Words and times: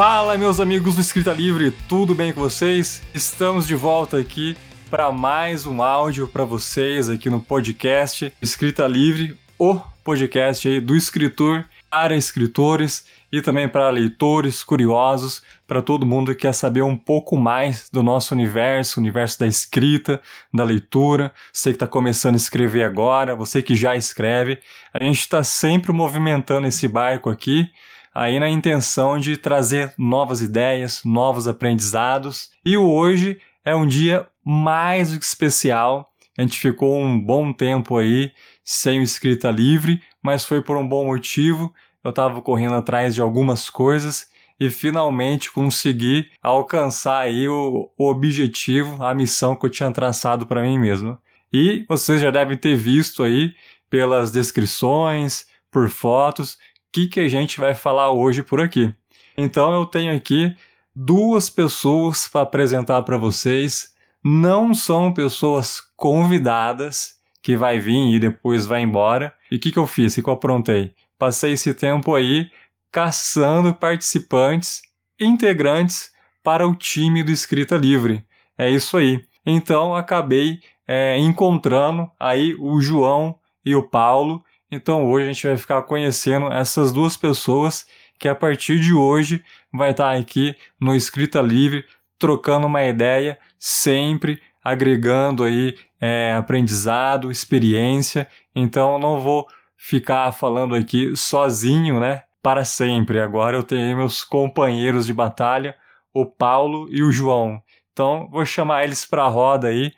Fala, 0.00 0.38
meus 0.38 0.58
amigos 0.60 0.94
do 0.94 1.02
Escrita 1.02 1.30
Livre, 1.30 1.70
tudo 1.86 2.14
bem 2.14 2.32
com 2.32 2.40
vocês? 2.40 3.02
Estamos 3.12 3.66
de 3.66 3.74
volta 3.74 4.16
aqui 4.16 4.56
para 4.88 5.12
mais 5.12 5.66
um 5.66 5.82
áudio 5.82 6.26
para 6.26 6.42
vocês 6.42 7.10
aqui 7.10 7.28
no 7.28 7.38
podcast 7.38 8.32
Escrita 8.40 8.86
Livre, 8.86 9.36
o 9.58 9.78
podcast 10.02 10.66
aí 10.66 10.80
do 10.80 10.96
escritor 10.96 11.66
para 11.90 12.16
escritores 12.16 13.04
e 13.30 13.42
também 13.42 13.68
para 13.68 13.90
leitores 13.90 14.62
curiosos, 14.62 15.42
para 15.66 15.82
todo 15.82 16.06
mundo 16.06 16.34
que 16.34 16.46
quer 16.46 16.54
saber 16.54 16.80
um 16.80 16.96
pouco 16.96 17.36
mais 17.36 17.90
do 17.92 18.02
nosso 18.02 18.34
universo, 18.34 18.98
universo 19.00 19.40
da 19.40 19.46
escrita, 19.46 20.18
da 20.50 20.64
leitura. 20.64 21.30
Você 21.52 21.72
que 21.72 21.76
está 21.76 21.86
começando 21.86 22.36
a 22.36 22.38
escrever 22.38 22.84
agora, 22.84 23.36
você 23.36 23.60
que 23.60 23.76
já 23.76 23.94
escreve, 23.94 24.60
a 24.94 25.04
gente 25.04 25.20
está 25.20 25.44
sempre 25.44 25.92
movimentando 25.92 26.66
esse 26.66 26.88
barco 26.88 27.28
aqui 27.28 27.70
aí 28.14 28.38
na 28.40 28.48
intenção 28.48 29.18
de 29.18 29.36
trazer 29.36 29.94
novas 29.96 30.40
ideias, 30.40 31.02
novos 31.04 31.46
aprendizados. 31.46 32.50
E 32.64 32.76
hoje 32.76 33.40
é 33.64 33.74
um 33.74 33.86
dia 33.86 34.26
mais 34.44 35.12
do 35.12 35.18
que 35.18 35.24
especial. 35.24 36.12
A 36.36 36.42
gente 36.42 36.58
ficou 36.58 36.98
um 36.98 37.20
bom 37.20 37.52
tempo 37.52 37.96
aí 37.96 38.32
sem 38.64 39.00
o 39.00 39.02
escrita 39.02 39.50
livre, 39.50 40.02
mas 40.22 40.44
foi 40.44 40.62
por 40.62 40.76
um 40.76 40.86
bom 40.86 41.06
motivo. 41.06 41.72
Eu 42.02 42.10
estava 42.10 42.40
correndo 42.40 42.74
atrás 42.74 43.14
de 43.14 43.20
algumas 43.20 43.68
coisas 43.68 44.28
e 44.58 44.70
finalmente 44.70 45.50
consegui 45.50 46.30
alcançar 46.42 47.20
aí 47.20 47.48
o, 47.48 47.90
o 47.96 48.10
objetivo, 48.10 49.02
a 49.02 49.14
missão 49.14 49.56
que 49.56 49.66
eu 49.66 49.70
tinha 49.70 49.90
traçado 49.90 50.46
para 50.46 50.62
mim 50.62 50.78
mesmo. 50.78 51.18
E 51.52 51.84
vocês 51.88 52.20
já 52.20 52.30
devem 52.30 52.56
ter 52.56 52.76
visto 52.76 53.22
aí 53.22 53.54
pelas 53.88 54.30
descrições, 54.30 55.46
por 55.70 55.88
fotos, 55.88 56.58
que, 56.92 57.06
que 57.06 57.20
a 57.20 57.28
gente 57.28 57.60
vai 57.60 57.74
falar 57.74 58.10
hoje 58.12 58.42
por 58.42 58.60
aqui. 58.60 58.94
Então 59.36 59.72
eu 59.72 59.86
tenho 59.86 60.14
aqui 60.14 60.54
duas 60.94 61.48
pessoas 61.48 62.28
para 62.28 62.42
apresentar 62.42 63.02
para 63.02 63.16
vocês. 63.16 63.94
Não 64.22 64.74
são 64.74 65.12
pessoas 65.12 65.80
convidadas 65.96 67.14
que 67.42 67.56
vai 67.56 67.78
vir 67.78 68.14
e 68.14 68.18
depois 68.18 68.66
vai 68.66 68.82
embora. 68.82 69.32
E 69.50 69.56
o 69.56 69.58
que, 69.58 69.72
que 69.72 69.78
eu 69.78 69.86
fiz? 69.86 70.16
O 70.16 70.22
que 70.22 70.28
eu 70.28 70.34
aprontei? 70.34 70.94
Passei 71.18 71.52
esse 71.52 71.72
tempo 71.74 72.14
aí 72.14 72.50
caçando 72.90 73.74
participantes, 73.74 74.82
integrantes 75.18 76.10
para 76.42 76.66
o 76.66 76.74
time 76.74 77.22
do 77.22 77.30
Escrita 77.30 77.76
Livre. 77.76 78.24
É 78.58 78.68
isso 78.68 78.96
aí. 78.96 79.24
Então 79.46 79.94
acabei 79.94 80.60
é, 80.86 81.16
encontrando 81.18 82.10
aí 82.18 82.54
o 82.58 82.80
João 82.80 83.38
e 83.64 83.74
o 83.74 83.82
Paulo 83.82 84.44
então 84.70 85.04
hoje 85.10 85.24
a 85.24 85.32
gente 85.32 85.46
vai 85.46 85.56
ficar 85.56 85.82
conhecendo 85.82 86.52
essas 86.52 86.92
duas 86.92 87.16
pessoas 87.16 87.86
que 88.18 88.28
a 88.28 88.34
partir 88.34 88.78
de 88.78 88.92
hoje 88.92 89.42
vai 89.72 89.92
estar 89.92 90.14
aqui 90.14 90.54
no 90.78 90.94
Escrita 90.94 91.40
Livre, 91.40 91.84
trocando 92.18 92.66
uma 92.66 92.84
ideia, 92.84 93.38
sempre 93.58 94.40
agregando 94.62 95.44
aí 95.44 95.74
é, 95.98 96.34
aprendizado, 96.34 97.30
experiência. 97.30 98.28
Então 98.54 98.98
não 98.98 99.20
vou 99.20 99.46
ficar 99.76 100.30
falando 100.32 100.74
aqui 100.74 101.16
sozinho, 101.16 101.98
né? 101.98 102.22
Para 102.42 102.64
sempre. 102.64 103.20
Agora 103.20 103.56
eu 103.56 103.62
tenho 103.62 103.96
meus 103.96 104.22
companheiros 104.22 105.06
de 105.06 105.14
batalha, 105.14 105.74
o 106.12 106.26
Paulo 106.26 106.88
e 106.90 107.02
o 107.02 107.10
João. 107.10 107.62
Então 107.92 108.28
vou 108.30 108.44
chamar 108.44 108.84
eles 108.84 109.06
para 109.06 109.24
a 109.24 109.28
roda 109.28 109.68
aí. 109.68 109.92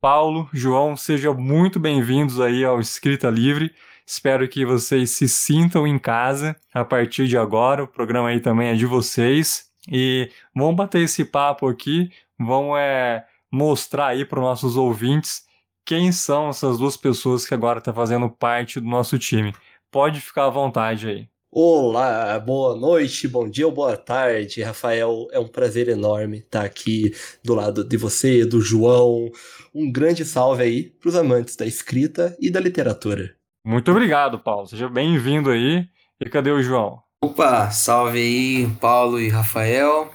Paulo, 0.00 0.48
João, 0.52 0.96
sejam 0.96 1.34
muito 1.34 1.78
bem-vindos 1.78 2.40
aí 2.40 2.64
ao 2.64 2.80
Escrita 2.80 3.30
Livre. 3.30 3.72
Espero 4.12 4.46
que 4.46 4.66
vocês 4.66 5.12
se 5.12 5.26
sintam 5.26 5.86
em 5.86 5.98
casa 5.98 6.54
a 6.70 6.84
partir 6.84 7.26
de 7.26 7.38
agora. 7.38 7.82
O 7.82 7.88
programa 7.88 8.28
aí 8.28 8.40
também 8.40 8.68
é 8.68 8.74
de 8.74 8.84
vocês. 8.84 9.70
E 9.90 10.30
vamos 10.54 10.76
bater 10.76 11.00
esse 11.00 11.24
papo 11.24 11.66
aqui, 11.66 12.10
vamos 12.38 12.78
é, 12.78 13.24
mostrar 13.50 14.08
aí 14.08 14.26
para 14.26 14.38
os 14.38 14.44
nossos 14.44 14.76
ouvintes 14.76 15.46
quem 15.82 16.12
são 16.12 16.50
essas 16.50 16.76
duas 16.76 16.94
pessoas 16.94 17.46
que 17.46 17.54
agora 17.54 17.78
estão 17.78 17.94
tá 17.94 17.98
fazendo 17.98 18.28
parte 18.28 18.78
do 18.78 18.86
nosso 18.86 19.18
time. 19.18 19.54
Pode 19.90 20.20
ficar 20.20 20.44
à 20.44 20.50
vontade 20.50 21.08
aí. 21.08 21.28
Olá, 21.50 22.38
boa 22.38 22.76
noite, 22.76 23.26
bom 23.26 23.48
dia 23.48 23.66
ou 23.66 23.72
boa 23.72 23.96
tarde, 23.96 24.62
Rafael. 24.62 25.26
É 25.32 25.40
um 25.40 25.48
prazer 25.48 25.88
enorme 25.88 26.40
estar 26.40 26.66
aqui 26.66 27.14
do 27.42 27.54
lado 27.54 27.82
de 27.82 27.96
você, 27.96 28.44
do 28.44 28.60
João. 28.60 29.30
Um 29.74 29.90
grande 29.90 30.22
salve 30.22 30.64
aí 30.64 30.82
para 31.00 31.08
os 31.08 31.16
amantes 31.16 31.56
da 31.56 31.64
escrita 31.64 32.36
e 32.38 32.50
da 32.50 32.60
literatura. 32.60 33.40
Muito 33.64 33.90
obrigado, 33.90 34.38
Paulo. 34.38 34.66
Seja 34.66 34.88
bem-vindo 34.88 35.50
aí. 35.50 35.86
E 36.20 36.28
cadê 36.28 36.50
o 36.50 36.62
João? 36.62 37.00
Opa, 37.22 37.70
salve 37.70 38.18
aí, 38.18 38.66
Paulo 38.80 39.20
e 39.20 39.28
Rafael. 39.28 40.10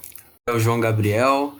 É 0.47 0.51
o 0.51 0.59
João 0.59 0.79
Gabriel. 0.79 1.53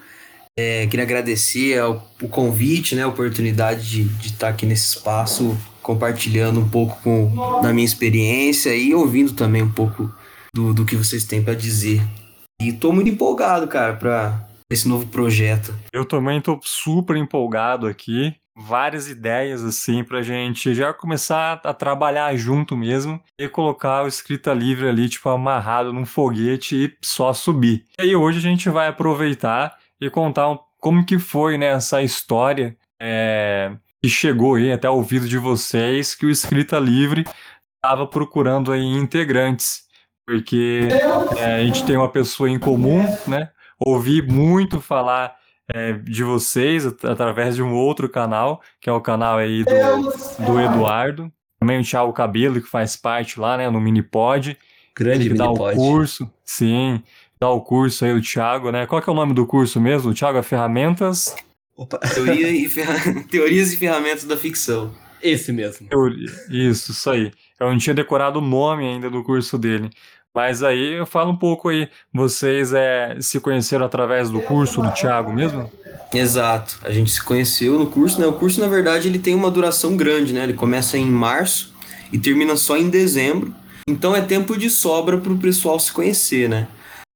É, 0.60 0.88
queria 0.88 1.06
agradecer 1.06 1.80
ao, 1.80 2.04
o 2.22 2.28
convite, 2.28 2.96
né, 2.96 3.04
a 3.04 3.08
oportunidade 3.08 3.88
de, 3.90 4.04
de 4.06 4.28
estar 4.28 4.50
aqui 4.50 4.66
nesse 4.66 4.96
espaço, 4.96 5.56
compartilhando 5.82 6.60
um 6.60 6.68
pouco 6.68 7.00
com, 7.02 7.62
da 7.62 7.72
minha 7.72 7.86
experiência 7.86 8.76
e 8.76 8.94
ouvindo 8.94 9.34
também 9.34 9.62
um 9.62 9.72
pouco 9.72 10.12
do, 10.54 10.74
do 10.74 10.84
que 10.84 10.96
vocês 10.96 11.26
têm 11.26 11.44
para 11.44 11.54
dizer. 11.54 12.02
E 12.60 12.74
tô 12.74 12.92
muito 12.92 13.10
empolgado, 13.10 13.68
cara, 13.68 13.94
para 13.94 14.48
esse 14.70 14.88
novo 14.88 15.06
projeto. 15.08 15.74
Eu 15.94 16.04
também 16.04 16.42
tô 16.42 16.60
super 16.64 17.16
empolgado 17.16 17.86
aqui 17.88 18.36
várias 18.58 19.08
ideias 19.08 19.64
assim 19.64 20.04
pra 20.04 20.22
gente 20.22 20.74
já 20.74 20.94
começar 20.94 21.62
a 21.64 21.74
trabalhar 21.74 22.36
junto 22.36 22.76
mesmo 22.76 23.22
e 23.38 23.48
colocar 23.48 24.04
o 24.04 24.08
escrita 24.08 24.54
livre 24.54 24.88
ali 24.88 25.08
tipo 25.08 25.30
amarrado 25.30 25.94
num 25.94 26.06
foguete 26.06 26.76
e 26.76 26.98
só 27.06 27.34
subir. 27.34 27.86
E 28.00 28.04
aí 28.04 28.16
hoje 28.16 28.40
a 28.40 28.42
gente 28.42 28.70
vai 28.70 28.88
aproveitar 28.88 29.78
e 30.02 30.10
contar 30.10 30.50
um, 30.50 30.58
como 30.80 31.06
que 31.06 31.20
foi 31.20 31.58
né, 31.58 31.68
essa 31.68 32.02
história 32.02 32.76
é, 33.00 33.72
que 34.02 34.10
chegou 34.10 34.56
aí 34.56 34.72
até 34.72 34.90
o 34.90 34.96
ouvido 34.96 35.28
de 35.28 35.38
vocês 35.38 36.16
que 36.16 36.26
o 36.26 36.32
escrita 36.32 36.80
livre 36.80 37.26
estava 37.84 38.08
procurando 38.08 38.72
aí 38.72 38.84
integrantes 38.84 39.88
porque 40.28 40.90
é, 41.38 41.56
a 41.56 41.64
gente 41.64 41.86
tem 41.86 41.96
uma 41.96 42.12
pessoa 42.12 42.50
em 42.50 42.60
comum, 42.60 43.02
né? 43.26 43.50
Ouvi 43.80 44.22
muito 44.22 44.82
falar 44.82 45.34
é, 45.74 45.94
de 45.94 46.24
vocês 46.24 46.86
através 46.86 47.56
de 47.56 47.64
um 47.64 47.74
outro 47.74 48.10
canal, 48.10 48.62
que 48.80 48.90
é 48.90 48.94
o 48.94 49.02
canal 49.02 49.38
aí 49.38 49.64
do, 49.64 50.46
do 50.46 50.60
Eduardo. 50.60 51.32
Também 51.60 51.80
o 51.80 51.84
Thiago 51.84 52.14
Cabelo, 52.14 52.62
que 52.62 52.70
faz 52.70 52.96
parte 52.96 53.40
lá, 53.40 53.58
né, 53.58 53.70
no 53.70 53.82
Minipod. 53.82 54.58
Grande 54.96 55.30
que 55.30 55.36
dá 55.36 55.50
o 55.50 55.74
curso, 55.74 56.32
sim, 56.44 57.04
dá 57.40 57.50
o 57.50 57.62
curso 57.62 58.04
aí 58.06 58.14
o 58.14 58.22
Thiago, 58.22 58.72
né? 58.72 58.86
Qual 58.88 59.02
que 59.02 59.10
é 59.10 59.14
o 59.14 59.16
nome 59.16 59.34
do 59.34 59.46
curso 59.46 59.80
mesmo? 59.80 60.12
O 60.12 60.14
Thiago 60.14 60.38
é 60.38 60.44
Ferramentas... 60.44 61.36
Opa. 61.76 62.00
Teoria 62.00 62.50
e 62.50 62.68
Teorias 63.30 63.72
e 63.72 63.78
Ferramentas 63.78 64.24
da 64.24 64.36
Ficção. 64.36 64.92
Esse 65.22 65.52
mesmo. 65.52 65.88
Teoria. 65.88 66.30
Isso, 66.50 66.92
isso 66.92 67.10
aí. 67.10 67.32
Eu 67.60 67.70
não 67.70 67.78
tinha 67.78 67.94
decorado 67.94 68.40
o 68.40 68.42
nome 68.42 68.88
ainda 68.88 69.10
do 69.10 69.24
curso 69.24 69.58
dele. 69.58 69.90
Mas 70.38 70.62
aí 70.62 70.94
eu 70.94 71.08
falo 71.08 71.32
um 71.32 71.36
pouco 71.36 71.70
aí, 71.70 71.90
vocês 72.14 72.72
é, 72.72 73.18
se 73.20 73.40
conheceram 73.40 73.84
através 73.84 74.30
do 74.30 74.40
curso 74.40 74.84
do 74.84 74.92
Thiago 74.92 75.34
mesmo? 75.34 75.68
Exato, 76.14 76.78
a 76.84 76.92
gente 76.92 77.10
se 77.10 77.24
conheceu 77.24 77.80
no 77.80 77.88
curso, 77.88 78.22
né? 78.22 78.28
O 78.28 78.34
curso, 78.34 78.62
na 78.62 78.68
verdade, 78.68 79.08
ele 79.08 79.18
tem 79.18 79.34
uma 79.34 79.50
duração 79.50 79.98
grande, 79.98 80.34
né? 80.34 80.44
Ele 80.44 80.54
começa 80.54 80.96
em 80.96 81.08
março 81.08 81.74
e 82.14 82.20
termina 82.20 82.56
só 82.56 82.78
em 82.78 82.88
dezembro. 82.88 83.52
Então 83.90 84.16
é 84.16 84.22
tempo 84.22 84.56
de 84.56 84.70
sobra 84.70 85.18
para 85.18 85.34
o 85.34 85.40
pessoal 85.40 85.80
se 85.80 85.92
conhecer, 85.92 86.48
né? 86.48 86.68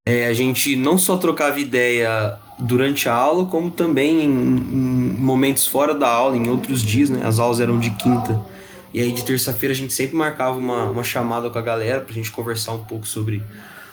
É, 0.04 0.26
a 0.26 0.34
gente 0.34 0.74
não 0.74 0.98
só 0.98 1.16
trocava 1.16 1.60
ideia 1.60 2.36
durante 2.58 3.08
a 3.08 3.14
aula, 3.14 3.46
como 3.46 3.70
também 3.70 4.24
em, 4.24 4.26
em 4.26 5.16
momentos 5.16 5.64
fora 5.64 5.94
da 5.94 6.08
aula, 6.08 6.36
em 6.36 6.48
outros 6.48 6.82
dias, 6.82 7.08
né? 7.08 7.20
As 7.24 7.38
aulas 7.38 7.60
eram 7.60 7.78
de 7.78 7.90
quinta 7.90 8.44
e 8.92 9.00
aí 9.00 9.12
de 9.12 9.24
terça-feira 9.24 9.72
a 9.72 9.76
gente 9.76 9.92
sempre 9.92 10.16
marcava 10.16 10.58
uma, 10.58 10.84
uma 10.90 11.04
chamada 11.04 11.48
com 11.48 11.58
a 11.58 11.62
galera 11.62 12.00
pra 12.00 12.12
gente 12.12 12.30
conversar 12.30 12.72
um 12.72 12.84
pouco 12.84 13.06
sobre. 13.06 13.42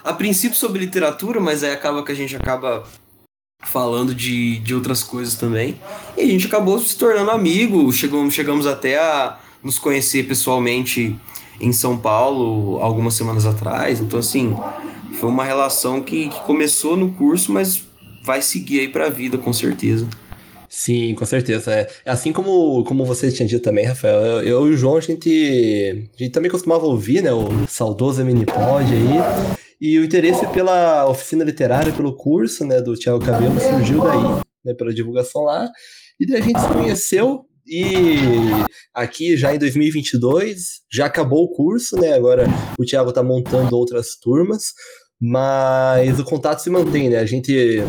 A 0.03 0.13
princípio 0.13 0.57
sobre 0.57 0.79
literatura, 0.79 1.39
mas 1.39 1.63
aí 1.63 1.71
acaba 1.71 2.03
que 2.03 2.11
a 2.11 2.15
gente 2.15 2.35
acaba 2.35 2.83
falando 3.63 4.15
de, 4.15 4.59
de 4.59 4.73
outras 4.73 5.03
coisas 5.03 5.35
também. 5.35 5.79
E 6.17 6.21
a 6.21 6.25
gente 6.25 6.47
acabou 6.47 6.79
se 6.79 6.97
tornando 6.97 7.31
amigo, 7.31 7.91
chegamos, 7.91 8.33
chegamos 8.33 8.65
até 8.65 8.97
a 8.97 9.37
nos 9.63 9.77
conhecer 9.77 10.27
pessoalmente 10.27 11.15
em 11.59 11.73
São 11.73 11.97
Paulo 11.97 12.79
algumas 12.81 13.13
semanas 13.13 13.45
atrás. 13.45 13.99
Então, 13.99 14.19
assim, 14.19 14.55
foi 15.19 15.29
uma 15.29 15.43
relação 15.43 16.01
que, 16.01 16.29
que 16.29 16.39
começou 16.41 16.95
no 16.95 17.11
curso, 17.11 17.51
mas 17.51 17.83
vai 18.23 18.41
seguir 18.41 18.79
aí 18.79 18.87
pra 18.87 19.09
vida, 19.09 19.37
com 19.37 19.51
certeza. 19.51 20.07
Sim, 20.69 21.15
com 21.15 21.25
certeza. 21.25 21.73
É, 21.73 21.89
assim 22.05 22.31
como, 22.31 22.83
como 22.83 23.03
você 23.03 23.31
tinha 23.31 23.47
dito 23.47 23.63
também, 23.63 23.85
Rafael, 23.85 24.21
eu, 24.21 24.43
eu 24.43 24.67
e 24.67 24.73
o 24.73 24.77
João, 24.77 24.97
a 24.97 25.01
gente, 25.01 26.09
a 26.15 26.23
gente 26.23 26.31
também 26.31 26.51
costumava 26.51 26.85
ouvir, 26.85 27.23
né, 27.23 27.33
o 27.33 27.67
saudoso 27.67 28.23
Minipod 28.23 28.85
aí, 28.93 29.57
e 29.81 29.97
o 29.97 30.05
interesse 30.05 30.45
pela 30.47 31.09
oficina 31.09 31.43
literária, 31.43 31.91
pelo 31.91 32.15
curso, 32.15 32.63
né, 32.65 32.79
do 32.79 32.93
Thiago 32.93 33.19
Cabelo 33.19 33.59
surgiu 33.59 34.03
daí, 34.03 34.43
né, 34.63 34.75
pela 34.75 34.93
divulgação 34.93 35.41
lá, 35.41 35.67
e 36.19 36.27
daí 36.27 36.39
a 36.39 36.43
gente 36.43 36.59
se 36.59 36.67
conheceu, 36.67 37.45
e 37.65 38.17
aqui 38.93 39.35
já 39.35 39.53
em 39.53 39.57
2022, 39.57 40.81
já 40.91 41.07
acabou 41.07 41.45
o 41.45 41.51
curso, 41.51 41.95
né, 41.95 42.13
agora 42.13 42.45
o 42.77 42.85
Thiago 42.85 43.11
tá 43.11 43.23
montando 43.23 43.75
outras 43.75 44.15
turmas, 44.21 44.73
Mas 45.21 46.17
o 46.17 46.23
contato 46.23 46.59
se 46.59 46.69
mantém, 46.69 47.09
né? 47.09 47.17
A 47.17 47.25
gente. 47.25 47.79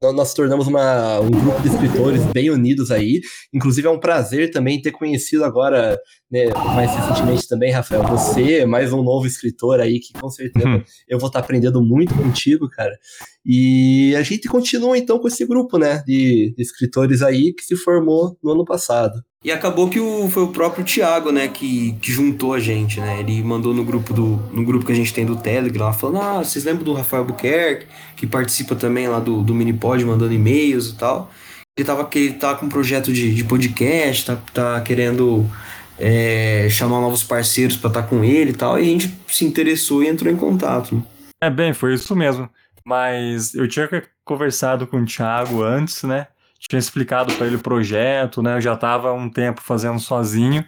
Nós 0.00 0.32
tornamos 0.32 0.68
uma, 0.68 1.18
um 1.18 1.30
grupo 1.30 1.60
de 1.60 1.68
escritores 1.68 2.24
bem 2.32 2.50
unidos 2.50 2.92
aí. 2.92 3.20
Inclusive, 3.52 3.88
é 3.88 3.90
um 3.90 3.98
prazer 3.98 4.50
também 4.52 4.80
ter 4.80 4.92
conhecido 4.92 5.44
agora, 5.44 5.98
né, 6.30 6.50
mais 6.74 6.94
recentemente 6.94 7.48
também, 7.48 7.72
Rafael, 7.72 8.02
você, 8.04 8.64
mais 8.64 8.92
um 8.92 9.02
novo 9.02 9.26
escritor 9.26 9.80
aí, 9.80 9.98
que 9.98 10.12
com 10.12 10.28
certeza 10.28 10.68
uhum. 10.68 10.82
eu 11.08 11.18
vou 11.18 11.28
estar 11.28 11.40
aprendendo 11.40 11.82
muito 11.82 12.14
contigo, 12.14 12.68
cara. 12.68 12.96
E 13.44 14.14
a 14.16 14.22
gente 14.22 14.48
continua 14.48 14.96
então 14.96 15.18
com 15.18 15.28
esse 15.28 15.44
grupo, 15.44 15.78
né, 15.78 16.02
de, 16.06 16.54
de 16.56 16.62
escritores 16.62 17.22
aí 17.22 17.52
que 17.52 17.64
se 17.64 17.76
formou 17.76 18.36
no 18.42 18.52
ano 18.52 18.64
passado. 18.64 19.14
E 19.44 19.50
acabou 19.50 19.90
que 19.90 19.98
o, 19.98 20.28
foi 20.30 20.44
o 20.44 20.48
próprio 20.48 20.84
Thiago, 20.84 21.32
né, 21.32 21.48
que, 21.48 21.92
que 22.00 22.12
juntou 22.12 22.54
a 22.54 22.60
gente, 22.60 23.00
né? 23.00 23.18
Ele 23.18 23.42
mandou 23.42 23.74
no 23.74 23.84
grupo 23.84 24.14
do 24.14 24.36
no 24.52 24.64
grupo 24.64 24.86
que 24.86 24.92
a 24.92 24.94
gente 24.94 25.12
tem 25.12 25.26
do 25.26 25.34
Telegram, 25.34 25.86
lá, 25.86 25.92
falando: 25.92 26.22
"Ah, 26.22 26.44
vocês 26.44 26.64
lembram 26.64 26.84
do 26.84 26.92
Rafael 26.92 27.24
Buquerque, 27.24 27.86
que 28.16 28.26
participa 28.26 28.76
também 28.76 29.08
lá 29.08 29.18
do, 29.18 29.42
do 29.42 29.52
Minipod, 29.52 30.04
mandando 30.04 30.32
e-mails 30.32 30.90
e 30.90 30.96
tal. 30.96 31.30
Ele 31.76 31.86
tava, 31.86 32.04
que 32.04 32.18
ele 32.18 32.34
tá 32.34 32.54
com 32.54 32.66
um 32.66 32.68
projeto 32.68 33.12
de, 33.12 33.34
de 33.34 33.44
podcast, 33.44 34.26
tá, 34.26 34.36
tá 34.52 34.80
querendo 34.82 35.50
é, 35.98 36.68
chamar 36.70 37.00
novos 37.00 37.24
parceiros 37.24 37.76
para 37.76 37.88
estar 37.88 38.02
tá 38.02 38.08
com 38.08 38.22
ele 38.22 38.50
e 38.50 38.54
tal, 38.54 38.78
e 38.78 38.82
a 38.82 38.84
gente 38.84 39.12
se 39.26 39.44
interessou 39.44 40.02
e 40.02 40.08
entrou 40.08 40.32
em 40.32 40.36
contato. 40.36 41.02
É 41.40 41.48
bem, 41.50 41.72
foi 41.72 41.94
isso 41.94 42.14
mesmo. 42.14 42.48
Mas 42.84 43.54
eu 43.54 43.66
tinha 43.66 43.88
conversado 44.24 44.86
com 44.86 44.98
o 44.98 45.06
Thiago 45.06 45.62
antes, 45.62 46.02
né? 46.02 46.26
Tinha 46.68 46.78
explicado 46.78 47.34
para 47.34 47.46
ele 47.46 47.56
o 47.56 47.62
projeto, 47.62 48.42
né? 48.42 48.56
Eu 48.56 48.60
já 48.60 48.74
estava 48.74 49.12
um 49.12 49.28
tempo 49.28 49.60
fazendo 49.60 49.98
sozinho. 49.98 50.64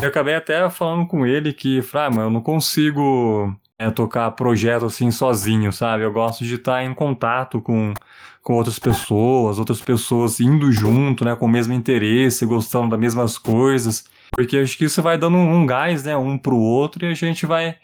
Eu 0.00 0.08
acabei 0.08 0.34
até 0.34 0.68
falando 0.70 1.06
com 1.06 1.26
ele 1.26 1.52
que, 1.52 1.80
ah, 1.94 2.10
eu 2.20 2.30
não 2.30 2.40
consigo 2.40 3.54
é, 3.78 3.90
tocar 3.90 4.30
projeto 4.32 4.86
assim 4.86 5.10
sozinho, 5.10 5.72
sabe? 5.72 6.04
Eu 6.04 6.12
gosto 6.12 6.44
de 6.44 6.56
estar 6.56 6.84
em 6.84 6.94
contato 6.94 7.60
com, 7.60 7.94
com 8.42 8.54
outras 8.54 8.78
pessoas, 8.78 9.58
outras 9.58 9.80
pessoas 9.80 10.40
indo 10.40 10.70
junto, 10.72 11.24
né? 11.24 11.34
Com 11.36 11.46
o 11.46 11.48
mesmo 11.48 11.72
interesse, 11.72 12.46
gostando 12.46 12.90
das 12.90 13.00
mesmas 13.00 13.38
coisas. 13.38 14.04
Porque 14.32 14.58
acho 14.58 14.76
que 14.76 14.84
isso 14.84 15.02
vai 15.02 15.18
dando 15.18 15.36
um, 15.36 15.60
um 15.62 15.66
gás, 15.66 16.04
né? 16.04 16.16
Um 16.16 16.38
pro 16.38 16.56
outro 16.56 17.04
e 17.04 17.10
a 17.10 17.14
gente 17.14 17.46
vai 17.46 17.76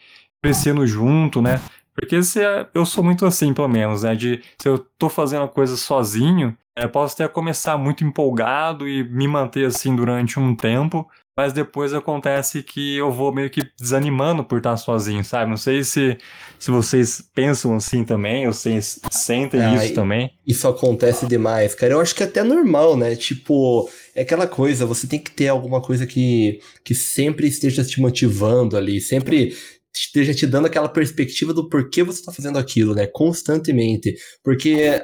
crescendo 0.42 0.87
junto, 0.87 1.40
né? 1.42 1.60
Porque 1.94 2.22
se 2.22 2.42
é, 2.42 2.69
eu 2.75 2.84
sou 2.84 3.02
muito 3.02 3.25
assim, 3.25 3.54
pelo 3.54 3.69
menos, 3.69 4.02
né? 4.02 4.14
De 4.14 4.42
se 4.58 4.69
eu 4.69 4.78
tô 4.99 5.08
fazendo 5.08 5.44
a 5.44 5.49
coisa 5.49 5.76
sozinho, 5.76 6.56
é, 6.76 6.87
posso 6.87 7.14
até 7.14 7.26
começar 7.26 7.78
muito 7.78 8.05
empolgado 8.05 8.87
e 8.87 9.02
me 9.02 9.26
manter 9.26 9.67
assim 9.67 9.96
durante 9.96 10.38
um 10.38 10.55
tempo, 10.55 11.08
mas 11.34 11.52
depois 11.52 11.93
acontece 11.93 12.62
que 12.62 12.96
eu 12.96 13.11
vou 13.11 13.32
meio 13.32 13.50
que 13.50 13.62
desanimando 13.78 14.44
por 14.44 14.58
estar 14.58 14.76
sozinho, 14.76 15.23
sabe? 15.25 15.50
Não 15.50 15.56
sei 15.56 15.84
se, 15.84 16.17
se 16.58 16.70
vocês 16.70 17.23
pensam 17.34 17.75
assim 17.75 18.05
também, 18.05 18.46
ou 18.46 18.52
vocês 18.55 19.00
sentem 19.11 19.61
ah, 19.61 19.75
isso 19.75 19.94
também. 19.94 20.31
Isso 20.46 20.67
acontece 20.67 21.26
demais, 21.26 21.75
cara. 21.75 21.94
Eu 21.94 22.00
acho 22.00 22.14
que 22.14 22.23
é 22.23 22.26
até 22.26 22.43
normal, 22.43 22.96
né? 22.96 23.14
Tipo, 23.17 23.88
é 24.14 24.23
aquela 24.23 24.46
coisa, 24.46 24.87
você 24.87 25.06
tem 25.06 25.19
que 25.19 25.31
ter 25.31 25.49
alguma 25.49 25.82
coisa 25.82 26.06
que, 26.06 26.61
que 26.82 26.94
sempre 26.94 27.46
esteja 27.46 27.84
te 27.84 28.00
motivando 28.00 28.76
ali, 28.76 28.99
sempre 28.99 29.55
esteja 29.96 30.34
te 30.34 30.46
dando 30.46 30.66
aquela 30.66 30.88
perspectiva 30.88 31.52
do 31.52 31.69
porquê 31.69 32.02
você 32.02 32.20
está 32.20 32.32
fazendo 32.32 32.58
aquilo, 32.58 32.94
né? 32.94 33.06
Constantemente. 33.06 34.14
Porque 34.43 35.02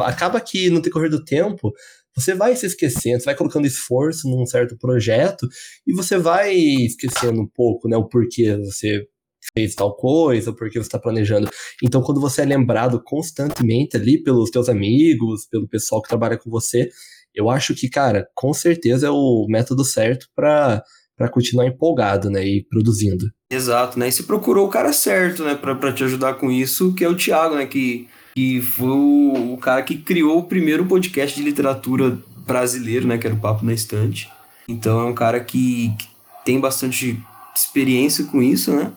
acaba 0.00 0.40
que 0.40 0.70
no 0.70 0.80
decorrer 0.80 1.10
do 1.10 1.24
tempo, 1.24 1.72
você 2.14 2.34
vai 2.34 2.56
se 2.56 2.66
esquecendo, 2.66 3.20
você 3.20 3.26
vai 3.26 3.34
colocando 3.34 3.66
esforço 3.66 4.28
num 4.28 4.46
certo 4.46 4.76
projeto 4.78 5.48
e 5.86 5.92
você 5.92 6.16
vai 6.16 6.54
esquecendo 6.54 7.40
um 7.40 7.46
pouco, 7.46 7.88
né? 7.88 7.96
O 7.96 8.08
porquê 8.08 8.56
você 8.56 9.06
fez 9.52 9.74
tal 9.74 9.94
coisa, 9.94 10.50
o 10.50 10.56
porquê 10.56 10.78
você 10.78 10.86
está 10.86 10.98
planejando. 10.98 11.50
Então, 11.82 12.02
quando 12.02 12.20
você 12.20 12.42
é 12.42 12.46
lembrado 12.46 13.02
constantemente 13.02 13.96
ali 13.96 14.22
pelos 14.22 14.50
teus 14.50 14.68
amigos, 14.68 15.46
pelo 15.46 15.68
pessoal 15.68 16.00
que 16.00 16.08
trabalha 16.08 16.38
com 16.38 16.50
você, 16.50 16.88
eu 17.34 17.50
acho 17.50 17.74
que, 17.74 17.90
cara, 17.90 18.28
com 18.34 18.54
certeza 18.54 19.08
é 19.08 19.10
o 19.10 19.46
método 19.48 19.84
certo 19.84 20.28
para 20.34 20.82
para 21.16 21.28
continuar 21.28 21.66
empolgado, 21.66 22.28
né, 22.30 22.44
e 22.44 22.64
produzindo. 22.68 23.26
Exato, 23.50 23.98
né? 23.98 24.08
E 24.08 24.12
você 24.12 24.22
procurou 24.22 24.66
o 24.66 24.70
cara 24.70 24.92
certo, 24.92 25.44
né, 25.44 25.54
para 25.54 25.92
te 25.92 26.04
ajudar 26.04 26.34
com 26.34 26.50
isso, 26.50 26.92
que 26.94 27.04
é 27.04 27.08
o 27.08 27.16
Thiago, 27.16 27.54
né, 27.54 27.66
que, 27.66 28.08
que 28.34 28.60
foi 28.60 28.90
o, 28.90 29.54
o, 29.54 29.58
cara 29.58 29.82
que 29.82 29.96
criou 29.96 30.38
o 30.38 30.44
primeiro 30.44 30.86
podcast 30.86 31.36
de 31.36 31.42
literatura 31.42 32.18
brasileiro, 32.46 33.06
né, 33.06 33.16
que 33.16 33.26
era 33.26 33.36
o 33.36 33.40
Papo 33.40 33.64
na 33.64 33.72
Estante. 33.72 34.28
Então 34.68 35.00
é 35.00 35.04
um 35.04 35.14
cara 35.14 35.40
que, 35.40 35.94
que 35.98 36.08
tem 36.44 36.58
bastante 36.58 37.22
experiência 37.54 38.24
com 38.24 38.42
isso, 38.42 38.72
né? 38.72 38.92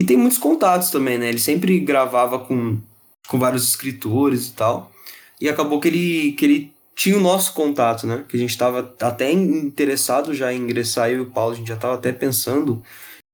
E 0.00 0.04
tem 0.04 0.16
muitos 0.16 0.38
contatos 0.38 0.90
também, 0.90 1.18
né? 1.18 1.28
Ele 1.28 1.40
sempre 1.40 1.78
gravava 1.80 2.38
com, 2.38 2.78
com 3.26 3.38
vários 3.38 3.68
escritores 3.68 4.48
e 4.48 4.52
tal. 4.52 4.92
E 5.40 5.48
acabou 5.48 5.80
que 5.80 5.88
ele, 5.88 6.32
que 6.32 6.44
ele 6.44 6.72
tinha 6.98 7.16
o 7.16 7.20
nosso 7.20 7.54
contato, 7.54 8.08
né? 8.08 8.24
Que 8.28 8.36
a 8.36 8.40
gente 8.40 8.50
estava 8.50 8.80
até 9.00 9.30
interessado 9.30 10.34
já 10.34 10.52
em 10.52 10.56
ingressar, 10.56 11.08
eu 11.08 11.18
e 11.18 11.20
o 11.20 11.30
Paulo, 11.30 11.52
a 11.52 11.54
gente 11.54 11.68
já 11.68 11.74
estava 11.74 11.94
até 11.94 12.10
pensando 12.10 12.82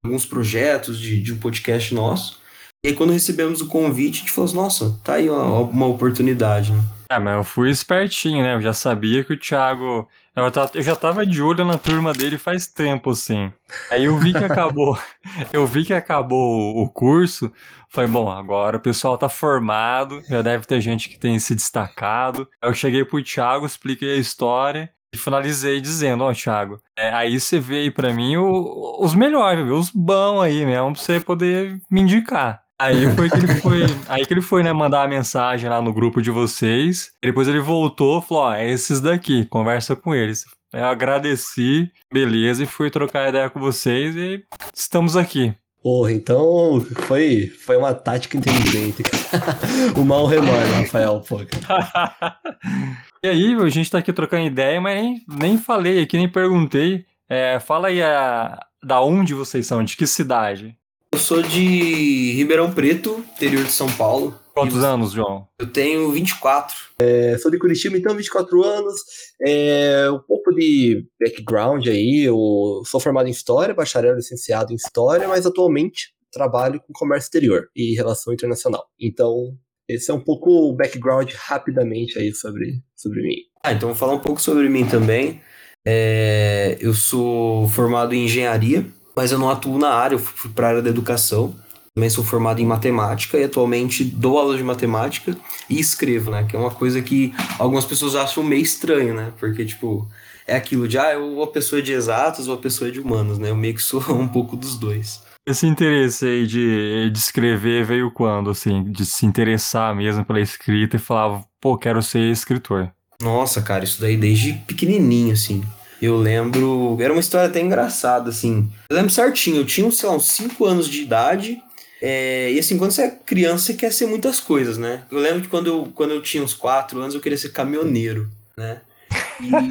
em 0.05 0.09
alguns 0.09 0.27
projetos 0.27 1.01
de, 1.01 1.19
de 1.23 1.33
um 1.33 1.39
podcast 1.39 1.95
nosso. 1.95 2.43
E 2.85 2.89
aí, 2.89 2.95
quando 2.95 3.15
recebemos 3.15 3.63
o 3.63 3.67
convite, 3.67 4.17
a 4.17 4.21
gente 4.21 4.31
falou 4.31 4.49
assim, 4.49 4.57
nossa, 4.57 5.01
tá 5.03 5.15
aí 5.15 5.31
uma, 5.31 5.61
uma 5.61 5.87
oportunidade, 5.87 6.73
né? 6.73 6.85
Ah, 7.09 7.19
mas 7.19 7.37
eu 7.37 7.45
fui 7.45 7.71
espertinho, 7.71 8.43
né? 8.43 8.55
Eu 8.55 8.61
já 8.61 8.75
sabia 8.75 9.25
que 9.25 9.33
o 9.33 9.39
Thiago. 9.39 10.07
Eu, 10.37 10.45
eu 10.75 10.83
já 10.83 10.95
tava 10.95 11.25
de 11.25 11.41
olho 11.41 11.65
na 11.65 11.79
turma 11.79 12.13
dele 12.13 12.37
faz 12.37 12.67
tempo, 12.67 13.11
assim. 13.11 13.51
Aí 13.91 14.05
eu 14.05 14.19
vi 14.19 14.33
que 14.33 14.45
acabou. 14.45 14.99
eu 15.53 15.67
vi 15.67 15.87
que 15.87 15.95
acabou 15.95 16.77
o 16.77 16.87
curso. 16.89 17.51
Falei, 17.95 18.11
bom, 18.11 18.29
agora 18.29 18.77
o 18.77 18.81
pessoal 18.81 19.17
tá 19.17 19.29
formado, 19.29 20.21
já 20.29 20.43
deve 20.43 20.67
ter 20.67 20.81
gente 20.81 21.09
que 21.09 21.17
tem 21.17 21.39
se 21.39 21.55
destacado. 21.55 22.49
Aí 22.61 22.69
eu 22.69 22.75
cheguei 22.75 23.05
pro 23.05 23.23
Thiago, 23.23 23.65
expliquei 23.65 24.15
a 24.17 24.19
história 24.19 24.91
e 25.15 25.17
finalizei 25.17 25.81
dizendo, 25.81 26.25
ó, 26.25 26.31
oh, 26.31 26.35
Thiago, 26.35 26.81
é, 26.99 27.15
aí 27.15 27.39
você 27.39 27.61
vê 27.61 27.83
aí 27.83 27.93
pra 27.93 28.13
mim 28.13 28.37
o, 28.37 28.97
os 28.99 29.15
melhores, 29.15 29.71
os 29.71 29.91
bons 29.91 30.43
aí 30.43 30.67
mesmo, 30.67 30.93
pra 30.93 31.01
você 31.01 31.21
poder 31.21 31.81
me 31.89 32.01
indicar. 32.01 32.65
Aí 32.81 33.09
foi 33.15 33.31
que 33.31 33.37
ele 33.37 33.55
foi, 33.63 33.83
aí 34.09 34.27
que 34.27 34.35
ele 34.35 34.43
foi, 34.43 34.65
né, 34.65 34.73
mandar 34.73 35.05
a 35.05 35.09
mensagem 35.09 35.71
lá 35.71 35.81
no 35.81 35.95
grupo 35.95 36.21
de 36.21 36.33
vocês. 36.33 37.13
E 37.23 37.29
depois 37.29 37.47
ele 37.47 37.61
voltou, 37.61 38.21
falou: 38.21 38.43
"Ó, 38.43 38.55
é 38.55 38.69
esses 38.69 39.01
daqui, 39.01 39.47
conversa 39.47 39.95
com 39.95 40.13
eles". 40.13 40.45
Eu 40.73 40.85
agradeci, 40.85 41.89
beleza, 42.13 42.65
e 42.65 42.67
fui 42.67 42.91
trocar 42.91 43.29
ideia 43.29 43.49
com 43.49 43.61
vocês 43.61 44.17
e 44.17 44.45
estamos 44.75 45.17
aqui. 45.17 45.55
Porra, 45.85 46.13
então 46.13 46.81
foi, 46.81 47.47
foi 47.47 47.77
uma 47.77 47.93
tática 47.93 48.39
inteligente. 48.39 49.03
o 49.95 50.03
mal 50.03 50.25
remorso, 50.25 50.73
Rafael, 50.73 51.21
pô. 51.21 51.41
e 53.23 53.29
aí, 53.29 53.55
a 53.55 53.69
gente 53.69 53.91
tá 53.91 53.99
aqui 53.99 54.11
trocando 54.11 54.47
ideia, 54.47 54.81
mas 54.81 54.95
nem, 54.99 55.25
nem 55.29 55.59
falei 55.59 56.03
aqui, 56.03 56.17
nem 56.17 56.27
perguntei. 56.27 57.05
É, 57.29 57.61
fala 57.61 57.89
aí 57.89 58.03
a, 58.03 58.59
da 58.83 59.03
onde 59.03 59.35
vocês 59.35 59.67
são, 59.67 59.85
de 59.85 59.95
que 59.95 60.07
cidade? 60.07 60.75
Eu 61.15 61.19
sou 61.19 61.41
de 61.43 62.33
Ribeirão 62.33 62.73
Preto, 62.73 63.25
interior 63.37 63.63
de 63.63 63.71
São 63.71 63.87
Paulo. 63.93 64.37
Quantos 64.53 64.83
e 64.83 64.85
anos, 64.85 65.13
João? 65.13 65.47
Eu 65.61 65.71
tenho 65.71 66.11
24. 66.11 66.75
É, 66.99 67.39
sou 67.39 67.53
de 67.53 67.57
Curitiba, 67.57 67.97
então, 67.97 68.17
24 68.17 68.65
anos. 68.65 69.01
É, 69.41 70.11
um 70.11 70.19
pouco 70.19 70.53
de 70.53 71.07
background 71.21 71.87
aí. 71.87 72.25
Eu 72.27 72.83
sou 72.85 72.99
formado 72.99 73.29
em 73.29 73.31
História, 73.31 73.73
bacharel 73.73 74.17
licenciado 74.17 74.73
em 74.73 74.75
História, 74.75 75.29
mas 75.29 75.47
atualmente 75.47 76.13
trabalho 76.33 76.81
com 76.81 76.93
comércio 76.93 77.29
exterior 77.29 77.69
e 77.77 77.95
relação 77.95 78.35
internacional. 78.35 78.85
Então, 78.99 79.57
esse 79.89 80.11
é 80.11 80.15
um 80.15 80.21
pouco 80.21 80.51
o 80.51 80.75
background 80.75 81.31
rapidamente 81.33 82.19
aí 82.19 82.35
sobre, 82.35 82.83
sobre 82.97 83.23
mim. 83.23 83.37
Ah, 83.63 83.73
então 83.73 83.91
vou 83.91 83.97
falar 83.97 84.15
um 84.15 84.21
pouco 84.21 84.41
sobre 84.41 84.69
mim 84.69 84.85
também. 84.85 85.41
É, 85.87 86.77
eu 86.81 86.93
sou 86.93 87.69
formado 87.69 88.15
em 88.15 88.25
engenharia, 88.25 88.85
mas 89.17 89.33
eu 89.33 89.39
não 89.39 89.51
atuo 89.51 89.79
na 89.79 89.91
área, 89.91 90.15
eu 90.15 90.19
fui 90.19 90.51
para 90.51 90.67
a 90.67 90.71
área 90.71 90.83
da 90.83 90.91
educação. 90.91 91.55
Também 91.95 92.11
sou 92.11 92.25
formado 92.25 92.61
em 92.61 92.67
matemática 92.67 93.39
e 93.39 93.45
atualmente 93.45 94.03
dou 94.03 94.37
aula 94.37 94.57
de 94.57 94.65
matemática 94.65 95.37
e 95.71 95.79
escrevo, 95.79 96.33
né? 96.33 96.43
Que 96.43 96.57
é 96.57 96.59
uma 96.59 96.73
coisa 96.73 97.01
que 97.01 97.33
algumas 97.57 97.85
pessoas 97.85 98.17
acham 98.17 98.43
meio 98.43 98.63
estranho, 98.63 99.15
né? 99.15 99.33
Porque, 99.39 99.65
tipo, 99.65 100.09
é 100.45 100.57
aquilo 100.57 100.89
de, 100.89 100.99
ah, 100.99 101.13
eu 101.13 101.23
ou 101.37 101.45
a 101.45 101.47
pessoa 101.47 101.81
de 101.81 101.93
exatos 101.93 102.49
ou 102.49 102.55
a 102.55 102.59
pessoa 102.59 102.91
de 102.91 102.99
humanos, 102.99 103.39
né? 103.39 103.51
Eu 103.51 103.57
meio 103.57 103.75
que 103.75 103.83
sou 103.85 104.03
um 104.11 104.27
pouco 104.27 104.57
dos 104.57 104.77
dois. 104.77 105.23
Esse 105.47 105.67
interesse 105.67 106.27
aí 106.27 106.47
de, 106.47 107.11
de 107.11 107.19
escrever 107.19 107.85
veio 107.85 108.11
quando, 108.11 108.51
assim? 108.51 108.83
De 108.91 109.07
se 109.07 109.25
interessar 109.25 109.95
mesmo 109.95 110.25
pela 110.25 110.41
escrita 110.41 110.97
e 110.97 110.99
falar, 110.99 111.45
pô, 111.61 111.79
quero 111.79 112.03
ser 112.03 112.31
escritor. 112.31 112.91
Nossa, 113.23 113.63
cara, 113.63 113.85
isso 113.85 114.01
daí 114.01 114.17
desde 114.17 114.55
pequenininho, 114.55 115.33
assim. 115.33 115.63
Eu 116.05 116.17
lembro. 116.17 116.99
Era 117.01 117.13
uma 117.13 117.21
história 117.21 117.49
até 117.49 117.61
engraçada, 117.61 118.29
assim. 118.29 118.71
Eu 118.91 118.97
lembro 118.97 119.11
certinho, 119.11 119.57
eu 119.57 119.67
tinha, 119.67 119.91
sei 119.91 120.09
lá, 120.09 120.15
uns 120.15 120.27
5 120.27 120.65
anos 120.65 120.89
de 120.89 121.03
idade. 121.03 121.63
É, 122.03 122.53
e 122.53 122.59
assim, 122.59 122.77
quando 122.77 122.91
você 122.91 123.03
é 123.03 123.11
criança, 123.11 123.65
você 123.65 123.75
quer 123.75 123.91
ser 123.91 124.07
muitas 124.07 124.39
coisas, 124.39 124.77
né? 124.77 125.05
Eu 125.11 125.19
lembro 125.19 125.41
que 125.41 125.49
quando 125.49 125.69
eu, 125.69 125.93
quando 125.95 126.11
eu 126.11 126.21
tinha 126.21 126.43
uns 126.43 126.53
4 126.53 127.01
anos, 127.01 127.15
eu 127.15 127.21
queria 127.21 127.39
ser 127.39 127.53
caminhoneiro, 127.53 128.29
né? 128.57 128.83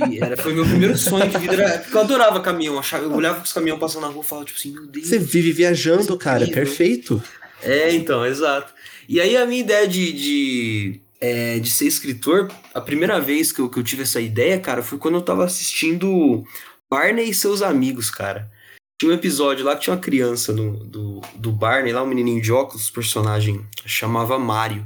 E 0.09 0.19
era, 0.19 0.35
foi 0.35 0.53
meu 0.53 0.65
primeiro 0.65 0.97
sonho 0.97 1.29
de 1.29 1.37
vida. 1.37 1.53
Era, 1.53 1.85
eu 1.91 1.99
adorava 1.99 2.39
caminhão. 2.39 2.79
Achava, 2.79 3.03
eu 3.03 3.13
olhava 3.13 3.43
os 3.43 3.53
caminhões 3.53 3.79
passando 3.79 4.01
na 4.01 4.07
rua 4.07 4.23
e 4.23 4.27
falava, 4.27 4.47
tipo 4.47 4.57
assim, 4.57 4.71
meu 4.71 4.87
Deus. 4.87 5.07
Você 5.07 5.19
vive 5.19 5.51
viajando, 5.51 6.17
cara, 6.17 6.47
perfeito. 6.47 7.21
É, 7.61 7.93
então, 7.93 8.25
exato. 8.25 8.73
E 9.07 9.21
aí 9.21 9.37
a 9.37 9.45
minha 9.45 9.61
ideia 9.61 9.87
de, 9.87 10.11
de, 10.13 11.01
é, 11.23 11.57
de 11.57 11.71
ser 11.71 11.87
escritor, 11.87 12.51
a 12.73 12.81
primeira 12.81 13.17
vez 13.17 13.53
que 13.53 13.61
eu, 13.61 13.69
que 13.69 13.79
eu 13.79 13.83
tive 13.83 14.03
essa 14.03 14.19
ideia, 14.19 14.59
cara, 14.59 14.83
foi 14.83 14.97
quando 14.97 15.15
eu 15.15 15.21
tava 15.21 15.45
assistindo 15.45 16.43
Barney 16.91 17.29
e 17.29 17.33
seus 17.33 17.61
amigos, 17.61 18.11
cara. 18.11 18.51
Tinha 18.99 19.09
um 19.09 19.15
episódio 19.15 19.63
lá 19.63 19.73
que 19.73 19.83
tinha 19.83 19.93
uma 19.95 20.01
criança 20.01 20.51
no, 20.51 20.83
do, 20.83 21.21
do 21.35 21.49
Barney, 21.49 21.93
lá 21.93 22.03
um 22.03 22.07
menininho 22.07 22.41
de 22.41 22.51
óculos, 22.51 22.89
personagem 22.89 23.65
chamava 23.85 24.37
Mario. 24.37 24.85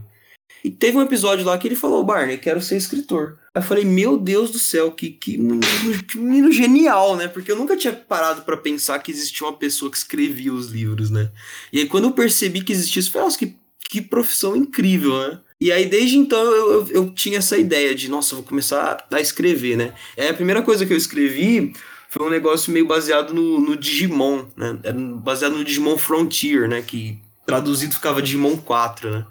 E 0.63 0.69
teve 0.69 0.95
um 0.97 1.01
episódio 1.01 1.43
lá 1.43 1.57
que 1.57 1.67
ele 1.67 1.75
falou, 1.75 2.03
Barney, 2.03 2.37
quero 2.37 2.61
ser 2.61 2.77
escritor. 2.77 3.39
Aí 3.55 3.59
eu 3.59 3.65
falei, 3.65 3.83
meu 3.83 4.15
Deus 4.15 4.51
do 4.51 4.59
céu, 4.59 4.91
que, 4.91 5.09
que, 5.09 5.39
menino, 5.39 6.03
que 6.07 6.19
menino 6.19 6.51
genial, 6.51 7.15
né? 7.15 7.27
Porque 7.27 7.51
eu 7.51 7.55
nunca 7.55 7.75
tinha 7.75 7.93
parado 7.93 8.43
para 8.43 8.57
pensar 8.57 8.99
que 8.99 9.09
existia 9.09 9.47
uma 9.47 9.57
pessoa 9.57 9.89
que 9.89 9.97
escrevia 9.97 10.53
os 10.53 10.67
livros, 10.67 11.09
né? 11.09 11.31
E 11.73 11.79
aí 11.79 11.87
quando 11.87 12.03
eu 12.03 12.11
percebi 12.11 12.61
que 12.61 12.73
existia 12.73 12.99
isso, 12.99 13.09
eu 13.09 13.13
falei, 13.13 13.25
nossa, 13.25 13.39
que, 13.39 13.55
que 13.89 14.01
profissão 14.03 14.55
incrível, 14.55 15.17
né? 15.17 15.39
E 15.59 15.71
aí, 15.71 15.85
desde 15.85 16.17
então, 16.17 16.39
eu, 16.39 16.71
eu, 16.71 16.87
eu, 16.89 17.09
tinha 17.09 17.39
essa 17.39 17.57
ideia 17.57 17.95
de, 17.95 18.09
nossa, 18.09 18.35
vou 18.35 18.43
começar 18.43 19.05
a 19.11 19.19
escrever, 19.19 19.75
né? 19.75 19.93
Aí, 20.15 20.29
a 20.29 20.33
primeira 20.33 20.61
coisa 20.61 20.85
que 20.85 20.93
eu 20.93 20.97
escrevi 20.97 21.73
foi 22.09 22.27
um 22.27 22.29
negócio 22.29 22.71
meio 22.71 22.87
baseado 22.87 23.33
no, 23.33 23.59
no 23.59 23.75
Digimon, 23.75 24.45
né? 24.55 24.77
Era 24.83 24.97
baseado 24.97 25.57
no 25.57 25.63
Digimon 25.63 25.97
Frontier, 25.97 26.67
né? 26.67 26.83
Que 26.85 27.19
traduzido 27.45 27.95
ficava 27.95 28.21
Digimon 28.21 28.57
4, 28.57 29.09
né? 29.09 29.25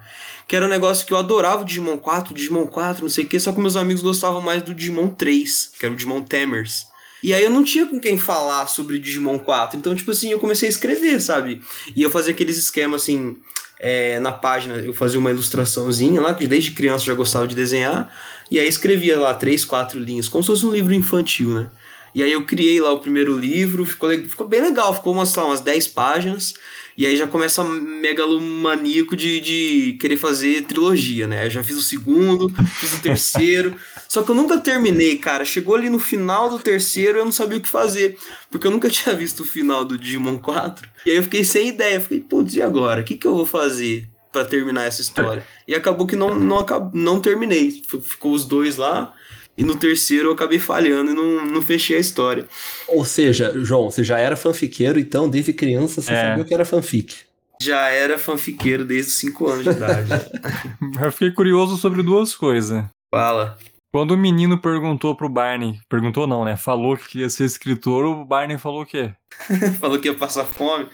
Que 0.49 0.56
era 0.56 0.66
um 0.66 0.68
negócio 0.68 1.06
que 1.06 1.12
eu 1.12 1.16
adorava 1.16 1.62
o 1.62 1.64
Digimon 1.64 1.99
4, 1.99 2.35
Digimon 2.35 2.66
4, 2.66 3.02
não 3.02 3.11
sei 3.11 3.25
o 3.25 3.28
que, 3.28 3.38
só 3.38 3.52
que 3.52 3.61
meus 3.61 3.76
amigos 3.76 4.02
gostavam 4.02 4.40
mais 4.40 4.62
do 4.62 4.75
Digimon 4.75 5.09
3, 5.09 5.73
que 5.78 5.85
era 5.85 5.92
o 5.92 5.97
Digimon 5.97 6.23
Tamers. 6.23 6.87
E 7.23 7.35
aí 7.35 7.42
eu 7.42 7.50
não 7.50 7.64
tinha 7.64 7.87
com 7.87 7.99
quem 7.99 8.18
falar 8.18 8.66
sobre 8.68 8.99
Digimon 8.99 9.38
4. 9.38 9.78
Então, 9.78 9.95
tipo 9.95 10.11
assim, 10.11 10.30
eu 10.30 10.38
comecei 10.38 10.68
a 10.68 10.71
escrever, 10.71 11.21
sabe? 11.21 11.61
E 11.95 12.02
eu 12.02 12.11
fazia 12.11 12.33
aqueles 12.33 12.56
esquemas 12.56 13.02
assim. 13.02 13.37
É, 13.78 14.18
na 14.21 14.33
página 14.33 14.76
eu 14.76 14.95
fazia 14.95 15.18
uma 15.18 15.30
ilustraçãozinha 15.30 16.21
lá, 16.21 16.35
que 16.35 16.47
desde 16.47 16.71
criança 16.71 17.02
eu 17.02 17.09
já 17.09 17.14
gostava 17.14 17.47
de 17.47 17.54
desenhar. 17.54 18.11
E 18.50 18.59
aí 18.59 18.68
escrevia 18.68 19.18
lá 19.18 19.35
três, 19.35 19.64
quatro 19.64 19.99
linhas, 19.99 20.28
como 20.28 20.42
se 20.42 20.49
fosse 20.49 20.64
um 20.64 20.73
livro 20.73 20.95
infantil, 20.95 21.50
né? 21.50 21.66
E 22.14 22.23
aí 22.23 22.33
eu 22.33 22.47
criei 22.47 22.80
lá 22.80 22.92
o 22.92 23.00
primeiro 23.00 23.38
livro, 23.38 23.85
ficou, 23.85 24.11
ficou 24.11 24.49
bem 24.49 24.62
legal, 24.62 24.95
ficou 24.95 25.12
umas, 25.12 25.35
lá, 25.35 25.45
umas 25.45 25.61
10 25.61 25.88
páginas. 25.88 26.54
E 26.97 27.05
aí 27.05 27.15
já 27.15 27.26
começa 27.26 27.62
megalomaníaco 27.62 29.15
de, 29.15 29.38
de 29.41 29.99
querer 30.00 30.17
fazer 30.17 30.62
trilogia, 30.62 31.26
né? 31.26 31.45
Eu 31.45 31.50
já 31.50 31.62
fiz 31.62 31.76
o 31.76 31.83
segundo, 31.83 32.49
fiz 32.79 32.95
o 32.95 33.03
terceiro. 33.03 33.76
Só 34.09 34.23
que 34.23 34.31
eu 34.31 34.35
nunca 34.35 34.57
terminei, 34.59 35.19
cara. 35.19 35.45
Chegou 35.45 35.75
ali 35.75 35.91
no 35.91 35.99
final 35.99 36.49
do 36.49 36.59
terceiro 36.59 37.19
eu 37.19 37.25
não 37.25 37.33
sabia 37.33 37.59
o 37.59 37.61
que 37.61 37.69
fazer. 37.69 38.17
Porque 38.50 38.67
eu 38.67 38.71
nunca 38.71 38.88
tinha 38.91 39.15
visto 39.15 39.41
o 39.41 39.45
final 39.45 39.85
do 39.85 39.99
Digimon 39.99 40.38
4. 40.38 40.88
E 41.05 41.11
aí 41.11 41.17
eu 41.17 41.23
fiquei 41.23 41.45
sem 41.45 41.69
ideia. 41.69 42.00
Fiquei, 42.00 42.21
putz, 42.21 42.55
e 42.55 42.62
agora? 42.62 43.03
O 43.03 43.05
que, 43.05 43.17
que 43.17 43.26
eu 43.26 43.35
vou 43.35 43.45
fazer 43.45 44.09
para 44.33 44.47
terminar 44.47 44.85
essa 44.85 45.03
história? 45.03 45.47
E 45.69 45.75
acabou 45.75 46.07
que 46.07 46.17
não, 46.17 46.35
não, 46.35 46.65
não 46.95 47.21
terminei. 47.21 47.83
Ficou 48.03 48.33
os 48.33 48.47
dois 48.47 48.79
lá. 48.79 49.12
E 49.56 49.64
no 49.64 49.76
terceiro 49.76 50.28
eu 50.28 50.32
acabei 50.32 50.58
falhando 50.58 51.10
e 51.10 51.14
não, 51.14 51.46
não 51.46 51.62
fechei 51.62 51.96
a 51.96 52.00
história. 52.00 52.46
Ou 52.86 53.04
seja, 53.04 53.52
João, 53.56 53.90
você 53.90 54.04
já 54.04 54.18
era 54.18 54.36
fanfiqueiro, 54.36 54.98
então 54.98 55.28
desde 55.28 55.52
criança 55.52 56.02
você 56.02 56.12
é. 56.12 56.22
sabia 56.22 56.44
que 56.44 56.54
era 56.54 56.64
fanfic. 56.64 57.16
Já 57.60 57.88
era 57.88 58.18
fanfiqueiro 58.18 58.84
desde 58.84 59.12
os 59.12 59.18
5 59.18 59.48
anos 59.48 59.64
de 59.64 59.70
idade. 59.70 60.10
eu 61.02 61.12
fiquei 61.12 61.30
curioso 61.30 61.78
sobre 61.78 62.02
duas 62.02 62.34
coisas. 62.34 62.84
Fala. 63.10 63.56
Quando 63.90 64.10
o 64.10 64.18
menino 64.18 64.58
perguntou 64.58 65.16
pro 65.16 65.28
Barney, 65.28 65.80
perguntou 65.88 66.26
não, 66.26 66.44
né? 66.44 66.54
Falou 66.54 66.98
que 66.98 67.20
ia 67.20 67.30
ser 67.30 67.44
escritor, 67.44 68.04
o 68.04 68.26
Barney 68.26 68.58
falou 68.58 68.82
o 68.82 68.86
quê? 68.86 69.14
falou 69.80 69.98
que 69.98 70.08
ia 70.08 70.14
passar 70.14 70.44
fome. 70.44 70.86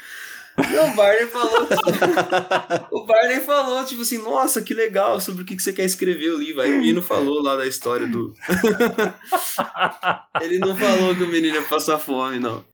Não, 0.56 0.92
o 0.92 0.94
Barney 0.94 1.26
falou. 1.26 1.66
o 2.90 3.06
Barney 3.06 3.40
falou, 3.40 3.84
tipo 3.84 4.02
assim, 4.02 4.18
nossa, 4.18 4.60
que 4.60 4.74
legal, 4.74 5.20
sobre 5.20 5.42
o 5.42 5.46
que, 5.46 5.56
que 5.56 5.62
você 5.62 5.72
quer 5.72 5.84
escrever 5.84 6.30
o 6.30 6.38
livro. 6.38 6.60
Aí 6.60 6.72
o 6.72 6.78
menino 6.78 7.02
falou 7.02 7.42
lá 7.42 7.56
da 7.56 7.66
história 7.66 8.06
do. 8.06 8.34
ele 10.42 10.58
não 10.58 10.76
falou 10.76 11.14
que 11.14 11.22
o 11.22 11.28
menino 11.28 11.56
ia 11.56 11.62
passar 11.62 11.98
fome, 11.98 12.38
não. 12.38 12.64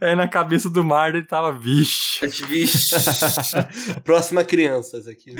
Aí 0.00 0.14
na 0.14 0.26
cabeça 0.26 0.70
do 0.70 0.82
Marder 0.82 1.20
ele 1.20 1.26
tava, 1.26 1.52
vixe. 1.52 2.26
Vixe. 2.46 2.94
Próxima 4.04 4.42
criança, 4.44 4.98
essa 4.98 5.10
aqui. 5.10 5.34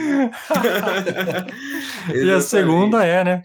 e 2.14 2.30
a 2.30 2.40
segunda 2.40 3.04
é, 3.04 3.24
né? 3.24 3.42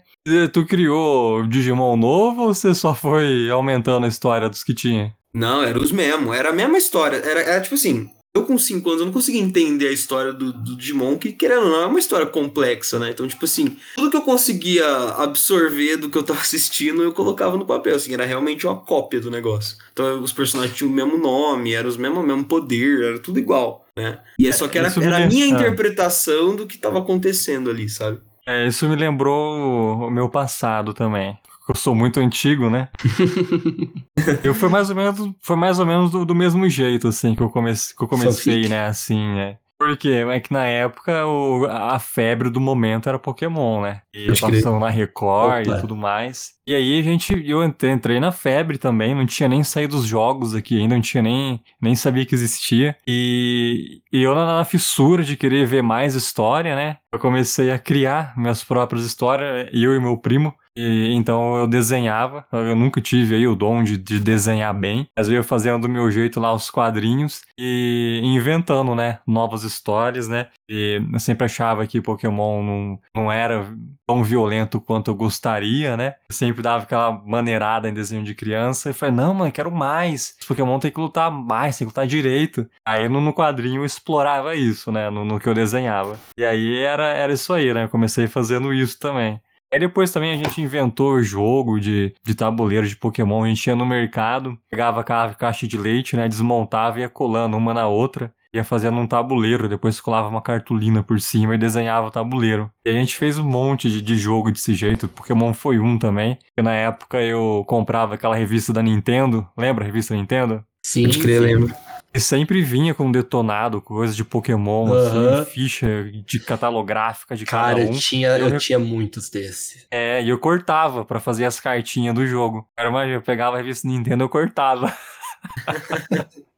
Tu 0.52 0.66
criou 0.66 1.46
Digimon 1.46 1.96
novo 1.96 2.42
ou 2.42 2.54
você 2.54 2.74
só 2.74 2.94
foi 2.94 3.48
aumentando 3.50 4.04
a 4.04 4.08
história 4.08 4.48
dos 4.48 4.62
que 4.62 4.74
tinha? 4.74 5.16
Não, 5.32 5.62
era 5.62 5.78
os 5.78 5.92
mesmos. 5.92 6.36
Era 6.36 6.50
a 6.50 6.52
mesma 6.52 6.76
história. 6.76 7.16
Era, 7.16 7.40
era 7.40 7.60
tipo 7.60 7.74
assim, 7.74 8.10
eu 8.38 8.44
com 8.46 8.58
5 8.58 8.88
anos 8.88 9.00
eu 9.00 9.06
não 9.06 9.12
conseguia 9.12 9.40
entender 9.40 9.88
a 9.88 9.92
história 9.92 10.32
do, 10.32 10.52
do 10.52 10.76
Digimon, 10.76 11.16
que 11.16 11.32
querendo 11.32 11.64
ou 11.64 11.70
não 11.70 11.82
é 11.82 11.86
uma 11.86 11.98
história 11.98 12.26
complexa, 12.26 12.98
né? 12.98 13.10
Então, 13.10 13.26
tipo 13.26 13.44
assim, 13.44 13.76
tudo 13.94 14.10
que 14.10 14.16
eu 14.16 14.22
conseguia 14.22 14.86
absorver 15.16 15.96
do 15.96 16.08
que 16.08 16.16
eu 16.16 16.22
tava 16.22 16.40
assistindo, 16.40 17.02
eu 17.02 17.12
colocava 17.12 17.56
no 17.56 17.66
papel, 17.66 17.94
assim, 17.94 18.14
era 18.14 18.24
realmente 18.24 18.66
uma 18.66 18.76
cópia 18.76 19.20
do 19.20 19.30
negócio. 19.30 19.76
Então, 19.92 20.22
os 20.22 20.32
personagens 20.32 20.76
tinham 20.76 20.90
o 20.90 20.94
mesmo 20.94 21.18
nome, 21.18 21.74
era 21.74 21.86
os 21.86 21.96
mesmo, 21.96 22.22
mesmo 22.22 22.44
poder, 22.44 23.02
era 23.02 23.18
tudo 23.18 23.38
igual, 23.38 23.84
né? 23.96 24.18
E 24.38 24.48
é 24.48 24.52
só 24.52 24.68
que 24.68 24.78
era, 24.78 24.92
era 25.02 25.24
a 25.24 25.26
minha 25.26 25.44
é. 25.44 25.48
interpretação 25.48 26.56
do 26.56 26.66
que 26.66 26.78
tava 26.78 26.98
acontecendo 26.98 27.70
ali, 27.70 27.88
sabe? 27.88 28.18
É, 28.46 28.66
isso 28.66 28.88
me 28.88 28.96
lembrou 28.96 30.06
o 30.06 30.10
meu 30.10 30.28
passado 30.28 30.94
também 30.94 31.36
eu 31.70 31.76
sou 31.76 31.94
muito 31.94 32.20
antigo, 32.20 32.70
né? 32.70 32.88
eu 34.42 34.54
foi 34.54 34.68
mais 34.68 34.90
ou 34.90 34.96
menos, 34.96 35.34
foi 35.40 35.56
mais 35.56 35.78
ou 35.78 35.86
menos 35.86 36.10
do, 36.10 36.24
do 36.24 36.34
mesmo 36.34 36.68
jeito, 36.68 37.08
assim, 37.08 37.34
que 37.34 37.42
eu, 37.42 37.50
comece, 37.50 37.94
que 37.94 38.02
eu 38.02 38.08
comecei, 38.08 38.68
né, 38.68 38.86
assim, 38.86 39.38
é. 39.38 39.58
Porque 39.78 40.08
é 40.08 40.40
que 40.40 40.52
na 40.52 40.64
época 40.64 41.24
o, 41.24 41.64
a 41.66 42.00
febre 42.00 42.50
do 42.50 42.60
momento 42.60 43.08
era 43.08 43.16
Pokémon, 43.16 43.82
né? 43.82 44.02
E 44.12 44.26
eu 44.26 44.34
passando 44.36 44.80
na 44.80 44.90
Record 44.90 45.68
Opa. 45.68 45.78
e 45.78 45.80
tudo 45.80 45.96
mais. 45.96 46.50
E 46.66 46.74
aí 46.74 46.98
a 46.98 47.02
gente, 47.02 47.32
eu 47.48 47.62
entrei 47.64 48.18
na 48.18 48.32
febre 48.32 48.76
também, 48.76 49.14
não 49.14 49.24
tinha 49.24 49.48
nem 49.48 49.62
saído 49.62 49.96
dos 49.96 50.04
jogos 50.04 50.52
aqui 50.52 50.80
ainda, 50.80 50.96
não 50.96 51.00
tinha 51.00 51.22
nem, 51.22 51.62
nem 51.80 51.94
sabia 51.94 52.26
que 52.26 52.34
existia. 52.34 52.96
E, 53.06 54.02
e 54.12 54.20
eu 54.20 54.34
na, 54.34 54.58
na 54.58 54.64
fissura 54.64 55.22
de 55.22 55.36
querer 55.36 55.64
ver 55.64 55.82
mais 55.82 56.16
história, 56.16 56.74
né? 56.74 56.96
Eu 57.12 57.20
comecei 57.20 57.70
a 57.70 57.78
criar 57.78 58.36
minhas 58.36 58.64
próprias 58.64 59.04
histórias, 59.04 59.68
eu 59.72 59.94
e 59.94 60.00
meu 60.00 60.18
primo. 60.18 60.52
E, 60.78 61.12
então 61.12 61.56
eu 61.56 61.66
desenhava, 61.66 62.46
eu 62.52 62.76
nunca 62.76 63.00
tive 63.00 63.34
aí 63.34 63.48
o 63.48 63.56
dom 63.56 63.82
de, 63.82 63.98
de 63.98 64.20
desenhar 64.20 64.72
bem. 64.72 65.08
Às 65.16 65.26
vezes 65.26 65.38
eu 65.38 65.48
fazia 65.48 65.76
do 65.76 65.88
meu 65.88 66.08
jeito 66.08 66.38
lá 66.38 66.54
os 66.54 66.70
quadrinhos 66.70 67.42
e 67.58 68.20
inventando, 68.22 68.94
né, 68.94 69.18
novas 69.26 69.64
histórias, 69.64 70.28
né. 70.28 70.46
E 70.68 71.02
eu 71.12 71.18
sempre 71.18 71.46
achava 71.46 71.84
que 71.84 72.00
Pokémon 72.00 72.62
não, 72.62 73.00
não 73.12 73.32
era 73.32 73.66
tão 74.06 74.22
violento 74.22 74.80
quanto 74.80 75.10
eu 75.10 75.16
gostaria, 75.16 75.96
né. 75.96 76.14
Eu 76.28 76.34
sempre 76.34 76.62
dava 76.62 76.84
aquela 76.84 77.10
maneirada 77.26 77.88
em 77.88 77.94
desenho 77.94 78.22
de 78.22 78.34
criança 78.34 78.90
e 78.90 78.92
falei, 78.92 79.16
não, 79.16 79.34
mano, 79.34 79.50
quero 79.50 79.72
mais. 79.72 80.36
Pokémon 80.46 80.78
tem 80.78 80.92
que 80.92 81.00
lutar 81.00 81.28
mais, 81.28 81.76
tem 81.76 81.86
que 81.88 81.90
lutar 81.90 82.06
direito. 82.06 82.68
Aí 82.86 83.08
no, 83.08 83.20
no 83.20 83.34
quadrinho 83.34 83.80
eu 83.80 83.84
explorava 83.84 84.54
isso, 84.54 84.92
né, 84.92 85.10
no, 85.10 85.24
no 85.24 85.40
que 85.40 85.48
eu 85.48 85.54
desenhava. 85.54 86.20
E 86.36 86.44
aí 86.44 86.78
era, 86.78 87.08
era 87.08 87.32
isso 87.32 87.52
aí, 87.52 87.74
né, 87.74 87.84
eu 87.84 87.88
comecei 87.88 88.28
fazendo 88.28 88.72
isso 88.72 88.96
também. 88.96 89.40
Aí 89.72 89.78
depois 89.78 90.10
também 90.10 90.32
a 90.32 90.36
gente 90.36 90.60
inventou 90.62 91.14
o 91.14 91.22
jogo 91.22 91.78
de, 91.78 92.14
de 92.24 92.34
tabuleiro 92.34 92.86
de 92.88 92.96
Pokémon. 92.96 93.44
A 93.44 93.48
gente 93.48 93.66
ia 93.66 93.76
no 93.76 93.84
mercado, 93.84 94.58
pegava 94.70 95.00
a 95.00 95.34
caixa 95.34 95.66
de 95.66 95.76
leite, 95.76 96.16
né? 96.16 96.26
Desmontava 96.28 96.98
e 96.98 97.02
ia 97.02 97.08
colando 97.08 97.56
uma 97.56 97.74
na 97.74 97.86
outra. 97.86 98.32
Ia 98.52 98.64
fazendo 98.64 98.96
um 98.96 99.06
tabuleiro, 99.06 99.68
depois 99.68 100.00
colava 100.00 100.26
uma 100.26 100.40
cartolina 100.40 101.02
por 101.02 101.20
cima 101.20 101.54
e 101.54 101.58
desenhava 101.58 102.06
o 102.06 102.10
tabuleiro. 102.10 102.70
E 102.82 102.88
a 102.88 102.92
gente 102.94 103.14
fez 103.14 103.38
um 103.38 103.44
monte 103.44 103.90
de, 103.90 104.00
de 104.00 104.16
jogo 104.16 104.50
desse 104.50 104.74
jeito. 104.74 105.06
Pokémon 105.06 105.52
foi 105.52 105.78
um 105.78 105.98
também. 105.98 106.38
E 106.56 106.62
na 106.62 106.72
época 106.72 107.20
eu 107.20 107.62
comprava 107.66 108.14
aquela 108.14 108.34
revista 108.34 108.72
da 108.72 108.82
Nintendo. 108.82 109.46
Lembra 109.56 109.84
a 109.84 109.86
revista 109.86 110.14
da 110.14 110.20
Nintendo? 110.20 110.64
Sim, 110.82 111.02
Pode 111.02 111.18
crer, 111.18 111.42
lembro. 111.42 111.74
E 112.12 112.20
sempre 112.20 112.62
vinha 112.62 112.94
com 112.94 113.12
detonado, 113.12 113.82
coisa 113.82 114.14
de 114.14 114.24
Pokémon, 114.24 114.88
uhum. 114.88 115.40
assim, 115.40 115.50
ficha 115.50 116.10
de 116.24 116.40
catalográfica 116.40 117.36
de 117.36 117.44
Cara, 117.44 117.74
cada 117.74 117.82
um. 117.82 117.86
Cara, 117.88 117.98
tinha, 117.98 118.28
eu, 118.28 118.48
eu, 118.48 118.58
tinha 118.58 118.78
muitos 118.78 119.28
desses. 119.28 119.86
É, 119.90 120.22
e 120.22 120.28
eu 120.30 120.38
cortava 120.38 121.04
para 121.04 121.20
fazer 121.20 121.44
as 121.44 121.60
cartinhas 121.60 122.14
do 122.14 122.26
jogo. 122.26 122.66
Era 122.76 122.88
uma, 122.88 123.06
eu 123.06 123.20
pegava 123.20 123.56
a 123.56 123.58
revista 123.58 123.86
Nintendo 123.86 124.24
eu 124.24 124.28
cortava. 124.28 124.96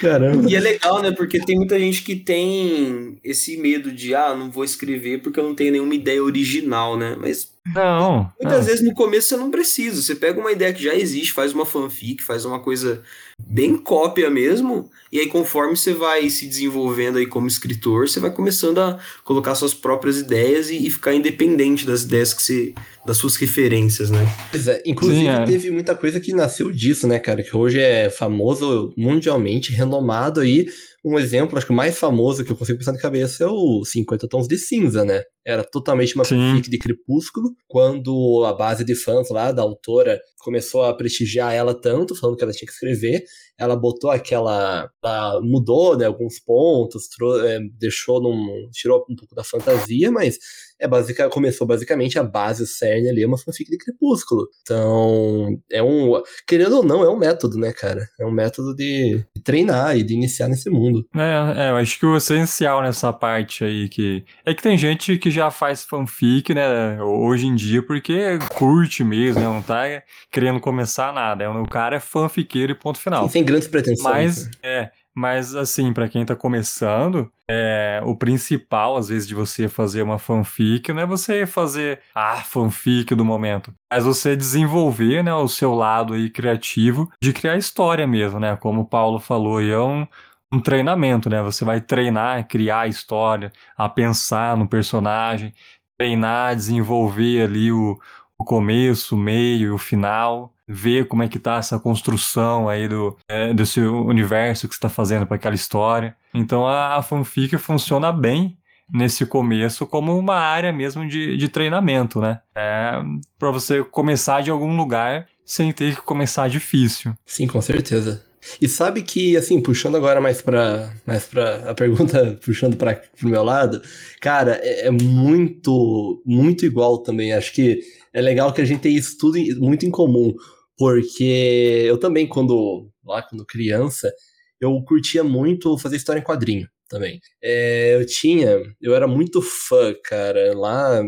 Caramba. 0.00 0.48
E 0.48 0.54
é 0.54 0.60
legal, 0.60 1.02
né? 1.02 1.10
Porque 1.10 1.40
tem 1.40 1.56
muita 1.56 1.78
gente 1.78 2.02
que 2.02 2.16
tem 2.16 3.18
esse 3.22 3.56
medo 3.56 3.92
de, 3.92 4.14
ah, 4.14 4.34
não 4.34 4.50
vou 4.50 4.64
escrever 4.64 5.20
porque 5.20 5.38
eu 5.38 5.44
não 5.44 5.54
tenho 5.54 5.72
nenhuma 5.72 5.94
ideia 5.94 6.22
original, 6.22 6.96
né? 6.96 7.16
Mas 7.18 7.52
não. 7.74 8.32
Muitas 8.40 8.60
não. 8.60 8.66
vezes 8.66 8.82
no 8.82 8.94
começo 8.94 9.28
você 9.28 9.36
não 9.36 9.50
precisa. 9.50 10.02
Você 10.02 10.14
pega 10.14 10.40
uma 10.40 10.52
ideia 10.52 10.72
que 10.72 10.82
já 10.82 10.94
existe, 10.94 11.32
faz 11.32 11.52
uma 11.52 11.66
fanfic, 11.66 12.22
faz 12.22 12.44
uma 12.44 12.60
coisa 12.60 13.02
bem 13.46 13.76
cópia 13.76 14.28
mesmo, 14.30 14.90
e 15.10 15.18
aí 15.18 15.26
conforme 15.26 15.76
você 15.76 15.92
vai 15.92 16.28
se 16.28 16.46
desenvolvendo 16.46 17.18
aí 17.18 17.26
como 17.26 17.46
escritor, 17.46 18.08
você 18.08 18.20
vai 18.20 18.30
começando 18.30 18.78
a 18.78 18.98
colocar 19.24 19.54
suas 19.54 19.72
próprias 19.72 20.18
ideias 20.18 20.70
e, 20.70 20.86
e 20.86 20.90
ficar 20.90 21.14
independente 21.14 21.86
das 21.86 22.02
ideias 22.02 22.34
que 22.34 22.42
você. 22.42 22.74
das 23.06 23.16
suas 23.16 23.36
referências, 23.36 24.10
né? 24.10 24.26
Pois 24.50 24.68
é, 24.68 24.82
inclusive 24.84 25.20
Sim, 25.20 25.28
é. 25.28 25.44
teve 25.44 25.70
muita 25.70 25.94
coisa 25.94 26.20
que 26.20 26.32
nasceu 26.32 26.70
disso, 26.70 27.06
né, 27.06 27.18
cara? 27.18 27.42
Que 27.42 27.56
hoje 27.56 27.80
é 27.80 28.10
famoso 28.10 28.92
mundialmente, 28.96 29.72
renomado 29.72 30.40
aí 30.40 30.66
Um 31.04 31.18
exemplo, 31.18 31.56
acho 31.56 31.66
que 31.66 31.72
o 31.72 31.76
mais 31.76 31.98
famoso 31.98 32.44
que 32.44 32.52
eu 32.52 32.56
consigo 32.56 32.78
pensar 32.78 32.92
na 32.92 32.98
cabeça 32.98 33.44
é 33.44 33.46
o 33.46 33.84
50 33.84 34.28
Tons 34.28 34.46
de 34.46 34.58
Cinza, 34.58 35.04
né? 35.04 35.22
Era 35.44 35.64
totalmente 35.64 36.14
uma 36.14 36.24
fanfic 36.24 36.68
de 36.68 36.78
Crepúsculo, 36.78 37.50
quando 37.66 38.44
a 38.44 38.52
base 38.52 38.84
de 38.84 38.94
fãs 38.94 39.30
lá 39.30 39.52
da 39.52 39.62
autora 39.62 40.20
começou 40.38 40.84
a 40.84 40.94
prestigiar 40.94 41.54
ela 41.54 41.74
tanto, 41.74 42.14
falando 42.14 42.36
que 42.36 42.44
ela 42.44 42.52
tinha 42.52 42.66
que 42.66 42.72
escrever, 42.72 43.24
ela 43.58 43.74
botou 43.74 44.10
aquela. 44.10 44.90
Ela 45.02 45.40
mudou 45.42 45.96
né, 45.96 46.04
alguns 46.04 46.38
pontos, 46.38 47.04
é, 47.46 47.58
deixou 47.78 48.20
num. 48.20 48.68
tirou 48.70 49.04
um 49.08 49.16
pouco 49.16 49.34
da 49.34 49.42
fantasia, 49.42 50.10
mas 50.10 50.38
é 50.80 50.88
basic, 50.88 51.28
começou 51.28 51.66
basicamente 51.66 52.18
a 52.18 52.24
base, 52.24 52.62
o 52.62 52.66
cerne 52.66 53.08
ali, 53.08 53.22
é 53.22 53.26
uma 53.26 53.38
fanfic 53.38 53.70
de 53.70 53.76
Crepúsculo. 53.76 54.48
Então, 54.62 55.60
é 55.70 55.82
um. 55.82 56.20
Querendo 56.46 56.78
ou 56.78 56.82
não, 56.82 57.04
é 57.04 57.10
um 57.10 57.18
método, 57.18 57.58
né, 57.58 57.72
cara? 57.72 58.08
É 58.18 58.24
um 58.24 58.30
método 58.30 58.74
de, 58.74 59.24
de 59.36 59.42
treinar 59.42 59.96
e 59.96 60.02
de 60.02 60.14
iniciar 60.14 60.48
nesse 60.48 60.70
mundo. 60.70 61.06
É, 61.14 61.66
é, 61.66 61.70
eu 61.70 61.76
acho 61.76 61.98
que 61.98 62.06
o 62.06 62.16
essencial 62.16 62.82
nessa 62.82 63.12
parte 63.12 63.62
aí 63.62 63.88
que. 63.88 64.24
É 64.44 64.54
que 64.54 64.62
tem 64.62 64.78
gente 64.78 65.18
que 65.18 65.30
já 65.30 65.50
faz 65.50 65.84
fanfic, 65.84 66.54
né, 66.54 67.02
hoje 67.02 67.46
em 67.46 67.54
dia, 67.54 67.82
porque 67.82 68.38
curte 68.54 69.04
mesmo, 69.04 69.40
né, 69.40 69.46
não 69.46 69.62
tá 69.62 69.84
querendo 70.30 70.60
começar 70.60 71.12
nada. 71.12 71.50
O 71.50 71.68
cara 71.68 71.96
é 71.96 72.00
fanfiqueiro 72.00 72.72
e 72.72 72.74
ponto 72.74 72.98
final. 72.98 73.24
Sim, 73.24 73.32
sem 73.32 73.44
grandes 73.44 73.68
pretensões. 73.68 74.02
Mas, 74.02 74.46
né? 74.46 74.52
é. 74.62 74.90
Mas, 75.14 75.54
assim, 75.56 75.92
para 75.92 76.08
quem 76.08 76.24
tá 76.24 76.36
começando, 76.36 77.30
é, 77.48 78.00
o 78.04 78.16
principal, 78.16 78.96
às 78.96 79.08
vezes, 79.08 79.26
de 79.26 79.34
você 79.34 79.68
fazer 79.68 80.02
uma 80.02 80.18
fanfic 80.18 80.92
não 80.92 81.02
é 81.02 81.06
você 81.06 81.46
fazer 81.46 82.00
a 82.14 82.36
fanfic 82.36 83.14
do 83.14 83.24
momento, 83.24 83.74
mas 83.92 84.04
você 84.04 84.36
desenvolver 84.36 85.24
né, 85.24 85.34
o 85.34 85.48
seu 85.48 85.74
lado 85.74 86.14
aí 86.14 86.30
criativo 86.30 87.10
de 87.20 87.32
criar 87.32 87.56
história 87.56 88.06
mesmo, 88.06 88.38
né? 88.38 88.56
Como 88.56 88.82
o 88.82 88.86
Paulo 88.86 89.18
falou, 89.18 89.60
é 89.60 89.80
um, 89.80 90.06
um 90.52 90.60
treinamento, 90.60 91.28
né? 91.28 91.42
Você 91.42 91.64
vai 91.64 91.80
treinar, 91.80 92.46
criar 92.46 92.82
a 92.82 92.86
história, 92.86 93.52
a 93.76 93.88
pensar 93.88 94.56
no 94.56 94.68
personagem, 94.68 95.52
treinar, 95.98 96.54
desenvolver 96.54 97.42
ali 97.42 97.72
o, 97.72 97.98
o 98.38 98.44
começo, 98.44 99.16
o 99.16 99.18
meio 99.18 99.68
e 99.68 99.70
o 99.70 99.78
final 99.78 100.54
ver 100.72 101.08
como 101.08 101.22
é 101.22 101.28
que 101.28 101.38
tá 101.38 101.56
essa 101.56 101.78
construção 101.78 102.68
aí 102.68 102.86
do, 102.86 103.16
é, 103.28 103.52
desse 103.52 103.80
universo 103.80 104.68
que 104.68 104.74
está 104.74 104.88
fazendo 104.88 105.26
para 105.26 105.36
aquela 105.36 105.54
história. 105.54 106.14
Então 106.32 106.66
a, 106.66 106.96
a 106.96 107.02
fanfic 107.02 107.56
funciona 107.58 108.12
bem 108.12 108.56
nesse 108.92 109.26
começo 109.26 109.86
como 109.86 110.16
uma 110.16 110.36
área 110.36 110.72
mesmo 110.72 111.06
de, 111.06 111.36
de 111.36 111.48
treinamento, 111.48 112.20
né? 112.20 112.40
É 112.54 113.00
para 113.38 113.50
você 113.50 113.82
começar 113.82 114.42
de 114.42 114.50
algum 114.50 114.76
lugar 114.76 115.26
sem 115.44 115.72
ter 115.72 115.96
que 115.96 116.02
começar 116.02 116.48
difícil. 116.48 117.14
Sim, 117.26 117.46
com 117.46 117.60
certeza. 117.60 118.24
E 118.60 118.68
sabe 118.68 119.02
que, 119.02 119.36
assim, 119.36 119.60
puxando 119.60 119.96
agora 119.96 120.20
mais 120.20 120.40
pra, 120.40 120.90
mais 121.06 121.24
pra 121.24 121.70
a 121.70 121.74
pergunta, 121.74 122.38
puxando 122.42 122.76
para 122.76 122.94
pro 122.94 123.28
meu 123.28 123.42
lado, 123.42 123.82
cara, 124.20 124.58
é, 124.62 124.86
é, 124.86 124.90
muito, 124.90 126.22
muito 126.24 126.64
igual 126.64 126.98
também. 126.98 127.32
Acho 127.32 127.52
que 127.52 127.80
é 128.12 128.20
legal 128.20 128.52
que 128.52 128.60
a 128.60 128.64
gente 128.64 128.80
tem 128.80 128.96
isso 128.96 129.18
tudo 129.18 129.38
muito 129.58 129.84
em 129.84 129.90
comum. 129.90 130.34
Porque 130.80 131.84
eu 131.86 131.98
também, 131.98 132.26
quando, 132.26 132.90
lá 133.04 133.22
quando 133.22 133.44
criança, 133.44 134.10
eu 134.58 134.82
curtia 134.82 135.22
muito 135.22 135.76
fazer 135.76 135.96
história 135.96 136.20
em 136.20 136.24
quadrinho 136.24 136.66
também. 136.88 137.20
É, 137.42 137.96
eu 137.96 138.06
tinha, 138.06 138.58
eu 138.80 138.94
era 138.94 139.06
muito 139.06 139.42
fã, 139.42 139.94
cara, 140.02 140.56
lá 140.56 141.02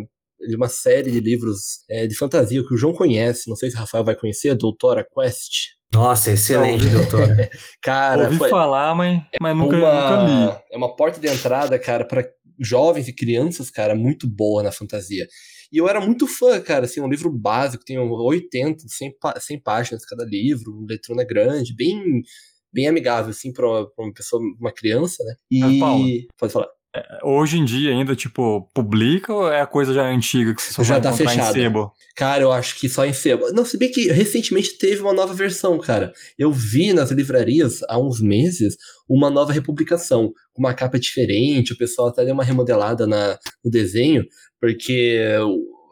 de 0.46 0.54
uma 0.54 0.68
série 0.68 1.10
de 1.10 1.20
livros 1.20 1.86
é, 1.88 2.06
de 2.06 2.14
fantasia 2.14 2.62
que 2.62 2.74
o 2.74 2.76
João 2.76 2.92
conhece, 2.92 3.48
não 3.48 3.56
sei 3.56 3.70
se 3.70 3.76
o 3.76 3.78
Rafael 3.78 4.04
vai 4.04 4.14
conhecer, 4.14 4.50
a 4.50 4.54
Doutora 4.54 5.06
Quest. 5.10 5.70
Nossa, 5.90 6.32
excelente, 6.32 6.86
doutora. 6.90 7.48
cara, 7.80 8.24
ouvi 8.24 8.36
foi, 8.36 8.50
falar, 8.50 8.94
mas, 8.94 9.22
mas 9.40 9.56
nunca, 9.56 9.76
uma, 9.76 9.92
nunca 9.92 10.22
li. 10.24 10.62
É 10.70 10.76
uma 10.76 10.94
porta 10.94 11.18
de 11.18 11.28
entrada, 11.28 11.78
cara, 11.78 12.04
para 12.04 12.28
jovens 12.60 13.08
e 13.08 13.12
crianças, 13.14 13.70
cara, 13.70 13.94
muito 13.94 14.28
boa 14.28 14.62
na 14.62 14.70
fantasia. 14.70 15.26
E 15.72 15.78
eu 15.78 15.88
era 15.88 16.00
muito 16.00 16.26
fã, 16.26 16.60
cara, 16.60 16.84
assim, 16.84 17.00
um 17.00 17.08
livro 17.08 17.32
básico, 17.32 17.84
tem 17.84 17.98
80, 17.98 18.84
100, 18.86 19.14
100 19.40 19.60
páginas 19.60 20.04
cada 20.04 20.24
livro, 20.24 20.84
letrona 20.86 21.24
grande, 21.24 21.74
bem 21.74 22.22
bem 22.72 22.88
amigável, 22.88 23.30
assim, 23.30 23.52
pra 23.52 23.66
uma 23.98 24.14
pessoa, 24.14 24.42
uma 24.58 24.72
criança, 24.72 25.22
né? 25.24 25.34
E... 25.50 25.62
Ah, 25.62 25.80
Paulo, 25.80 26.08
Pode 26.38 26.52
falar. 26.52 26.68
Hoje 27.22 27.58
em 27.58 27.64
dia 27.64 27.90
ainda, 27.90 28.14
tipo, 28.14 28.68
publica 28.74 29.32
ou 29.32 29.50
é 29.50 29.62
a 29.62 29.66
coisa 29.66 29.94
já 29.94 30.06
antiga 30.06 30.54
que 30.54 30.60
você 30.60 30.74
só 30.74 30.84
já 30.84 30.98
vai 30.98 31.02
tá 31.02 31.12
fechado. 31.12 31.56
em 31.56 31.62
sebo? 31.62 31.92
Cara, 32.14 32.42
eu 32.42 32.52
acho 32.52 32.78
que 32.78 32.86
só 32.86 33.06
em 33.06 33.14
sebo. 33.14 33.50
Não, 33.52 33.64
se 33.64 33.78
bem 33.78 33.90
que 33.90 34.12
recentemente 34.12 34.76
teve 34.76 35.00
uma 35.00 35.14
nova 35.14 35.32
versão, 35.32 35.78
cara. 35.78 36.12
Eu 36.38 36.52
vi 36.52 36.92
nas 36.92 37.10
livrarias, 37.10 37.80
há 37.88 37.98
uns 37.98 38.20
meses, 38.20 38.76
uma 39.08 39.30
nova 39.30 39.54
republicação, 39.54 40.34
com 40.52 40.62
uma 40.62 40.74
capa 40.74 40.98
diferente, 40.98 41.72
o 41.72 41.78
pessoal 41.78 42.08
até 42.08 42.26
deu 42.26 42.34
uma 42.34 42.44
remodelada 42.44 43.06
na, 43.06 43.38
no 43.64 43.70
desenho, 43.70 44.26
porque 44.60 45.18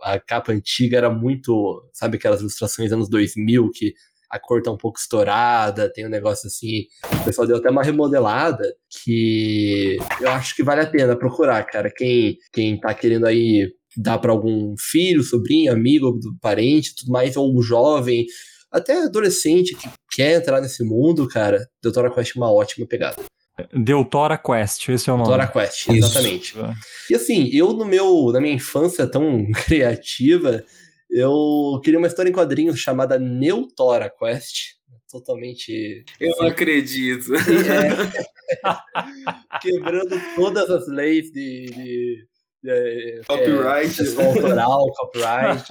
a 0.02 0.18
capa 0.20 0.52
antiga 0.52 0.98
era 0.98 1.10
muito, 1.10 1.82
sabe 1.94 2.16
aquelas 2.18 2.40
ilustrações 2.40 2.92
anos 2.92 3.08
2000 3.08 3.70
que 3.72 3.94
a 4.30 4.38
cor 4.38 4.62
tá 4.62 4.70
um 4.70 4.76
pouco 4.76 4.98
estourada, 4.98 5.92
tem 5.92 6.06
um 6.06 6.10
negócio 6.10 6.46
assim. 6.46 6.84
O 7.20 7.24
pessoal 7.24 7.46
deu 7.46 7.56
até 7.56 7.68
uma 7.68 7.82
remodelada 7.82 8.64
que 9.02 9.98
eu 10.20 10.30
acho 10.30 10.54
que 10.54 10.62
vale 10.62 10.82
a 10.82 10.86
pena 10.86 11.16
procurar, 11.16 11.64
cara. 11.64 11.90
Quem, 11.94 12.36
quem 12.52 12.78
tá 12.78 12.94
querendo 12.94 13.26
aí 13.26 13.68
dar 13.96 14.18
para 14.18 14.30
algum 14.30 14.74
filho, 14.78 15.22
sobrinho, 15.22 15.72
amigo, 15.72 16.18
parente, 16.40 16.94
tudo 16.94 17.10
mais, 17.10 17.36
ou 17.36 17.52
um 17.52 17.60
jovem, 17.60 18.24
até 18.70 19.02
adolescente 19.02 19.74
que 19.74 19.88
quer 20.12 20.36
entrar 20.36 20.60
nesse 20.60 20.84
mundo, 20.84 21.26
cara, 21.26 21.66
Doutora 21.82 22.12
Quest 22.12 22.36
é 22.36 22.38
uma 22.38 22.52
ótima 22.52 22.86
pegada. 22.86 23.20
Deutora 23.74 24.38
Quest, 24.38 24.88
esse 24.88 25.10
é 25.10 25.12
o 25.12 25.16
nome. 25.16 25.28
Deutora 25.28 25.48
Quest, 25.48 25.88
exatamente. 25.88 26.52
Isso. 26.52 26.74
E 27.10 27.14
assim, 27.14 27.50
eu 27.52 27.72
no 27.72 27.84
meu, 27.84 28.30
na 28.32 28.40
minha 28.40 28.54
infância 28.54 29.06
tão 29.06 29.46
criativa, 29.66 30.64
eu 31.10 31.80
queria 31.82 31.98
uma 31.98 32.06
história 32.06 32.30
em 32.30 32.32
quadrinhos 32.32 32.78
chamada 32.78 33.18
Neutora 33.18 34.10
Quest. 34.10 34.78
Totalmente. 35.10 36.04
Eu 36.20 36.36
não 36.38 36.46
acredito. 36.46 37.32
É, 38.52 39.58
quebrando 39.60 40.20
todas 40.34 40.68
as 40.70 40.88
leis 40.88 41.30
de, 41.30 41.66
de 41.66 42.26
é, 42.66 43.20
copyright. 43.26 44.00
É, 44.00 44.26
autoral, 44.26 44.92
copyright. 44.92 45.64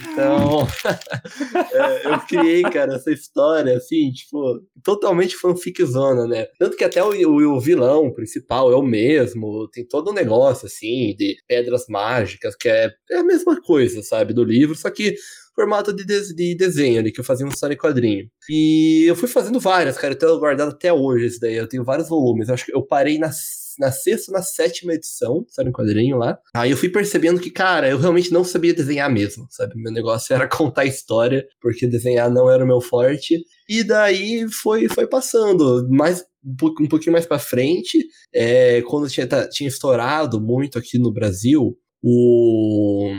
Então, 0.00 0.66
é, 1.72 2.06
eu 2.06 2.20
criei, 2.20 2.62
cara, 2.62 2.96
essa 2.96 3.12
história, 3.12 3.76
assim, 3.76 4.10
tipo, 4.10 4.60
totalmente 4.82 5.36
fanficzona, 5.36 6.26
né? 6.26 6.46
Tanto 6.58 6.76
que 6.76 6.84
até 6.84 7.02
o, 7.02 7.10
o, 7.10 7.56
o, 7.56 7.60
vilão 7.60 8.12
principal 8.12 8.72
é 8.72 8.76
o 8.76 8.82
mesmo, 8.82 9.68
tem 9.70 9.86
todo 9.86 10.10
um 10.10 10.14
negócio, 10.14 10.66
assim, 10.66 11.14
de 11.16 11.36
pedras 11.46 11.86
mágicas, 11.88 12.56
que 12.56 12.68
é, 12.68 12.90
é 13.10 13.18
a 13.18 13.24
mesma 13.24 13.60
coisa, 13.60 14.02
sabe, 14.02 14.32
do 14.32 14.44
livro, 14.44 14.74
só 14.74 14.90
que 14.90 15.14
formato 15.58 15.92
de, 15.92 16.04
de, 16.04 16.34
de, 16.34 16.54
desenho 16.54 17.00
ali, 17.00 17.10
que 17.10 17.18
eu 17.18 17.24
fazia 17.24 17.44
um 17.44 17.48
história 17.48 17.76
quadrinho. 17.76 18.30
E 18.48 19.04
eu 19.08 19.16
fui 19.16 19.28
fazendo 19.28 19.58
várias, 19.58 19.98
cara, 19.98 20.14
eu 20.14 20.18
tenho 20.18 20.38
guardado 20.38 20.70
até 20.70 20.92
hoje 20.92 21.26
esse 21.26 21.40
daí, 21.40 21.56
eu 21.56 21.68
tenho 21.68 21.82
vários 21.82 22.08
volumes, 22.08 22.48
eu 22.48 22.54
acho 22.54 22.64
que 22.64 22.74
eu 22.74 22.82
parei 22.82 23.18
nas 23.18 23.68
na 23.78 23.92
sexta 23.92 24.32
na 24.32 24.42
sétima 24.42 24.92
edição, 24.92 25.46
sabe, 25.48 25.70
um 25.70 25.72
quadrinho 25.72 26.18
lá. 26.18 26.36
Aí 26.52 26.72
eu 26.72 26.76
fui 26.76 26.88
percebendo 26.88 27.40
que, 27.40 27.48
cara, 27.48 27.88
eu 27.88 27.98
realmente 27.98 28.32
não 28.32 28.42
sabia 28.42 28.74
desenhar 28.74 29.08
mesmo, 29.08 29.46
sabe? 29.50 29.74
Meu 29.76 29.92
negócio 29.92 30.34
era 30.34 30.48
contar 30.50 30.84
história, 30.84 31.46
porque 31.60 31.86
desenhar 31.86 32.28
não 32.28 32.50
era 32.50 32.64
o 32.64 32.66
meu 32.66 32.80
forte. 32.80 33.40
E 33.68 33.84
daí 33.84 34.50
foi, 34.50 34.88
foi 34.88 35.06
passando, 35.06 35.86
mais 35.88 36.24
um 36.44 36.88
pouquinho 36.88 37.12
mais 37.12 37.26
para 37.26 37.38
frente, 37.38 38.04
é, 38.34 38.82
quando 38.82 39.08
tinha, 39.08 39.26
tá, 39.26 39.48
tinha 39.48 39.68
estourado 39.68 40.40
muito 40.40 40.78
aqui 40.78 40.98
no 40.98 41.12
Brasil 41.12 41.76
o 42.02 43.12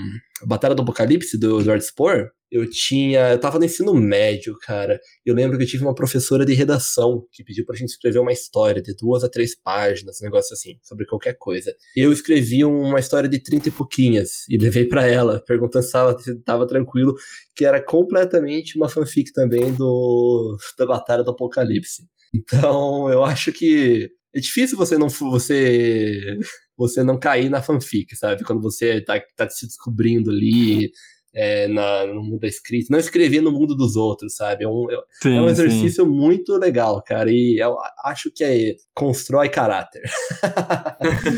Batalha 0.46 0.76
do 0.76 0.82
Apocalipse 0.82 1.38
do 1.38 1.60
Edward 1.60 1.84
Spohr, 1.84 2.30
eu 2.52 2.68
tinha. 2.70 3.32
Eu 3.32 3.40
tava 3.40 3.60
no 3.60 3.66
ensino 3.66 3.94
médio, 3.94 4.58
cara. 4.62 5.00
Eu 5.26 5.36
lembro 5.36 5.58
que 5.58 5.64
eu 5.64 5.68
tive 5.68 5.84
uma 5.84 5.94
professora 5.94 6.46
de 6.46 6.54
redação 6.54 7.26
que 7.32 7.44
pediu 7.44 7.66
pra 7.66 7.76
gente 7.76 7.90
escrever 7.90 8.20
uma 8.20 8.32
história 8.32 8.82
de 8.82 8.96
duas 8.96 9.24
a 9.24 9.30
três 9.30 9.56
páginas, 9.56 10.20
um 10.22 10.26
negócio 10.26 10.54
assim, 10.54 10.80
sobre 10.82 11.06
qualquer 11.06 11.38
coisa. 11.38 11.74
Eu 11.96 12.12
escrevi 12.12 12.66
uma 12.66 13.00
história 13.00 13.30
de 13.30 13.42
trinta 13.42 13.70
e 13.70 13.72
pouquinhas 13.72 14.48
e 14.50 14.58
levei 14.58 14.86
para 14.86 15.06
ela, 15.06 15.44
perguntando 15.46 15.86
se 15.86 15.96
ela 15.96 16.16
tava 16.44 16.66
tranquilo, 16.68 17.16
que 17.56 17.66
era 17.66 17.82
completamente 17.84 18.78
uma 18.78 18.90
fanfic 18.90 19.32
também 19.32 19.74
do 19.74 20.58
da 20.78 20.86
Batalha 20.86 21.24
do 21.24 21.32
Apocalipse. 21.32 22.04
Então, 22.34 23.10
eu 23.10 23.24
acho 23.24 23.52
que 23.52 24.12
é 24.34 24.40
difícil 24.40 24.78
você 24.78 24.98
não 24.98 25.10
você 25.10 26.38
você 26.78 27.04
não 27.04 27.20
cair 27.20 27.50
na 27.50 27.62
fanfic, 27.62 28.16
sabe? 28.16 28.44
Quando 28.44 28.62
você 28.62 29.02
tá, 29.02 29.22
tá 29.36 29.50
se 29.50 29.68
descobrindo 29.68 30.32
ali, 30.32 30.92
é, 31.34 31.68
na, 31.68 32.06
no 32.06 32.24
mundo 32.24 32.40
da 32.40 32.48
escrita, 32.48 32.88
não 32.90 33.00
escrever 33.00 33.42
no 33.42 33.52
mundo 33.52 33.76
dos 33.76 33.96
outros, 33.96 34.36
sabe? 34.36 34.64
É 34.64 34.68
um, 34.68 34.90
é, 34.90 34.98
sim, 35.22 35.38
é 35.38 35.42
um 35.42 35.50
exercício 35.50 36.06
sim. 36.06 36.10
muito 36.10 36.56
legal, 36.58 37.02
cara, 37.04 37.30
e 37.32 37.60
eu 37.60 37.78
acho 38.06 38.32
que 38.32 38.44
é, 38.44 38.76
constrói 38.94 39.50
caráter. 39.50 40.02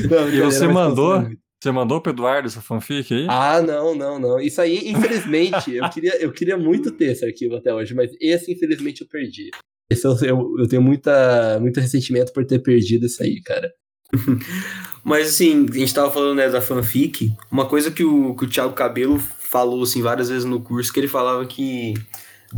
não, 0.09 0.29
e 0.29 0.41
você 0.41 0.67
mandou. 0.67 1.27
Você 1.63 1.71
mandou 1.71 2.01
pro 2.01 2.11
Eduardo 2.11 2.47
essa 2.47 2.59
fanfic 2.59 3.13
aí? 3.13 3.27
Ah, 3.29 3.61
não, 3.61 3.93
não, 3.93 4.17
não. 4.17 4.39
Isso 4.39 4.59
aí, 4.59 4.89
infelizmente, 4.89 5.75
eu, 5.75 5.87
queria, 5.93 6.19
eu 6.19 6.31
queria 6.31 6.57
muito 6.57 6.89
ter 6.89 7.11
esse 7.11 7.23
arquivo 7.23 7.55
até 7.55 7.71
hoje, 7.71 7.93
mas 7.93 8.09
esse, 8.19 8.51
infelizmente, 8.51 9.01
eu 9.01 9.07
perdi. 9.07 9.51
Esse 9.91 10.07
eu, 10.07 10.17
eu, 10.21 10.55
eu 10.59 10.67
tenho 10.69 10.81
muita, 10.81 11.59
muito 11.59 11.81
ressentimento 11.81 12.31
por 12.31 12.45
ter 12.45 12.59
perdido 12.59 13.05
isso 13.05 13.21
aí, 13.21 13.41
cara. 13.41 13.69
Mas 15.03 15.27
assim, 15.29 15.65
a 15.69 15.73
gente 15.73 15.93
tava 15.93 16.09
falando 16.09 16.37
né, 16.37 16.47
da 16.47 16.61
fanfic, 16.61 17.33
uma 17.51 17.65
coisa 17.65 17.91
que 17.91 18.03
o, 18.03 18.33
que 18.35 18.45
o 18.45 18.49
Thiago 18.49 18.73
Cabelo 18.73 19.19
falou 19.19 19.83
assim 19.83 20.01
várias 20.01 20.29
vezes 20.29 20.45
no 20.45 20.61
curso, 20.61 20.93
que 20.93 20.99
ele 20.99 21.07
falava 21.09 21.45
que 21.45 21.93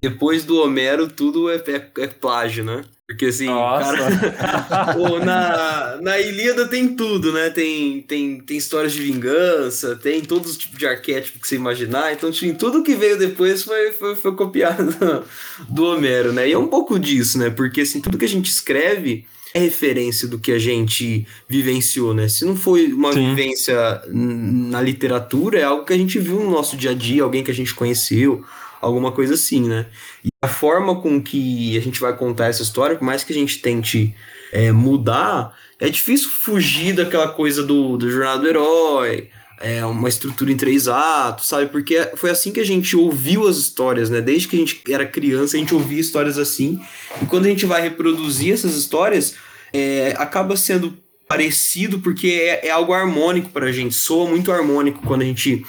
depois 0.01 0.45
do 0.45 0.61
Homero 0.61 1.07
tudo 1.07 1.49
é, 1.49 1.55
é, 1.55 2.03
é 2.03 2.07
plágio, 2.07 2.63
né? 2.63 2.83
Porque 3.05 3.25
assim, 3.25 3.47
cara, 3.47 3.97
na, 5.25 6.01
na 6.01 6.19
Ilíada 6.19 6.65
tem 6.67 6.95
tudo, 6.95 7.33
né? 7.33 7.49
Tem, 7.49 8.01
tem, 8.01 8.39
tem 8.39 8.57
histórias 8.57 8.93
de 8.93 9.01
vingança, 9.01 9.95
tem 9.97 10.21
todos 10.21 10.51
os 10.51 10.57
tipos 10.57 10.79
de 10.79 10.87
arquétipo 10.87 11.37
que 11.37 11.47
você 11.47 11.55
imaginar. 11.55 12.13
Então, 12.13 12.29
assim, 12.29 12.53
tudo 12.53 12.81
que 12.81 12.95
veio 12.95 13.19
depois 13.19 13.63
foi, 13.63 13.91
foi, 13.91 14.15
foi 14.15 14.35
copiado 14.35 14.95
do 15.67 15.85
Homero, 15.85 16.31
né? 16.31 16.47
E 16.47 16.53
é 16.53 16.57
um 16.57 16.67
pouco 16.67 16.97
disso, 16.97 17.37
né? 17.37 17.49
Porque 17.49 17.81
assim, 17.81 17.99
tudo 17.99 18.17
que 18.17 18.25
a 18.25 18.29
gente 18.29 18.49
escreve 18.49 19.25
é 19.53 19.59
referência 19.59 20.27
do 20.27 20.39
que 20.39 20.51
a 20.51 20.57
gente 20.57 21.27
vivenciou, 21.47 22.13
né? 22.13 22.29
Se 22.29 22.45
não 22.45 22.55
foi 22.55 22.91
uma 22.91 23.11
Sim. 23.11 23.35
vivência 23.35 24.01
na 24.09 24.81
literatura, 24.81 25.59
é 25.59 25.63
algo 25.63 25.85
que 25.85 25.93
a 25.93 25.97
gente 25.97 26.17
viu 26.19 26.39
no 26.39 26.49
nosso 26.49 26.75
dia 26.77 26.91
a 26.91 26.95
dia, 26.95 27.21
alguém 27.21 27.43
que 27.43 27.51
a 27.51 27.53
gente 27.53 27.75
conheceu, 27.75 28.43
alguma 28.83 29.11
coisa 29.11 29.33
assim, 29.33 29.67
né? 29.67 29.87
E 30.23 30.29
a 30.41 30.47
forma 30.47 31.01
com 31.01 31.21
que 31.21 31.77
a 31.77 31.81
gente 31.81 31.99
vai 31.99 32.15
contar 32.15 32.47
essa 32.47 32.61
história, 32.61 32.95
por 32.95 33.05
mais 33.05 33.23
que 33.23 33.31
a 33.31 33.35
gente 33.35 33.59
tente 33.59 34.13
é, 34.51 34.71
mudar, 34.71 35.57
é 35.79 35.89
difícil 35.89 36.29
fugir 36.29 36.93
daquela 36.93 37.27
coisa 37.29 37.63
do, 37.63 37.97
do 37.97 38.11
jornada 38.11 38.39
do 38.41 38.47
herói, 38.47 39.29
é, 39.61 39.85
uma 39.85 40.09
estrutura 40.09 40.51
em 40.51 40.57
três 40.57 40.87
atos, 40.87 41.47
sabe? 41.47 41.67
Porque 41.67 42.09
foi 42.15 42.29
assim 42.29 42.51
que 42.51 42.59
a 42.59 42.65
gente 42.65 42.95
ouviu 42.95 43.47
as 43.47 43.57
histórias, 43.57 44.09
né? 44.09 44.19
Desde 44.19 44.47
que 44.47 44.55
a 44.55 44.59
gente 44.59 44.81
era 44.89 45.05
criança, 45.05 45.55
a 45.55 45.59
gente 45.59 45.73
ouvia 45.73 45.99
histórias 45.99 46.37
assim. 46.37 46.81
E 47.21 47.25
quando 47.25 47.45
a 47.45 47.49
gente 47.49 47.65
vai 47.65 47.81
reproduzir 47.81 48.53
essas 48.53 48.75
histórias, 48.75 49.35
é, 49.71 50.13
acaba 50.17 50.55
sendo 50.57 50.97
parecido 51.27 51.99
porque 51.99 52.27
é, 52.27 52.67
é 52.67 52.69
algo 52.69 52.93
harmônico 52.93 53.49
para 53.49 53.67
a 53.67 53.71
gente. 53.71 53.95
Soa 53.95 54.29
muito 54.29 54.51
harmônico 54.51 55.01
quando 55.05 55.21
a 55.21 55.25
gente 55.25 55.65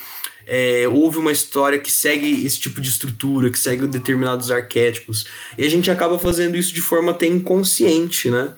é, 0.47 0.87
ouve 0.89 1.19
uma 1.19 1.33
história 1.33 1.79
que 1.79 1.91
segue 1.91 2.45
esse 2.45 2.59
tipo 2.59 2.81
de 2.81 2.89
estrutura, 2.89 3.51
que 3.51 3.59
segue 3.59 3.87
determinados 3.87 4.51
arquétipos. 4.51 5.27
E 5.57 5.65
a 5.65 5.71
gente 5.71 5.91
acaba 5.91 6.19
fazendo 6.19 6.57
isso 6.57 6.75
de 6.75 6.81
forma 6.81 7.13
até 7.13 7.27
inconsciente, 7.27 8.31
né? 8.31 8.53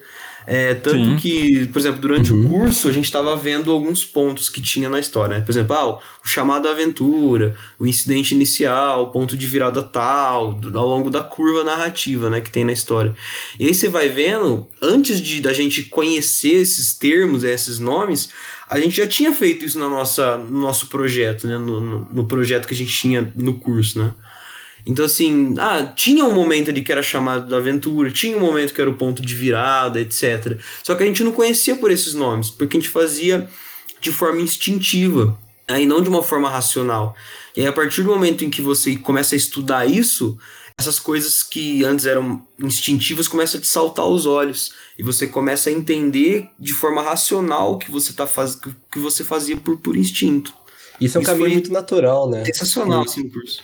É, 0.46 0.74
tanto 0.74 1.04
Sim. 1.04 1.16
que, 1.16 1.66
por 1.66 1.80
exemplo, 1.80 2.00
durante 2.00 2.32
uhum. 2.32 2.46
o 2.46 2.48
curso 2.48 2.88
a 2.88 2.92
gente 2.92 3.06
estava 3.06 3.34
vendo 3.34 3.72
alguns 3.72 4.04
pontos 4.04 4.48
que 4.48 4.60
tinha 4.60 4.88
na 4.88 5.00
história. 5.00 5.38
Né? 5.38 5.44
Por 5.44 5.50
exemplo, 5.50 5.74
ah, 5.74 5.98
o 5.98 6.00
chamado 6.24 6.68
à 6.68 6.70
aventura, 6.70 7.56
o 7.78 7.86
incidente 7.86 8.32
inicial, 8.32 9.02
o 9.02 9.10
ponto 9.10 9.36
de 9.36 9.44
virada 9.44 9.82
tal, 9.82 10.54
do, 10.54 10.78
ao 10.78 10.86
longo 10.86 11.10
da 11.10 11.20
curva 11.20 11.64
narrativa 11.64 12.30
né, 12.30 12.40
que 12.40 12.50
tem 12.50 12.64
na 12.64 12.72
história. 12.72 13.12
E 13.58 13.66
aí 13.66 13.74
você 13.74 13.88
vai 13.88 14.08
vendo, 14.08 14.68
antes 14.80 15.20
de 15.20 15.40
da 15.40 15.52
gente 15.52 15.82
conhecer 15.82 16.54
esses 16.54 16.94
termos, 16.94 17.42
esses 17.42 17.80
nomes, 17.80 18.28
a 18.68 18.80
gente 18.80 18.96
já 18.96 19.06
tinha 19.06 19.32
feito 19.32 19.64
isso 19.64 19.78
na 19.78 19.88
nossa, 19.88 20.36
no 20.36 20.60
nosso 20.60 20.88
projeto, 20.88 21.46
né? 21.46 21.56
no, 21.56 21.80
no, 21.80 22.08
no 22.12 22.26
projeto 22.26 22.66
que 22.66 22.74
a 22.74 22.76
gente 22.76 22.92
tinha 22.92 23.32
no 23.36 23.54
curso, 23.54 23.98
né? 23.98 24.12
Então, 24.84 25.04
assim, 25.04 25.56
ah, 25.58 25.84
tinha 25.84 26.24
um 26.24 26.32
momento 26.32 26.70
ali 26.70 26.80
que 26.80 26.92
era 26.92 27.02
chamado 27.02 27.48
da 27.48 27.56
aventura, 27.56 28.08
tinha 28.08 28.36
um 28.36 28.40
momento 28.40 28.72
que 28.72 28.80
era 28.80 28.88
o 28.88 28.94
ponto 28.94 29.20
de 29.20 29.34
virada, 29.34 30.00
etc. 30.00 30.58
Só 30.80 30.94
que 30.94 31.02
a 31.02 31.06
gente 31.06 31.24
não 31.24 31.32
conhecia 31.32 31.74
por 31.74 31.90
esses 31.90 32.14
nomes, 32.14 32.50
porque 32.50 32.76
a 32.76 32.80
gente 32.80 32.90
fazia 32.90 33.48
de 34.00 34.12
forma 34.12 34.40
instintiva, 34.40 35.36
né, 35.68 35.82
e 35.82 35.86
não 35.86 36.00
de 36.00 36.08
uma 36.08 36.22
forma 36.22 36.48
racional. 36.48 37.16
E 37.56 37.62
aí, 37.62 37.66
a 37.66 37.72
partir 37.72 38.02
do 38.02 38.10
momento 38.10 38.44
em 38.44 38.50
que 38.50 38.62
você 38.62 38.94
começa 38.94 39.34
a 39.34 39.38
estudar 39.38 39.90
isso, 39.90 40.38
essas 40.78 40.98
coisas 40.98 41.42
que 41.42 41.84
antes 41.84 42.04
eram 42.04 42.46
instintivas 42.58 43.26
começam 43.26 43.58
a 43.58 43.62
te 43.62 43.66
saltar 43.66 44.04
aos 44.04 44.26
olhos. 44.26 44.72
E 44.98 45.02
você 45.02 45.26
começa 45.26 45.70
a 45.70 45.72
entender 45.72 46.48
de 46.58 46.72
forma 46.72 47.02
racional 47.02 47.74
o 47.74 47.78
que 47.78 47.90
você, 47.90 48.12
tá 48.12 48.26
faz... 48.26 48.58
que 48.92 48.98
você 48.98 49.24
fazia 49.24 49.56
por, 49.56 49.78
por 49.78 49.96
instinto. 49.96 50.54
Isso 51.00 51.16
é 51.16 51.20
um 51.20 51.22
isso 51.22 51.30
caminho 51.30 51.50
muito 51.50 51.72
natural, 51.72 52.28
né? 52.28 52.44
Sensacional, 52.44 53.02
assim, 53.02 53.24
no 53.24 53.30
curso. 53.30 53.62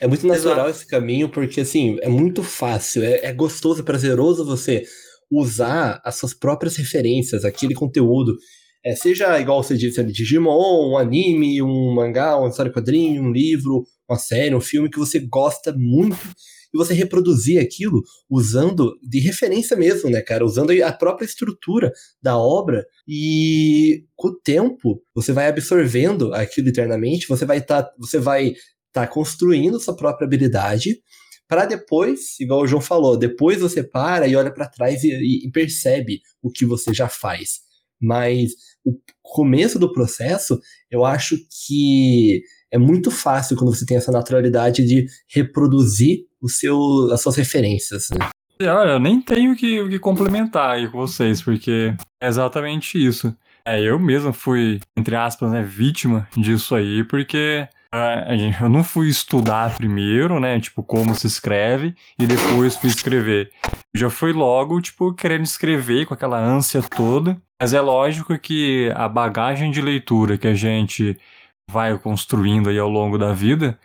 É 0.00 0.06
muito 0.06 0.26
natural 0.26 0.66
Exato. 0.66 0.70
esse 0.70 0.86
caminho, 0.86 1.28
porque 1.28 1.62
assim, 1.62 1.96
é 2.02 2.08
muito 2.08 2.42
fácil, 2.42 3.02
é, 3.02 3.24
é 3.24 3.32
gostoso, 3.32 3.80
é 3.80 3.84
prazeroso 3.84 4.44
você 4.44 4.84
usar 5.30 5.98
as 6.04 6.16
suas 6.16 6.34
próprias 6.34 6.76
referências, 6.76 7.44
aquele 7.44 7.72
conteúdo. 7.72 8.36
É, 8.84 8.94
seja 8.94 9.40
igual 9.40 9.62
você 9.62 9.76
disse 9.76 10.02
Digimon, 10.04 10.90
um 10.90 10.98
anime, 10.98 11.62
um 11.62 11.94
mangá, 11.94 12.36
uma 12.36 12.50
história 12.50 12.72
quadrinho, 12.72 13.22
um 13.22 13.32
livro, 13.32 13.84
uma 14.12 14.18
série, 14.18 14.54
um 14.54 14.60
filme 14.60 14.90
que 14.90 14.98
você 14.98 15.18
gosta 15.18 15.72
muito 15.76 16.28
e 16.72 16.78
você 16.78 16.94
reproduzir 16.94 17.60
aquilo 17.60 18.02
usando 18.30 18.98
de 19.02 19.20
referência 19.20 19.76
mesmo, 19.76 20.08
né, 20.08 20.22
cara? 20.22 20.44
Usando 20.44 20.70
a 20.82 20.92
própria 20.92 21.26
estrutura 21.26 21.92
da 22.22 22.38
obra 22.38 22.86
e 23.06 24.04
com 24.16 24.28
o 24.28 24.40
tempo 24.40 25.02
você 25.14 25.32
vai 25.32 25.48
absorvendo 25.48 26.32
aquilo 26.34 26.68
eternamente, 26.68 27.28
você 27.28 27.44
vai 27.44 27.58
estar, 27.58 27.82
tá, 27.82 27.92
você 27.98 28.18
vai 28.18 28.54
tá 28.92 29.06
construindo 29.06 29.80
sua 29.80 29.96
própria 29.96 30.26
habilidade 30.26 31.00
para 31.48 31.66
depois, 31.66 32.40
igual 32.40 32.62
o 32.62 32.66
João 32.66 32.80
falou, 32.80 33.16
depois 33.16 33.60
você 33.60 33.82
para 33.82 34.26
e 34.26 34.34
olha 34.34 34.52
para 34.52 34.68
trás 34.68 35.04
e, 35.04 35.46
e, 35.46 35.50
percebe 35.50 36.20
o 36.40 36.50
que 36.50 36.64
você 36.64 36.94
já 36.94 37.08
faz. 37.08 37.60
Mas 38.00 38.52
o 38.84 38.98
começo 39.22 39.78
do 39.78 39.92
processo, 39.92 40.58
eu 40.90 41.04
acho 41.04 41.36
que 41.66 42.42
é 42.72 42.78
muito 42.78 43.10
fácil 43.10 43.56
quando 43.56 43.74
você 43.74 43.84
tem 43.84 43.96
essa 43.96 44.10
naturalidade 44.10 44.84
de 44.84 45.06
reproduzir 45.28 46.20
o 46.40 46.48
seu, 46.48 47.12
as 47.12 47.20
suas 47.20 47.36
referências. 47.36 48.08
Né? 48.10 48.28
Olha, 48.62 48.92
eu 48.92 49.00
nem 49.00 49.20
tenho 49.20 49.54
que, 49.54 49.88
que 49.88 49.98
complementar 49.98 50.70
aí 50.70 50.88
com 50.88 50.98
vocês, 50.98 51.42
porque 51.42 51.94
é 52.20 52.26
exatamente 52.26 53.04
isso. 53.04 53.36
É, 53.64 53.80
eu 53.80 53.98
mesmo 53.98 54.32
fui, 54.32 54.80
entre 54.96 55.14
aspas, 55.14 55.52
né, 55.52 55.62
vítima 55.62 56.26
disso 56.36 56.74
aí, 56.74 57.04
porque 57.04 57.68
eu 58.60 58.68
não 58.70 58.82
fui 58.82 59.08
estudar 59.08 59.76
primeiro, 59.76 60.40
né? 60.40 60.58
Tipo, 60.58 60.82
como 60.82 61.14
se 61.14 61.26
escreve, 61.26 61.94
e 62.18 62.26
depois 62.26 62.74
fui 62.76 62.88
escrever. 62.88 63.50
Já 63.94 64.08
fui 64.08 64.32
logo, 64.32 64.80
tipo, 64.80 65.12
querendo 65.12 65.44
escrever 65.44 66.06
com 66.06 66.14
aquela 66.14 66.40
ânsia 66.40 66.82
toda. 66.82 67.36
Mas 67.60 67.74
é 67.74 67.80
lógico 67.80 68.36
que 68.38 68.90
a 68.96 69.08
bagagem 69.08 69.70
de 69.70 69.80
leitura 69.80 70.38
que 70.38 70.48
a 70.48 70.54
gente 70.54 71.16
vai 71.70 71.96
construindo 71.98 72.68
aí 72.68 72.78
ao 72.78 72.88
longo 72.88 73.18
da 73.18 73.32
vida 73.32 73.78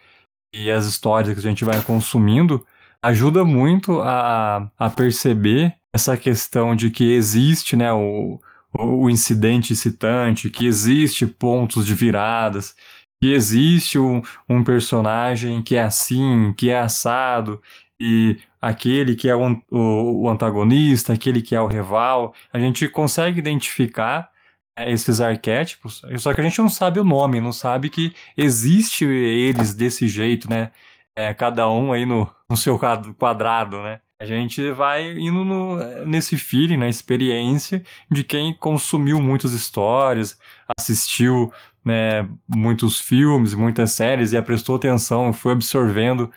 e 0.53 0.71
as 0.71 0.85
histórias 0.85 1.33
que 1.33 1.39
a 1.39 1.49
gente 1.49 1.65
vai 1.65 1.81
consumindo 1.81 2.65
ajuda 3.01 3.45
muito 3.45 4.01
a, 4.01 4.69
a 4.77 4.89
perceber 4.89 5.75
essa 5.93 6.17
questão 6.17 6.75
de 6.75 6.89
que 6.89 7.13
existe, 7.13 7.75
né, 7.75 7.91
o, 7.93 8.39
o 8.73 9.09
incidente 9.09 9.73
excitante, 9.73 10.49
que 10.49 10.65
existe 10.65 11.25
pontos 11.25 11.85
de 11.85 11.93
viradas, 11.93 12.75
que 13.21 13.33
existe 13.33 13.97
um, 13.97 14.21
um 14.47 14.63
personagem 14.63 15.61
que 15.61 15.75
é 15.75 15.83
assim, 15.83 16.53
que 16.57 16.69
é 16.69 16.79
assado, 16.79 17.61
e 17.99 18.37
aquele 18.61 19.15
que 19.15 19.27
é 19.29 19.35
o, 19.35 19.61
o, 19.71 20.23
o, 20.23 20.29
antagonista, 20.29 21.13
aquele 21.13 21.41
que 21.41 21.55
é 21.55 21.61
o 21.61 21.67
rival, 21.67 22.33
a 22.53 22.59
gente 22.59 22.87
consegue 22.87 23.39
identificar 23.39 24.29
esses 24.77 25.19
arquétipos, 25.21 26.01
só 26.17 26.33
que 26.33 26.41
a 26.41 26.43
gente 26.43 26.59
não 26.59 26.69
sabe 26.69 26.99
o 26.99 27.03
nome, 27.03 27.41
não 27.41 27.53
sabe 27.53 27.89
que 27.89 28.13
existe 28.35 29.05
eles 29.05 29.73
desse 29.73 30.07
jeito, 30.07 30.49
né? 30.49 30.71
É, 31.15 31.33
cada 31.33 31.69
um 31.69 31.91
aí 31.93 32.05
no, 32.05 32.29
no 32.49 32.55
seu 32.55 32.79
quadrado, 33.17 33.81
né? 33.81 33.99
A 34.19 34.25
gente 34.25 34.71
vai 34.71 35.11
indo 35.17 35.45
no, 35.45 36.05
nesse 36.05 36.37
feeling, 36.37 36.77
na 36.77 36.89
experiência 36.89 37.83
de 38.09 38.23
quem 38.23 38.53
consumiu 38.53 39.21
muitas 39.21 39.53
histórias, 39.53 40.39
assistiu 40.77 41.51
né, 41.85 42.27
muitos 42.47 42.99
filmes, 42.99 43.53
muitas 43.53 43.91
séries 43.91 44.33
e 44.33 44.41
prestou 44.41 44.75
atenção, 44.75 45.31
foi 45.31 45.53
absorvendo 45.53 46.31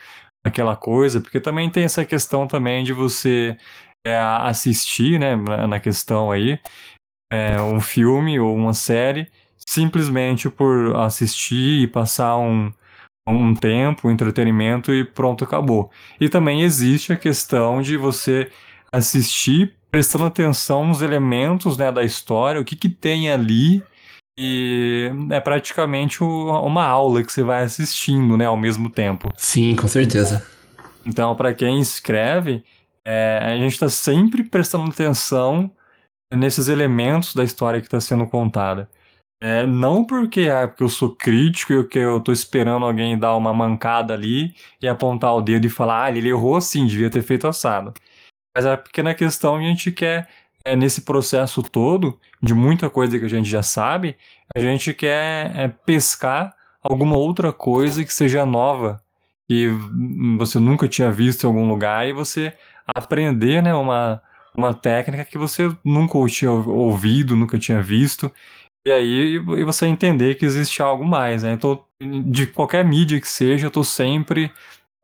aquela 0.44 0.76
coisa, 0.76 1.20
porque 1.20 1.40
também 1.40 1.70
tem 1.70 1.84
essa 1.84 2.04
questão 2.04 2.46
também 2.46 2.84
de 2.84 2.92
você 2.92 3.56
é, 4.06 4.18
assistir, 4.18 5.18
né, 5.18 5.36
na 5.36 5.80
questão 5.80 6.30
aí, 6.30 6.58
é, 7.30 7.60
um 7.60 7.80
filme 7.80 8.38
ou 8.38 8.54
uma 8.54 8.74
série 8.74 9.28
simplesmente 9.66 10.50
por 10.50 10.96
assistir 10.96 11.82
e 11.82 11.86
passar 11.86 12.36
um, 12.36 12.72
um 13.26 13.54
tempo, 13.54 14.08
um 14.08 14.10
entretenimento 14.10 14.92
e 14.92 15.04
pronto, 15.04 15.44
acabou. 15.44 15.90
E 16.20 16.28
também 16.28 16.62
existe 16.62 17.12
a 17.12 17.16
questão 17.16 17.80
de 17.80 17.96
você 17.96 18.50
assistir 18.92 19.74
prestando 19.90 20.24
atenção 20.24 20.86
nos 20.86 21.02
elementos 21.02 21.76
né, 21.76 21.90
da 21.90 22.02
história, 22.02 22.60
o 22.60 22.64
que, 22.64 22.76
que 22.76 22.88
tem 22.88 23.30
ali 23.30 23.82
e 24.42 25.10
é 25.30 25.38
praticamente 25.38 26.22
uma 26.22 26.84
aula 26.84 27.22
que 27.22 27.30
você 27.30 27.42
vai 27.42 27.62
assistindo, 27.62 28.38
né, 28.38 28.46
ao 28.46 28.56
mesmo 28.56 28.88
tempo. 28.88 29.30
Sim, 29.36 29.76
com 29.76 29.86
certeza. 29.86 30.46
Então, 31.04 31.34
para 31.34 31.52
quem 31.52 31.78
escreve, 31.78 32.64
é, 33.04 33.38
a 33.42 33.56
gente 33.58 33.72
está 33.72 33.88
sempre 33.88 34.42
prestando 34.42 34.88
atenção 34.90 35.70
nesses 36.34 36.68
elementos 36.68 37.34
da 37.34 37.44
história 37.44 37.80
que 37.80 37.86
está 37.86 38.00
sendo 38.00 38.26
contada. 38.26 38.88
É, 39.42 39.66
não 39.66 40.04
porque, 40.04 40.50
ah, 40.50 40.68
porque 40.68 40.82
eu 40.82 40.88
sou 40.88 41.16
crítico 41.16 41.72
e 41.72 41.84
que 41.88 41.98
eu 41.98 42.18
estou 42.18 42.32
esperando 42.32 42.84
alguém 42.84 43.18
dar 43.18 43.34
uma 43.36 43.54
mancada 43.54 44.12
ali 44.12 44.54
e 44.82 44.86
apontar 44.86 45.34
o 45.34 45.40
dedo 45.40 45.66
e 45.66 45.70
falar, 45.70 46.04
ah, 46.04 46.10
ele 46.10 46.28
errou 46.28 46.60
sim, 46.60 46.86
devia 46.86 47.08
ter 47.10 47.22
feito 47.22 47.48
assado. 47.48 47.94
Mas 48.54 48.66
a 48.66 48.76
pequena 48.76 49.14
questão 49.14 49.56
a 49.56 49.62
gente 49.62 49.92
quer, 49.92 50.28
é, 50.64 50.76
nesse 50.76 51.02
processo 51.02 51.62
todo, 51.62 52.20
de 52.42 52.54
muita 52.54 52.90
coisa 52.90 53.18
que 53.18 53.24
a 53.24 53.28
gente 53.28 53.48
já 53.48 53.62
sabe, 53.62 54.16
a 54.54 54.60
gente 54.60 54.92
quer 54.94 55.56
é, 55.56 55.68
pescar 55.68 56.54
alguma 56.82 57.16
outra 57.16 57.52
coisa 57.52 58.04
que 58.04 58.12
seja 58.12 58.44
nova, 58.44 59.02
que 59.48 59.68
você 60.38 60.58
nunca 60.58 60.88
tinha 60.88 61.10
visto 61.10 61.44
em 61.44 61.46
algum 61.46 61.68
lugar, 61.68 62.06
e 62.08 62.12
você 62.12 62.52
aprender 62.86 63.62
né, 63.62 63.74
uma, 63.74 64.22
uma 64.56 64.74
técnica 64.74 65.24
que 65.24 65.38
você 65.38 65.70
nunca 65.84 66.18
tinha 66.26 66.50
ouvido, 66.50 67.36
nunca 67.36 67.58
tinha 67.58 67.82
visto. 67.82 68.30
E 68.86 68.90
aí 68.90 69.34
e 69.34 69.64
você 69.64 69.86
entender 69.86 70.36
que 70.36 70.46
existe 70.46 70.80
algo 70.82 71.04
mais, 71.04 71.42
né? 71.42 71.52
Então, 71.52 71.84
de 72.00 72.46
qualquer 72.46 72.84
mídia 72.84 73.20
que 73.20 73.28
seja, 73.28 73.66
eu 73.66 73.70
tô 73.70 73.84
sempre 73.84 74.50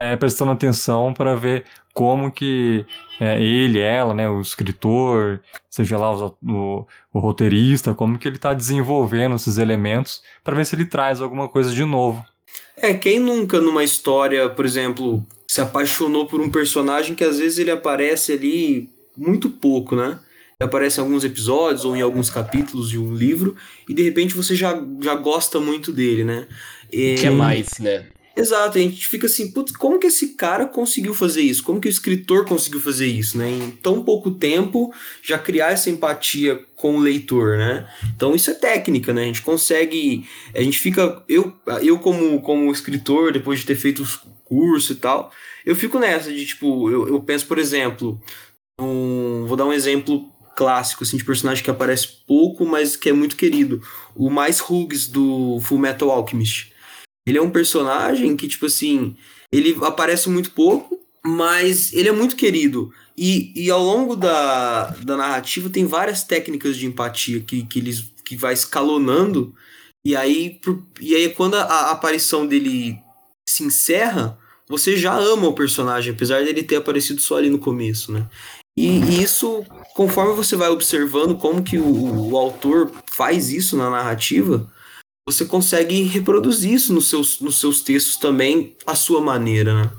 é, 0.00 0.16
prestando 0.16 0.52
atenção 0.52 1.12
para 1.12 1.34
ver 1.34 1.64
como 1.92 2.30
que 2.30 2.84
é, 3.18 3.40
ele, 3.42 3.78
ela, 3.78 4.12
né, 4.12 4.28
o 4.28 4.40
escritor, 4.40 5.40
seja 5.70 5.96
lá 5.96 6.14
o, 6.14 6.36
o, 6.46 6.86
o 7.12 7.18
roteirista, 7.18 7.94
como 7.94 8.18
que 8.18 8.28
ele 8.28 8.36
está 8.36 8.52
desenvolvendo 8.52 9.36
esses 9.36 9.56
elementos 9.56 10.22
para 10.44 10.54
ver 10.54 10.66
se 10.66 10.76
ele 10.76 10.84
traz 10.84 11.22
alguma 11.22 11.48
coisa 11.48 11.72
de 11.72 11.84
novo. 11.84 12.24
É, 12.76 12.92
quem 12.92 13.18
nunca 13.18 13.60
numa 13.60 13.82
história, 13.82 14.48
por 14.50 14.66
exemplo, 14.66 15.24
se 15.50 15.60
apaixonou 15.60 16.26
por 16.26 16.40
um 16.40 16.50
personagem 16.50 17.14
que 17.14 17.24
às 17.24 17.38
vezes 17.38 17.58
ele 17.58 17.70
aparece 17.70 18.32
ali 18.32 18.90
muito 19.16 19.50
pouco, 19.50 19.96
né? 19.96 20.18
aparece 20.58 20.98
em 20.98 21.02
alguns 21.02 21.22
episódios 21.22 21.84
ou 21.84 21.94
em 21.94 22.00
alguns 22.00 22.30
capítulos 22.30 22.88
de 22.88 22.98
um 22.98 23.14
livro 23.14 23.54
e 23.88 23.92
de 23.92 24.02
repente 24.02 24.34
você 24.34 24.56
já, 24.56 24.82
já 25.02 25.14
gosta 25.14 25.60
muito 25.60 25.92
dele, 25.92 26.24
né? 26.24 26.46
E... 26.90 27.14
Quer 27.16 27.30
mais, 27.30 27.78
né? 27.78 28.06
Exato, 28.34 28.76
a 28.76 28.80
gente 28.80 29.06
fica 29.06 29.26
assim, 29.26 29.50
putz, 29.50 29.72
como 29.72 29.98
que 29.98 30.08
esse 30.08 30.34
cara 30.34 30.66
conseguiu 30.66 31.14
fazer 31.14 31.40
isso? 31.40 31.62
Como 31.62 31.80
que 31.80 31.88
o 31.88 31.90
escritor 31.90 32.44
conseguiu 32.44 32.78
fazer 32.80 33.06
isso, 33.06 33.38
né? 33.38 33.50
Em 33.50 33.70
tão 33.70 34.02
pouco 34.02 34.30
tempo, 34.30 34.92
já 35.22 35.38
criar 35.38 35.72
essa 35.72 35.88
empatia 35.88 36.60
com 36.74 36.96
o 36.96 37.00
leitor, 37.00 37.56
né? 37.56 37.88
Então 38.14 38.34
isso 38.34 38.50
é 38.50 38.54
técnica, 38.54 39.14
né? 39.14 39.22
A 39.22 39.26
gente 39.26 39.40
consegue, 39.40 40.26
a 40.54 40.60
gente 40.60 40.78
fica, 40.78 41.22
eu, 41.26 41.50
eu 41.80 41.98
como, 41.98 42.42
como 42.42 42.70
escritor, 42.70 43.32
depois 43.32 43.60
de 43.60 43.66
ter 43.66 43.74
feito 43.74 44.02
os 44.02 44.20
curso 44.44 44.92
e 44.92 44.96
tal, 44.96 45.32
eu 45.64 45.74
fico 45.74 45.98
nessa 45.98 46.32
de, 46.32 46.46
tipo, 46.46 46.90
eu, 46.90 47.08
eu 47.08 47.20
penso, 47.20 47.46
por 47.46 47.58
exemplo, 47.58 48.20
um, 48.80 49.46
vou 49.46 49.56
dar 49.56 49.66
um 49.66 49.72
exemplo 49.72 50.30
clássico, 50.56 51.04
assim, 51.04 51.16
de 51.16 51.24
personagem 51.24 51.62
que 51.62 51.70
aparece 51.70 52.08
pouco, 52.26 52.64
mas 52.64 52.96
que 52.96 53.08
é 53.08 53.12
muito 53.12 53.36
querido. 53.36 53.82
O 54.14 54.30
mais 54.30 54.60
Hughes 54.60 55.06
do 55.06 55.60
Full 55.60 55.78
Metal 55.78 56.10
Alchemist. 56.10 56.72
Ele 57.26 57.38
é 57.38 57.42
um 57.42 57.50
personagem 57.50 58.36
que, 58.36 58.48
tipo 58.48 58.66
assim, 58.66 59.16
ele 59.52 59.76
aparece 59.82 60.28
muito 60.30 60.52
pouco, 60.52 60.98
mas 61.24 61.92
ele 61.92 62.08
é 62.08 62.12
muito 62.12 62.36
querido. 62.36 62.92
E, 63.16 63.52
e 63.56 63.70
ao 63.70 63.82
longo 63.82 64.14
da, 64.14 64.90
da 64.90 65.16
narrativa 65.16 65.70
tem 65.70 65.86
várias 65.86 66.22
técnicas 66.22 66.76
de 66.76 66.86
empatia 66.86 67.40
que, 67.40 67.64
que, 67.64 67.78
eles, 67.78 68.04
que 68.24 68.36
vai 68.36 68.54
escalonando. 68.54 69.54
E 70.04 70.14
aí, 70.14 70.60
e 71.00 71.14
aí 71.14 71.34
quando 71.34 71.54
a, 71.56 71.62
a 71.62 71.90
aparição 71.90 72.46
dele 72.46 72.98
se 73.48 73.64
encerra, 73.64 74.38
você 74.68 74.96
já 74.96 75.14
ama 75.16 75.48
o 75.48 75.54
personagem, 75.54 76.12
apesar 76.12 76.44
dele 76.44 76.62
ter 76.62 76.76
aparecido 76.76 77.20
só 77.20 77.36
ali 77.38 77.50
no 77.50 77.58
começo, 77.58 78.12
né? 78.12 78.28
E, 78.76 79.22
isso, 79.22 79.64
conforme 79.94 80.34
você 80.34 80.54
vai 80.54 80.68
observando 80.68 81.36
como 81.36 81.62
que 81.62 81.78
o, 81.78 82.30
o, 82.30 82.36
autor 82.36 82.92
faz 83.10 83.50
isso 83.50 83.76
na 83.76 83.88
narrativa, 83.88 84.70
você 85.26 85.46
consegue 85.46 86.02
reproduzir 86.02 86.72
isso 86.72 86.92
nos 86.92 87.08
seus, 87.08 87.40
nos 87.40 87.58
seus 87.58 87.80
textos 87.80 88.16
também 88.16 88.76
à 88.86 88.94
sua 88.94 89.20
maneira, 89.20 89.82
né? 89.82 89.90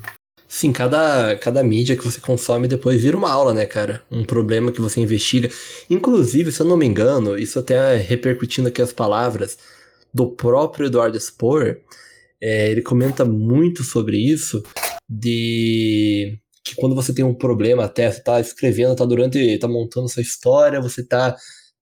Sim, 0.48 0.72
cada, 0.72 1.36
cada 1.38 1.62
mídia 1.62 1.98
que 1.98 2.06
você 2.06 2.22
consome 2.22 2.68
depois 2.68 3.02
vira 3.02 3.18
uma 3.18 3.30
aula, 3.30 3.54
né, 3.54 3.66
cara? 3.66 4.02
Um 4.10 4.24
problema 4.24 4.72
que 4.72 4.80
você 4.80 5.02
investiga. 5.02 5.50
Inclusive, 5.90 6.52
se 6.52 6.62
eu 6.62 6.66
não 6.66 6.78
me 6.78 6.86
engano, 6.86 7.38
isso 7.38 7.60
até 7.60 7.98
repercutindo 7.98 8.70
aqui 8.70 8.82
as 8.82 8.94
palavras 8.94 9.58
do 10.14 10.28
próprio 10.28 10.86
Eduardo 10.86 11.20
Spohr, 11.20 11.78
é, 12.40 12.72
ele 12.72 12.82
comenta 12.82 13.26
muito 13.26 13.84
sobre 13.84 14.18
isso, 14.18 14.64
de 15.10 16.40
que 16.70 16.82
quando 16.82 16.96
você 16.96 17.14
tem 17.14 17.26
um 17.26 17.34
problema 17.34 17.86
até, 17.86 18.12
você 18.12 18.22
tá 18.22 18.40
escrevendo, 18.40 18.96
tá 18.96 19.06
durante, 19.06 19.58
tá 19.60 19.68
montando 19.68 20.10
sua 20.10 20.22
história, 20.22 20.82
você 20.82 21.06
tá 21.06 21.36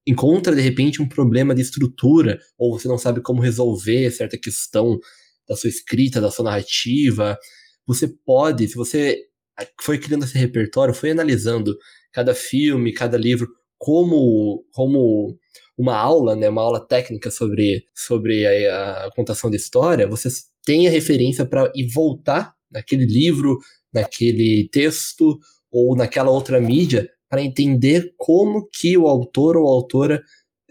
encontra 0.08 0.56
de 0.56 0.62
repente 0.62 1.02
um 1.02 1.08
problema 1.08 1.56
de 1.56 1.62
estrutura 1.62 2.40
ou 2.58 2.78
você 2.78 2.88
não 2.88 2.98
sabe 2.98 3.22
como 3.22 3.42
resolver 3.42 4.12
certa 4.12 4.38
questão 4.38 5.00
da 5.48 5.56
sua 5.56 5.70
escrita, 5.70 6.22
da 6.22 6.32
sua 6.32 6.46
narrativa, 6.46 7.38
você 7.86 8.08
pode, 8.08 8.68
se 8.68 8.76
você 8.76 9.20
foi 9.82 9.98
criando 9.98 10.26
esse 10.26 10.38
repertório, 10.38 10.94
foi 10.94 11.12
analisando 11.12 11.78
cada 12.12 12.34
filme, 12.36 12.94
cada 12.94 13.18
livro 13.18 13.48
como 13.78 14.66
como 14.72 15.38
uma 15.78 15.96
aula, 15.96 16.36
né, 16.36 16.50
uma 16.50 16.62
aula 16.62 16.86
técnica 16.86 17.30
sobre 17.30 17.86
sobre 17.94 18.46
a, 18.46 19.06
a 19.06 19.12
contação 19.16 19.50
de 19.50 19.58
história, 19.58 20.08
você 20.08 20.30
tem 20.64 20.88
a 20.88 20.92
referência 20.92 21.46
para 21.46 21.72
ir 21.76 21.88
voltar 21.94 22.54
naquele 22.72 23.06
livro, 23.06 23.60
naquele 23.96 24.68
texto 24.70 25.40
ou 25.72 25.96
naquela 25.96 26.30
outra 26.30 26.60
mídia 26.60 27.10
para 27.30 27.42
entender 27.42 28.14
como 28.18 28.70
que 28.72 28.98
o 28.98 29.08
autor 29.08 29.58
ou 29.58 29.68
a 29.68 29.72
autora 29.72 30.22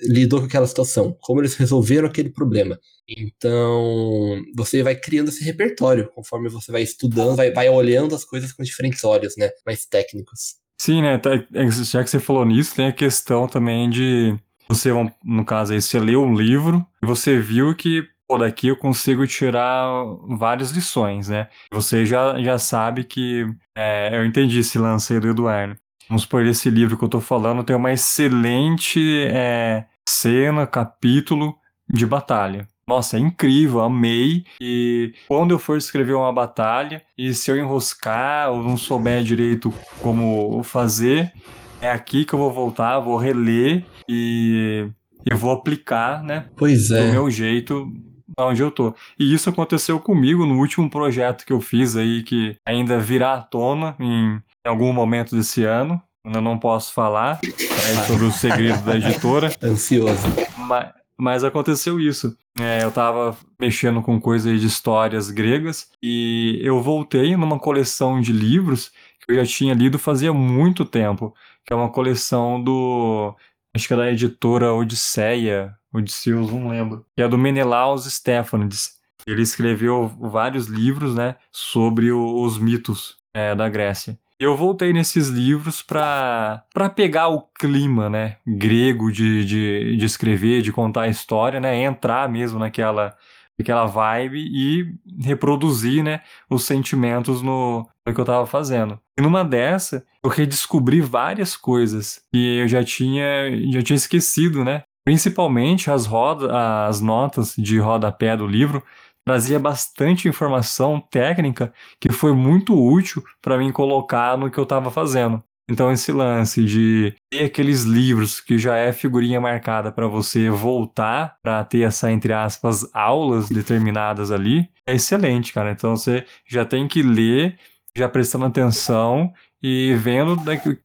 lidou 0.00 0.40
com 0.40 0.46
aquela 0.46 0.66
situação, 0.66 1.16
como 1.20 1.40
eles 1.40 1.54
resolveram 1.54 2.06
aquele 2.06 2.30
problema. 2.30 2.78
Então, 3.08 4.42
você 4.56 4.82
vai 4.82 4.94
criando 4.94 5.28
esse 5.28 5.44
repertório 5.44 6.08
conforme 6.14 6.48
você 6.48 6.70
vai 6.70 6.82
estudando, 6.82 7.36
vai, 7.36 7.50
vai 7.52 7.68
olhando 7.68 8.14
as 8.14 8.24
coisas 8.24 8.52
com 8.52 8.62
diferentes 8.62 9.04
olhos, 9.04 9.36
né? 9.36 9.50
Mais 9.64 9.84
técnicos. 9.86 10.56
Sim, 10.80 11.02
né? 11.02 11.18
Tá, 11.18 11.34
é, 11.34 11.70
já 11.70 12.02
que 12.02 12.10
você 12.10 12.18
falou 12.18 12.44
nisso, 12.44 12.74
tem 12.74 12.86
a 12.86 12.92
questão 12.92 13.46
também 13.46 13.88
de 13.88 14.36
você, 14.68 14.90
no 15.22 15.44
caso 15.44 15.72
aí, 15.72 15.82
você 15.82 15.98
leu 15.98 16.22
um 16.22 16.34
livro 16.34 16.84
e 17.02 17.06
você 17.06 17.38
viu 17.38 17.74
que 17.74 18.02
pô, 18.26 18.38
daqui 18.38 18.68
eu 18.68 18.76
consigo 18.76 19.26
tirar 19.26 19.86
várias 20.28 20.70
lições, 20.70 21.28
né? 21.28 21.48
Você 21.72 22.04
já, 22.04 22.40
já 22.40 22.58
sabe 22.58 23.04
que 23.04 23.46
é, 23.76 24.16
eu 24.16 24.24
entendi 24.24 24.60
esse 24.60 24.78
lance 24.78 25.12
aí 25.12 25.20
do 25.20 25.28
Eduardo. 25.28 25.76
Vamos 26.08 26.22
supor, 26.22 26.44
esse 26.44 26.68
livro 26.68 26.98
que 26.98 27.04
eu 27.04 27.08
tô 27.08 27.20
falando 27.20 27.64
tem 27.64 27.74
uma 27.74 27.92
excelente 27.92 29.26
é, 29.30 29.86
cena, 30.08 30.66
capítulo 30.66 31.56
de 31.88 32.04
batalha. 32.06 32.68
Nossa, 32.86 33.16
é 33.16 33.20
incrível, 33.20 33.80
amei. 33.80 34.44
E 34.60 35.14
quando 35.26 35.52
eu 35.52 35.58
for 35.58 35.78
escrever 35.78 36.12
uma 36.12 36.32
batalha, 36.32 37.02
e 37.16 37.32
se 37.32 37.50
eu 37.50 37.56
enroscar 37.56 38.50
ou 38.50 38.62
não 38.62 38.76
souber 38.76 39.22
direito 39.22 39.72
como 40.02 40.62
fazer, 40.62 41.32
é 41.80 41.90
aqui 41.90 42.26
que 42.26 42.34
eu 42.34 42.38
vou 42.38 42.52
voltar, 42.52 43.00
vou 43.00 43.16
reler 43.16 43.84
e 44.06 44.86
eu 45.24 45.36
vou 45.38 45.50
aplicar, 45.50 46.22
né? 46.22 46.46
Pois 46.56 46.90
é. 46.90 47.06
Do 47.06 47.12
meu 47.12 47.30
jeito 47.30 47.90
onde 48.38 48.62
eu 48.62 48.70
tô. 48.70 48.94
E 49.18 49.32
isso 49.32 49.48
aconteceu 49.48 49.98
comigo 50.00 50.46
no 50.46 50.58
último 50.58 50.88
projeto 50.88 51.44
que 51.44 51.52
eu 51.52 51.60
fiz 51.60 51.96
aí, 51.96 52.22
que 52.22 52.56
ainda 52.66 52.98
virá 52.98 53.34
à 53.34 53.40
tona 53.40 53.94
em, 53.98 54.36
em 54.36 54.68
algum 54.68 54.92
momento 54.92 55.36
desse 55.36 55.64
ano. 55.64 56.00
Ainda 56.26 56.40
não 56.40 56.58
posso 56.58 56.92
falar 56.94 57.38
é, 57.44 58.06
sobre 58.06 58.24
o 58.24 58.32
segredo 58.32 58.82
da 58.82 58.96
editora. 58.96 59.52
Ansioso. 59.62 60.26
Mas, 60.56 60.92
mas 61.18 61.44
aconteceu 61.44 62.00
isso. 62.00 62.36
É, 62.58 62.82
eu 62.82 62.90
tava 62.90 63.36
mexendo 63.60 64.00
com 64.00 64.20
coisas 64.20 64.60
de 64.60 64.66
histórias 64.66 65.30
gregas 65.30 65.88
e 66.02 66.58
eu 66.62 66.80
voltei 66.80 67.36
numa 67.36 67.58
coleção 67.58 68.20
de 68.20 68.32
livros 68.32 68.90
que 69.20 69.32
eu 69.32 69.36
já 69.36 69.44
tinha 69.44 69.74
lido 69.74 69.98
fazia 69.98 70.32
muito 70.32 70.84
tempo, 70.84 71.34
que 71.64 71.72
é 71.72 71.76
uma 71.76 71.90
coleção 71.90 72.62
do 72.62 73.34
acho 73.74 73.88
que 73.88 73.94
é 73.94 73.96
da 73.96 74.10
editora 74.10 74.72
Odisseia, 74.72 75.74
Odisseus, 75.92 76.50
não 76.50 76.68
lembro, 76.68 77.04
que 77.16 77.22
é 77.22 77.28
do 77.28 77.36
Menelaus 77.36 78.04
Stephanides. 78.04 78.94
Ele 79.26 79.42
escreveu 79.42 80.08
vários 80.20 80.66
livros, 80.66 81.14
né, 81.14 81.36
sobre 81.50 82.12
o, 82.12 82.42
os 82.42 82.58
mitos 82.58 83.16
é, 83.34 83.54
da 83.54 83.68
Grécia. 83.68 84.18
Eu 84.38 84.56
voltei 84.56 84.92
nesses 84.92 85.28
livros 85.28 85.80
para 85.80 86.64
pegar 86.94 87.28
o 87.28 87.40
clima, 87.40 88.10
né, 88.10 88.36
grego 88.46 89.10
de, 89.10 89.44
de, 89.44 89.96
de 89.96 90.04
escrever, 90.04 90.60
de 90.60 90.72
contar 90.72 91.02
a 91.02 91.08
história, 91.08 91.60
né, 91.60 91.82
entrar 91.82 92.28
mesmo 92.28 92.58
naquela 92.58 93.16
aquela 93.62 93.86
vibe 93.86 94.38
e 94.38 94.94
reproduzir, 95.22 96.02
né, 96.02 96.20
os 96.50 96.64
sentimentos 96.64 97.42
no, 97.42 97.88
no 98.06 98.14
que 98.14 98.20
eu 98.20 98.24
estava 98.24 98.46
fazendo. 98.46 98.98
E 99.18 99.22
numa 99.22 99.44
dessa, 99.44 100.04
eu 100.22 100.30
redescobri 100.30 101.00
várias 101.00 101.56
coisas 101.56 102.20
que 102.32 102.58
eu 102.58 102.68
já 102.68 102.82
tinha, 102.82 103.24
já 103.70 103.82
tinha 103.82 103.96
esquecido, 103.96 104.64
né? 104.64 104.82
Principalmente 105.04 105.90
as, 105.90 106.06
roda, 106.06 106.86
as 106.86 107.00
notas 107.00 107.54
de 107.56 107.78
rodapé 107.78 108.36
do 108.36 108.46
livro 108.46 108.82
trazia 109.24 109.58
bastante 109.58 110.28
informação 110.28 111.00
técnica 111.00 111.72
que 112.00 112.12
foi 112.12 112.32
muito 112.32 112.74
útil 112.74 113.22
para 113.40 113.56
mim 113.56 113.72
colocar 113.72 114.36
no 114.36 114.50
que 114.50 114.58
eu 114.58 114.64
estava 114.64 114.90
fazendo. 114.90 115.42
Então 115.68 115.90
esse 115.90 116.12
lance 116.12 116.62
de 116.64 117.14
ter 117.30 117.44
aqueles 117.44 117.84
livros 117.84 118.40
que 118.40 118.58
já 118.58 118.76
é 118.76 118.92
figurinha 118.92 119.40
marcada 119.40 119.90
para 119.90 120.06
você 120.06 120.50
voltar 120.50 121.36
para 121.42 121.64
ter 121.64 121.80
essa 121.82 122.12
entre 122.12 122.32
aspas 122.32 122.86
aulas 122.92 123.48
determinadas 123.48 124.30
ali 124.30 124.68
é 124.86 124.94
excelente, 124.94 125.52
cara. 125.52 125.72
Então 125.72 125.96
você 125.96 126.26
já 126.46 126.64
tem 126.64 126.86
que 126.86 127.02
ler, 127.02 127.58
já 127.96 128.08
prestando 128.08 128.44
atenção 128.44 129.32
e 129.62 129.94
vendo 129.94 130.36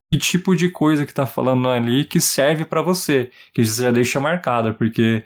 que 0.09 0.17
tipo 0.17 0.55
de 0.55 0.69
coisa 0.69 1.05
que 1.05 1.13
tá 1.13 1.25
falando 1.25 1.69
ali 1.69 2.05
que 2.05 2.21
serve 2.21 2.63
para 2.63 2.81
você, 2.81 3.29
que 3.53 3.65
você 3.65 3.83
já 3.83 3.91
deixa 3.91 4.19
marcada, 4.19 4.73
porque 4.73 5.23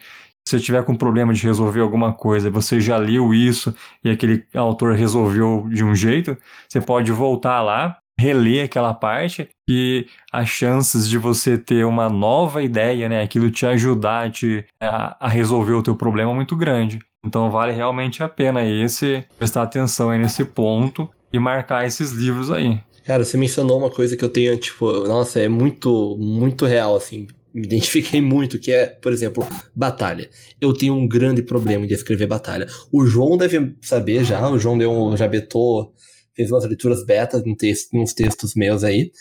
se 0.47 0.57
você 0.57 0.59
tiver 0.59 0.83
com 0.83 0.95
problema 0.95 1.33
de 1.33 1.43
resolver 1.43 1.79
alguma 1.81 2.13
coisa, 2.13 2.49
você 2.49 2.81
já 2.81 2.97
leu 2.97 3.33
isso 3.33 3.73
e 4.03 4.09
aquele 4.09 4.45
autor 4.53 4.95
resolveu 4.95 5.67
de 5.69 5.83
um 5.83 5.95
jeito, 5.95 6.37
você 6.67 6.81
pode 6.81 7.11
voltar 7.11 7.61
lá, 7.61 7.97
reler 8.23 8.65
aquela 8.65 8.93
parte 8.93 9.49
e 9.69 10.07
as 10.31 10.47
chances 10.47 11.07
de 11.09 11.17
você 11.17 11.57
ter 11.57 11.85
uma 11.85 12.09
nova 12.09 12.63
ideia, 12.63 13.09
né, 13.09 13.21
aquilo 13.21 13.51
te 13.51 13.65
ajudar 13.65 14.31
te, 14.31 14.65
a, 14.81 15.25
a 15.25 15.27
resolver 15.27 15.73
o 15.73 15.83
teu 15.83 15.95
problema 15.95 16.31
é 16.31 16.35
muito 16.35 16.55
grande. 16.55 16.99
Então 17.25 17.51
vale 17.51 17.73
realmente 17.73 18.23
a 18.23 18.29
pena 18.29 18.63
esse 18.63 19.25
prestar 19.37 19.63
atenção 19.63 20.09
aí 20.09 20.19
nesse 20.19 20.45
ponto 20.45 21.09
e 21.31 21.39
marcar 21.39 21.85
esses 21.85 22.11
livros 22.11 22.49
aí. 22.49 22.79
Cara, 23.05 23.25
você 23.25 23.37
mencionou 23.37 23.77
uma 23.77 23.89
coisa 23.89 24.15
que 24.15 24.23
eu 24.23 24.29
tenho, 24.29 24.57
tipo, 24.57 25.05
nossa, 25.05 25.39
é 25.39 25.49
muito, 25.49 26.17
muito 26.17 26.65
real, 26.65 26.95
assim. 26.95 27.27
Me 27.53 27.65
identifiquei 27.65 28.21
muito, 28.21 28.57
que 28.57 28.71
é, 28.71 28.85
por 28.85 29.11
exemplo, 29.11 29.45
batalha. 29.75 30.29
Eu 30.59 30.73
tenho 30.73 30.93
um 30.93 31.05
grande 31.05 31.43
problema 31.43 31.85
de 31.85 31.93
escrever 31.93 32.27
batalha. 32.27 32.65
O 32.91 33.05
João 33.05 33.37
deve 33.37 33.75
saber 33.81 34.23
já, 34.23 34.49
o 34.49 34.57
João 34.57 34.77
deu 34.77 34.91
um, 34.91 35.17
já 35.17 35.27
betou, 35.27 35.93
fez 36.35 36.51
umas 36.51 36.65
leituras 36.65 37.05
betas 37.05 37.45
em 37.45 37.55
texto, 37.55 37.89
uns 37.93 38.13
textos 38.13 38.53
meus 38.55 38.83
aí. 38.83 39.11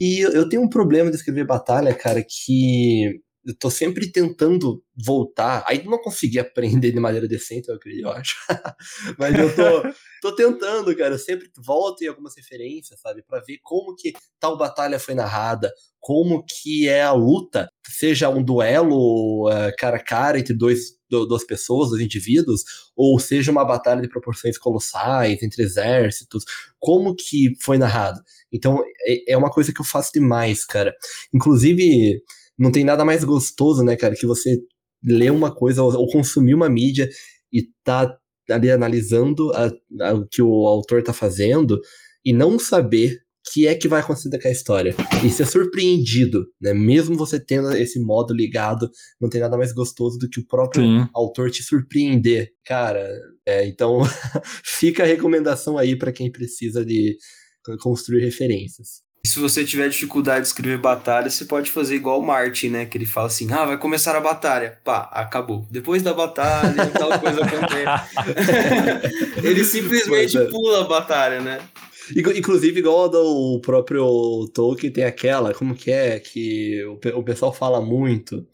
E 0.00 0.20
eu 0.20 0.48
tenho 0.48 0.62
um 0.62 0.68
problema 0.68 1.10
de 1.10 1.16
escrever 1.16 1.46
batalha, 1.46 1.94
cara, 1.94 2.22
que 2.22 3.20
eu 3.46 3.54
tô 3.56 3.70
sempre 3.70 4.10
tentando 4.10 4.82
voltar. 4.96 5.64
Aí 5.68 5.84
não 5.84 5.98
consegui 5.98 6.38
aprender 6.38 6.90
de 6.90 6.98
maneira 6.98 7.28
decente, 7.28 7.68
eu 7.68 7.74
acredito, 7.74 8.04
eu 8.04 8.10
acho. 8.10 8.34
Mas 9.18 9.38
eu 9.38 9.54
tô, 9.54 9.94
tô 10.22 10.34
tentando, 10.34 10.96
cara. 10.96 11.14
Eu 11.14 11.18
sempre 11.18 11.50
volto 11.58 12.02
em 12.02 12.08
algumas 12.08 12.34
referências, 12.36 12.98
sabe? 13.00 13.22
para 13.22 13.40
ver 13.40 13.58
como 13.62 13.94
que 13.94 14.12
tal 14.40 14.56
batalha 14.56 14.98
foi 14.98 15.14
narrada, 15.14 15.72
como 16.00 16.44
que 16.44 16.88
é 16.88 17.02
a 17.02 17.12
luta, 17.12 17.68
seja 17.86 18.28
um 18.28 18.42
duelo 18.42 19.48
uh, 19.48 19.72
cara 19.78 19.96
a 19.96 20.02
cara 20.02 20.38
entre 20.38 20.54
dois, 20.54 20.98
duas 21.26 21.44
pessoas, 21.44 21.90
dois 21.90 22.02
indivíduos, 22.02 22.64
ou 22.96 23.18
seja 23.18 23.52
uma 23.52 23.64
batalha 23.64 24.02
de 24.02 24.08
proporções 24.08 24.58
colossais 24.58 25.42
entre 25.42 25.62
exércitos, 25.62 26.44
como 26.78 27.14
que 27.14 27.52
foi 27.60 27.78
narrado. 27.78 28.20
Então, 28.52 28.82
é, 29.06 29.32
é 29.32 29.36
uma 29.36 29.50
coisa 29.50 29.72
que 29.72 29.80
eu 29.80 29.84
faço 29.84 30.10
demais, 30.12 30.64
cara. 30.64 30.94
Inclusive 31.32 32.22
não 32.58 32.70
tem 32.70 32.84
nada 32.84 33.04
mais 33.04 33.24
gostoso, 33.24 33.82
né, 33.82 33.96
cara, 33.96 34.14
que 34.14 34.26
você 34.26 34.60
ler 35.02 35.30
uma 35.30 35.54
coisa 35.54 35.82
ou, 35.82 36.06
consumir 36.08 36.54
uma 36.54 36.68
mídia 36.68 37.08
e 37.52 37.68
tá 37.82 38.16
ali 38.50 38.70
analisando 38.70 39.50
o 39.50 40.26
que 40.30 40.42
o 40.42 40.66
autor 40.66 41.02
tá 41.02 41.12
fazendo 41.12 41.80
e 42.24 42.32
não 42.32 42.58
saber 42.58 43.23
que 43.52 43.66
é 43.66 43.74
que 43.74 43.88
vai 43.88 44.00
acontecer 44.00 44.30
com 44.40 44.48
a 44.48 44.50
história. 44.50 44.94
E 45.24 45.30
ser 45.30 45.46
surpreendido, 45.46 46.46
né? 46.60 46.72
Mesmo 46.72 47.16
você 47.16 47.38
tendo 47.38 47.72
esse 47.72 48.00
modo 48.00 48.32
ligado, 48.34 48.88
não 49.20 49.28
tem 49.28 49.40
nada 49.40 49.56
mais 49.56 49.72
gostoso 49.72 50.18
do 50.18 50.28
que 50.28 50.40
o 50.40 50.46
próprio 50.46 50.82
Sim. 50.82 51.08
autor 51.14 51.50
te 51.50 51.62
surpreender. 51.62 52.50
Cara, 52.64 53.06
é, 53.46 53.66
então 53.66 54.00
fica 54.64 55.02
a 55.02 55.06
recomendação 55.06 55.76
aí 55.76 55.96
para 55.96 56.12
quem 56.12 56.30
precisa 56.30 56.84
de 56.84 57.16
construir 57.80 58.24
referências. 58.24 59.04
E 59.24 59.28
se 59.28 59.38
você 59.38 59.64
tiver 59.64 59.88
dificuldade 59.88 60.42
de 60.42 60.48
escrever 60.48 60.76
batalha, 60.76 61.30
você 61.30 61.46
pode 61.46 61.70
fazer 61.70 61.94
igual 61.94 62.20
o 62.20 62.26
Martin, 62.26 62.68
né? 62.68 62.84
Que 62.84 62.98
ele 62.98 63.06
fala 63.06 63.28
assim: 63.28 63.50
ah, 63.50 63.64
vai 63.64 63.78
começar 63.78 64.14
a 64.14 64.20
batalha. 64.20 64.78
Pá, 64.84 65.08
acabou. 65.10 65.66
Depois 65.70 66.02
da 66.02 66.12
batalha, 66.12 66.86
tal 66.88 67.18
coisa 67.18 67.42
acontece. 67.42 69.40
ele 69.42 69.64
simplesmente 69.64 70.36
é. 70.36 70.44
pula 70.44 70.82
a 70.82 70.84
batalha, 70.84 71.40
né? 71.40 71.58
Inclusive, 72.16 72.80
igual 72.80 73.08
do 73.08 73.60
próprio 73.60 74.48
Tolkien, 74.54 74.92
tem 74.92 75.04
aquela, 75.04 75.54
como 75.54 75.74
que 75.74 75.90
é, 75.90 76.18
que 76.18 76.84
o, 77.14 77.22
pessoal 77.22 77.52
fala 77.52 77.80
muito, 77.80 78.46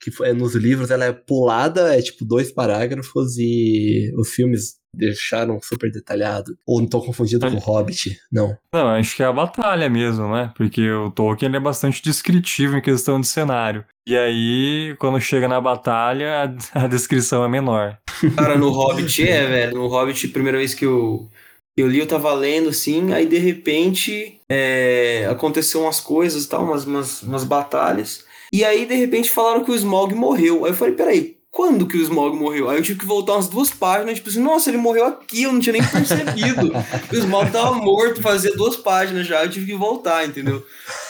que 0.00 0.10
é, 0.24 0.32
nos 0.32 0.54
livros 0.54 0.90
ela 0.90 1.04
é 1.04 1.12
pulada, 1.12 1.96
é 1.96 2.02
tipo 2.02 2.24
dois 2.24 2.52
parágrafos, 2.52 3.36
e 3.38 4.12
os 4.16 4.30
filmes 4.30 4.82
deixaram 4.94 5.58
super 5.62 5.90
detalhado. 5.90 6.56
Ou 6.66 6.80
não 6.80 6.88
tô 6.88 7.00
confundido 7.00 7.48
com 7.48 7.56
o 7.56 7.58
Hobbit, 7.58 8.18
não. 8.30 8.56
Não, 8.72 8.88
acho 8.88 9.16
que 9.16 9.22
é 9.22 9.26
a 9.26 9.32
batalha 9.32 9.88
mesmo, 9.88 10.30
né? 10.32 10.52
Porque 10.56 10.90
o 10.90 11.10
Tolkien 11.10 11.54
é 11.54 11.60
bastante 11.60 12.02
descritivo 12.02 12.76
em 12.76 12.82
questão 12.82 13.20
de 13.20 13.26
cenário. 13.26 13.84
E 14.06 14.16
aí, 14.16 14.96
quando 14.98 15.20
chega 15.20 15.48
na 15.48 15.60
batalha, 15.60 16.56
a, 16.74 16.84
a 16.84 16.86
descrição 16.86 17.44
é 17.44 17.48
menor. 17.48 17.98
Cara, 18.36 18.58
no 18.58 18.70
Hobbit 18.70 19.26
é, 19.26 19.46
velho. 19.46 19.74
No 19.74 19.86
Hobbit, 19.86 20.28
primeira 20.28 20.58
vez 20.58 20.74
que 20.74 20.84
eu, 20.84 21.30
eu 21.76 21.88
li, 21.88 21.98
eu 21.98 22.06
tava 22.06 22.32
lendo 22.34 22.68
assim, 22.68 23.12
aí 23.12 23.26
de 23.26 23.38
repente 23.38 24.40
é, 24.48 25.26
aconteceu 25.30 25.82
umas 25.82 26.00
coisas 26.00 26.46
tal, 26.46 26.64
umas, 26.64 26.84
umas, 26.84 27.22
umas 27.22 27.44
batalhas. 27.44 28.24
E 28.52 28.64
aí, 28.64 28.84
de 28.84 28.94
repente, 28.94 29.30
falaram 29.30 29.64
que 29.64 29.70
o 29.70 29.74
Smaug 29.74 30.14
morreu. 30.14 30.64
Aí 30.64 30.72
eu 30.72 30.76
falei, 30.76 30.94
peraí, 30.94 31.36
quando 31.52 31.86
que 31.86 31.98
o 31.98 32.00
Smog 32.00 32.34
morreu? 32.34 32.70
Aí 32.70 32.78
eu 32.78 32.82
tive 32.82 33.00
que 33.00 33.04
voltar 33.04 33.34
umas 33.34 33.46
duas 33.46 33.70
páginas, 33.70 34.14
tipo 34.14 34.30
assim, 34.30 34.40
nossa, 34.40 34.70
ele 34.70 34.78
morreu 34.78 35.04
aqui, 35.04 35.42
eu 35.42 35.52
não 35.52 35.60
tinha 35.60 35.74
nem 35.74 35.82
percebido. 35.84 36.72
o 37.12 37.14
Smog 37.14 37.52
tava 37.52 37.74
morto, 37.74 38.22
fazia 38.22 38.56
duas 38.56 38.74
páginas 38.74 39.26
já, 39.26 39.44
eu 39.44 39.50
tive 39.50 39.66
que 39.66 39.74
voltar, 39.76 40.26
entendeu? 40.26 40.64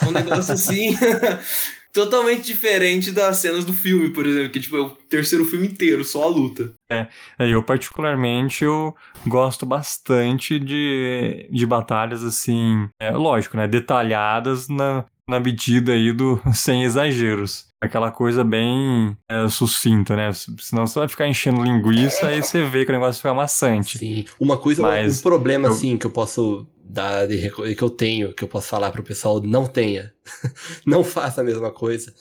Um 0.04 0.10
negócio 0.10 0.52
assim, 0.52 0.98
totalmente 1.92 2.42
diferente 2.44 3.12
das 3.12 3.36
cenas 3.36 3.64
do 3.64 3.72
filme, 3.72 4.10
por 4.10 4.26
exemplo, 4.26 4.50
que 4.50 4.60
tipo, 4.60 4.76
é 4.76 4.80
o 4.80 4.90
terceiro 4.90 5.44
filme 5.44 5.66
inteiro, 5.66 6.04
só 6.04 6.24
a 6.24 6.26
luta. 6.26 6.72
É, 6.90 7.06
é 7.38 7.48
eu 7.48 7.62
particularmente, 7.62 8.64
eu 8.64 8.94
gosto 9.26 9.66
bastante 9.66 10.58
de, 10.58 11.46
de 11.50 11.66
batalhas, 11.66 12.24
assim, 12.24 12.88
é, 13.00 13.10
lógico, 13.10 13.56
né, 13.56 13.68
detalhadas 13.68 14.68
na, 14.68 15.04
na 15.28 15.38
medida 15.38 15.92
aí 15.92 16.12
do 16.12 16.40
sem 16.54 16.82
exageros. 16.82 17.70
Aquela 17.80 18.12
coisa 18.12 18.44
bem 18.44 19.16
é, 19.28 19.48
sucinta, 19.48 20.14
né? 20.14 20.30
Senão 20.32 20.86
você 20.86 21.00
vai 21.00 21.08
ficar 21.08 21.26
enchendo 21.26 21.64
linguiça 21.64 22.32
e 22.32 22.40
você 22.40 22.64
vê 22.64 22.84
que 22.84 22.92
o 22.92 22.94
negócio 22.94 23.20
fica 23.20 23.34
maçante. 23.34 23.98
Sim. 23.98 24.24
Uma 24.38 24.56
coisa, 24.56 24.82
Mas 24.82 25.18
um 25.18 25.22
problema, 25.22 25.66
eu... 25.66 25.72
assim, 25.72 25.96
que 25.96 26.06
eu 26.06 26.10
posso 26.10 26.64
dar, 26.84 27.26
de, 27.26 27.50
que 27.50 27.82
eu 27.82 27.90
tenho, 27.90 28.34
que 28.34 28.44
eu 28.44 28.48
posso 28.48 28.68
falar 28.68 28.90
pro 28.90 29.02
pessoal, 29.02 29.40
não 29.40 29.66
tenha. 29.66 30.12
não 30.86 31.04
faça 31.04 31.40
a 31.40 31.44
mesma 31.44 31.72
coisa. 31.72 32.12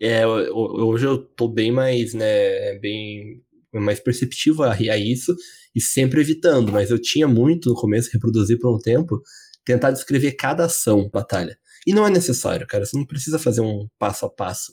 É, 0.00 0.26
hoje 0.26 1.06
eu 1.06 1.18
tô 1.18 1.48
bem 1.48 1.70
mais, 1.70 2.14
né, 2.14 2.78
bem 2.78 3.42
mais 3.72 4.00
perceptivo 4.00 4.62
a, 4.62 4.72
a 4.72 4.96
isso 4.96 5.36
e 5.74 5.80
sempre 5.80 6.20
evitando, 6.20 6.72
mas 6.72 6.90
eu 6.90 7.00
tinha 7.00 7.28
muito 7.28 7.68
no 7.68 7.74
começo, 7.74 8.10
reproduzir 8.12 8.58
por 8.58 8.74
um 8.74 8.78
tempo, 8.78 9.22
tentar 9.64 9.90
descrever 9.90 10.32
cada 10.32 10.64
ação 10.64 11.08
batalha. 11.10 11.58
E 11.86 11.92
não 11.92 12.06
é 12.06 12.10
necessário, 12.10 12.66
cara. 12.66 12.84
Você 12.84 12.96
não 12.96 13.06
precisa 13.06 13.38
fazer 13.38 13.60
um 13.60 13.86
passo 13.98 14.26
a 14.26 14.30
passo 14.30 14.72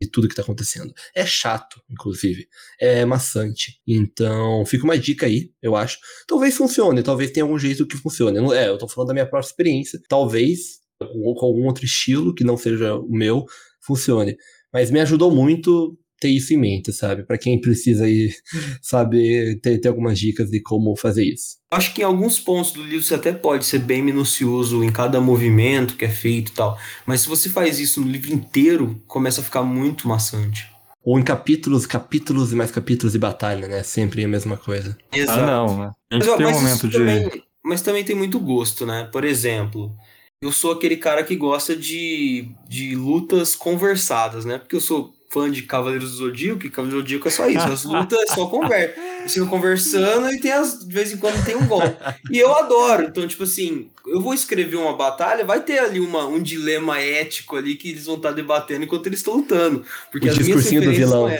de 0.00 0.10
tudo 0.10 0.28
que 0.28 0.34
tá 0.34 0.42
acontecendo. 0.42 0.92
É 1.14 1.24
chato, 1.24 1.80
inclusive. 1.88 2.48
É 2.80 3.04
maçante. 3.04 3.80
Então, 3.86 4.64
fica 4.66 4.84
uma 4.84 4.98
dica 4.98 5.26
aí, 5.26 5.50
eu 5.62 5.76
acho. 5.76 5.98
Talvez 6.26 6.56
funcione, 6.56 7.02
talvez 7.02 7.30
tenha 7.30 7.44
algum 7.44 7.58
jeito 7.58 7.86
que 7.86 7.96
funcione. 7.96 8.38
É, 8.54 8.68
eu 8.68 8.78
tô 8.78 8.88
falando 8.88 9.08
da 9.08 9.14
minha 9.14 9.26
própria 9.26 9.48
experiência. 9.48 10.00
Talvez, 10.08 10.80
com 10.98 11.46
algum 11.46 11.66
outro 11.66 11.84
estilo 11.84 12.34
que 12.34 12.44
não 12.44 12.56
seja 12.56 12.94
o 12.94 13.10
meu, 13.10 13.44
funcione. 13.80 14.36
Mas 14.72 14.90
me 14.90 15.00
ajudou 15.00 15.30
muito 15.30 15.98
ter 16.20 16.28
isso 16.28 16.54
em 16.54 16.56
mente, 16.56 16.92
sabe? 16.92 17.24
Para 17.24 17.38
quem 17.38 17.60
precisa 17.60 18.04
aí 18.04 18.30
saber, 18.82 19.60
ter, 19.60 19.78
ter 19.78 19.88
algumas 19.88 20.18
dicas 20.18 20.50
de 20.50 20.60
como 20.60 20.96
fazer 20.96 21.24
isso. 21.24 21.56
Acho 21.70 21.92
que 21.92 22.02
em 22.02 22.04
alguns 22.04 22.38
pontos 22.38 22.72
do 22.72 22.82
livro 22.82 23.02
você 23.02 23.14
até 23.14 23.32
pode 23.32 23.64
ser 23.64 23.80
bem 23.80 24.02
minucioso 24.02 24.82
em 24.82 24.90
cada 24.90 25.20
movimento 25.20 25.96
que 25.96 26.04
é 26.04 26.08
feito 26.08 26.52
e 26.52 26.54
tal, 26.54 26.78
mas 27.04 27.22
se 27.22 27.28
você 27.28 27.48
faz 27.48 27.78
isso 27.78 28.00
no 28.00 28.08
livro 28.08 28.32
inteiro, 28.32 29.02
começa 29.06 29.40
a 29.40 29.44
ficar 29.44 29.62
muito 29.62 30.08
maçante. 30.08 30.66
Ou 31.04 31.20
em 31.20 31.22
capítulos, 31.22 31.86
capítulos 31.86 32.52
e 32.52 32.56
mais 32.56 32.70
capítulos 32.72 33.12
de 33.12 33.18
batalha, 33.18 33.68
né? 33.68 33.84
Sempre 33.84 34.24
a 34.24 34.28
mesma 34.28 34.56
coisa. 34.56 34.98
Exato. 35.12 35.40
Ah, 35.40 35.46
não, 35.46 35.78
né? 35.78 35.90
A 36.10 36.14
gente 36.16 36.26
mas, 36.26 36.36
tem 36.36 36.46
um 36.46 36.50
momento 36.50 36.88
de... 36.88 36.98
Também, 36.98 37.42
mas 37.64 37.82
também 37.82 38.04
tem 38.04 38.16
muito 38.16 38.40
gosto, 38.40 38.84
né? 38.84 39.08
Por 39.12 39.24
exemplo, 39.24 39.94
eu 40.42 40.50
sou 40.50 40.72
aquele 40.72 40.96
cara 40.96 41.22
que 41.22 41.36
gosta 41.36 41.76
de, 41.76 42.50
de 42.68 42.94
lutas 42.96 43.54
conversadas, 43.54 44.44
né? 44.44 44.58
Porque 44.58 44.74
eu 44.74 44.80
sou 44.80 45.14
fã 45.28 45.50
de 45.50 45.62
Cavaleiros 45.62 46.12
do 46.12 46.16
Zodíaco, 46.16 46.60
que 46.60 46.70
Cavaleiros 46.70 47.02
do 47.02 47.06
Zodíaco 47.06 47.28
é 47.28 47.30
só 47.30 47.48
isso, 47.48 47.66
as 47.66 47.84
lutas 47.84 48.18
é 48.18 48.34
só 48.34 48.46
conversa. 48.48 49.00
Eles 49.20 49.32
ficam 49.32 49.48
conversando 49.48 50.30
e 50.30 50.40
tem 50.40 50.52
as, 50.52 50.86
de 50.86 50.92
vez 50.92 51.12
em 51.12 51.16
quando 51.16 51.44
tem 51.44 51.56
um 51.56 51.66
golpe. 51.66 51.96
E 52.30 52.38
eu 52.38 52.54
adoro, 52.54 53.04
então, 53.04 53.26
tipo 53.26 53.42
assim, 53.42 53.90
eu 54.06 54.20
vou 54.20 54.32
escrever 54.32 54.76
uma 54.76 54.96
batalha, 54.96 55.44
vai 55.44 55.60
ter 55.60 55.78
ali 55.78 56.00
uma, 56.00 56.26
um 56.26 56.40
dilema 56.40 57.00
ético 57.00 57.56
ali 57.56 57.74
que 57.74 57.90
eles 57.90 58.06
vão 58.06 58.16
estar 58.16 58.32
debatendo 58.32 58.84
enquanto 58.84 59.06
eles 59.06 59.18
estão 59.18 59.36
lutando. 59.36 59.84
Porque 60.10 60.28
o 60.28 60.30
as 60.30 60.38
minhas 60.38 60.64
do 60.64 60.92
vilão. 60.92 61.30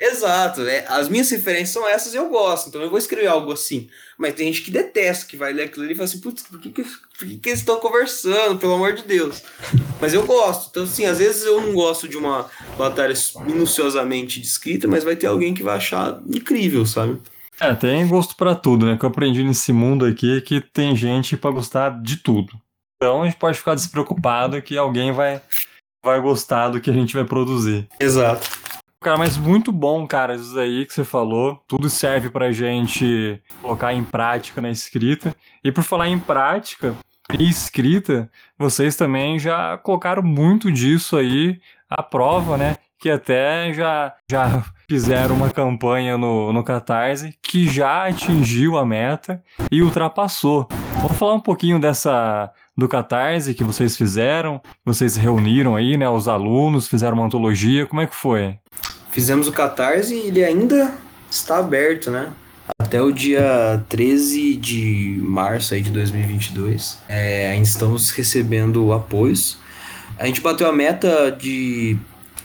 Exato, 0.00 0.62
é, 0.62 0.84
as 0.88 1.08
minhas 1.08 1.28
referências 1.28 1.70
são 1.70 1.88
essas 1.88 2.14
e 2.14 2.16
eu 2.16 2.28
gosto, 2.28 2.68
então 2.68 2.80
eu 2.80 2.88
vou 2.88 2.98
escrever 2.98 3.26
algo 3.26 3.52
assim. 3.52 3.88
Mas 4.16 4.34
tem 4.34 4.46
gente 4.46 4.62
que 4.62 4.70
detesta, 4.70 5.26
que 5.26 5.36
vai 5.36 5.52
ler 5.52 5.64
aquilo 5.64 5.84
ali 5.84 5.92
e 5.92 5.96
fala 5.96 6.08
assim, 6.08 6.20
putz, 6.20 6.44
por 6.44 6.60
que, 6.60 6.70
que, 6.70 6.84
por 6.84 7.26
que, 7.26 7.36
que 7.36 7.48
eles 7.48 7.58
estão 7.58 7.80
conversando, 7.80 8.58
pelo 8.58 8.74
amor 8.74 8.94
de 8.94 9.02
Deus? 9.02 9.42
Mas 10.00 10.14
eu 10.14 10.24
gosto, 10.24 10.68
então 10.70 10.84
assim, 10.84 11.04
às 11.04 11.18
vezes 11.18 11.44
eu 11.44 11.60
não 11.60 11.72
gosto 11.72 12.08
de 12.08 12.16
uma 12.16 12.48
batalha 12.76 13.14
minuciosamente 13.44 14.40
descrita, 14.40 14.86
mas 14.86 15.02
vai 15.02 15.16
ter 15.16 15.26
alguém 15.26 15.52
que 15.52 15.64
vai 15.64 15.76
achar 15.76 16.20
incrível, 16.28 16.86
sabe? 16.86 17.20
É, 17.60 17.74
tem 17.74 18.06
gosto 18.06 18.36
para 18.36 18.54
tudo, 18.54 18.86
né? 18.86 18.96
Que 18.96 19.04
eu 19.04 19.08
aprendi 19.08 19.42
nesse 19.42 19.72
mundo 19.72 20.04
aqui 20.04 20.36
é 20.36 20.40
que 20.40 20.60
tem 20.60 20.94
gente 20.94 21.36
para 21.36 21.50
gostar 21.50 22.00
de 22.00 22.18
tudo. 22.18 22.52
Então 22.96 23.22
a 23.22 23.24
gente 23.24 23.36
pode 23.36 23.58
ficar 23.58 23.74
despreocupado 23.74 24.62
que 24.62 24.78
alguém 24.78 25.10
vai, 25.10 25.42
vai 26.04 26.20
gostar 26.20 26.68
do 26.68 26.80
que 26.80 26.88
a 26.88 26.92
gente 26.92 27.14
vai 27.14 27.24
produzir. 27.24 27.88
Exato. 27.98 28.48
Cara, 29.00 29.16
mas 29.16 29.36
muito 29.36 29.70
bom, 29.70 30.04
cara, 30.08 30.34
isso 30.34 30.58
aí 30.58 30.84
que 30.84 30.92
você 30.92 31.04
falou. 31.04 31.62
Tudo 31.68 31.88
serve 31.88 32.30
pra 32.30 32.50
gente 32.50 33.40
colocar 33.62 33.94
em 33.94 34.02
prática 34.02 34.60
na 34.60 34.70
escrita. 34.70 35.34
E 35.62 35.70
por 35.70 35.84
falar 35.84 36.08
em 36.08 36.18
prática 36.18 36.96
e 37.38 37.48
escrita, 37.48 38.28
vocês 38.58 38.96
também 38.96 39.38
já 39.38 39.78
colocaram 39.78 40.22
muito 40.22 40.72
disso 40.72 41.16
aí 41.16 41.60
à 41.88 42.02
prova, 42.02 42.56
né? 42.56 42.76
Que 42.98 43.08
até 43.08 43.72
já, 43.72 44.12
já 44.28 44.64
fizeram 44.90 45.36
uma 45.36 45.50
campanha 45.50 46.18
no, 46.18 46.52
no 46.52 46.64
Catarse 46.64 47.38
que 47.40 47.68
já 47.68 48.08
atingiu 48.08 48.76
a 48.76 48.84
meta 48.84 49.40
e 49.70 49.80
ultrapassou. 49.80 50.66
Vamos 51.00 51.16
falar 51.16 51.34
um 51.34 51.40
pouquinho 51.40 51.78
dessa 51.78 52.52
do 52.78 52.88
Catarse 52.88 53.54
que 53.54 53.64
vocês 53.64 53.96
fizeram, 53.96 54.62
vocês 54.84 55.16
reuniram 55.16 55.74
aí, 55.74 55.96
né, 55.96 56.08
os 56.08 56.28
alunos, 56.28 56.86
fizeram 56.86 57.16
uma 57.16 57.26
antologia, 57.26 57.84
como 57.86 58.00
é 58.00 58.06
que 58.06 58.14
foi? 58.14 58.56
Fizemos 59.10 59.48
o 59.48 59.52
Catarse 59.52 60.14
e 60.14 60.28
ele 60.28 60.44
ainda 60.44 60.94
está 61.28 61.58
aberto, 61.58 62.08
né? 62.08 62.32
Até 62.80 63.02
o 63.02 63.10
dia 63.10 63.84
13 63.88 64.54
de 64.54 65.18
março 65.22 65.74
aí 65.74 65.82
de 65.82 65.90
2022. 65.90 66.98
É, 67.08 67.50
ainda 67.50 67.66
estamos 67.66 68.10
recebendo 68.10 68.92
apoios. 68.92 69.58
A 70.16 70.26
gente 70.26 70.40
bateu 70.40 70.68
a 70.68 70.72
meta 70.72 71.30
de. 71.32 71.96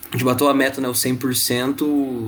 A 0.09 0.13
gente 0.13 0.25
bateu 0.25 0.47
a 0.47 0.53
meta, 0.53 0.81
né? 0.81 0.87
O 0.87 0.93
100% 0.93 1.81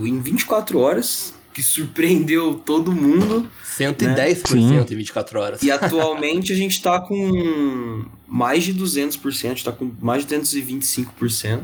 em 0.06 0.20
24 0.20 0.80
horas, 0.80 1.34
que 1.56 1.64
surpreendeu 1.64 2.56
todo 2.56 2.92
mundo. 2.92 3.50
110% 3.80 4.56
né? 4.56 4.86
em 4.92 4.96
24 4.98 5.40
horas. 5.40 5.64
E 5.64 5.72
atualmente 5.72 6.52
a 6.52 6.56
gente 6.56 6.74
está 6.74 7.00
com 7.00 8.04
mais 8.28 8.66
de 8.66 8.74
200%, 8.74 9.54
está 9.54 9.72
com 9.72 9.90
mais 10.02 10.26
de 10.26 10.36
225%. 10.36 11.62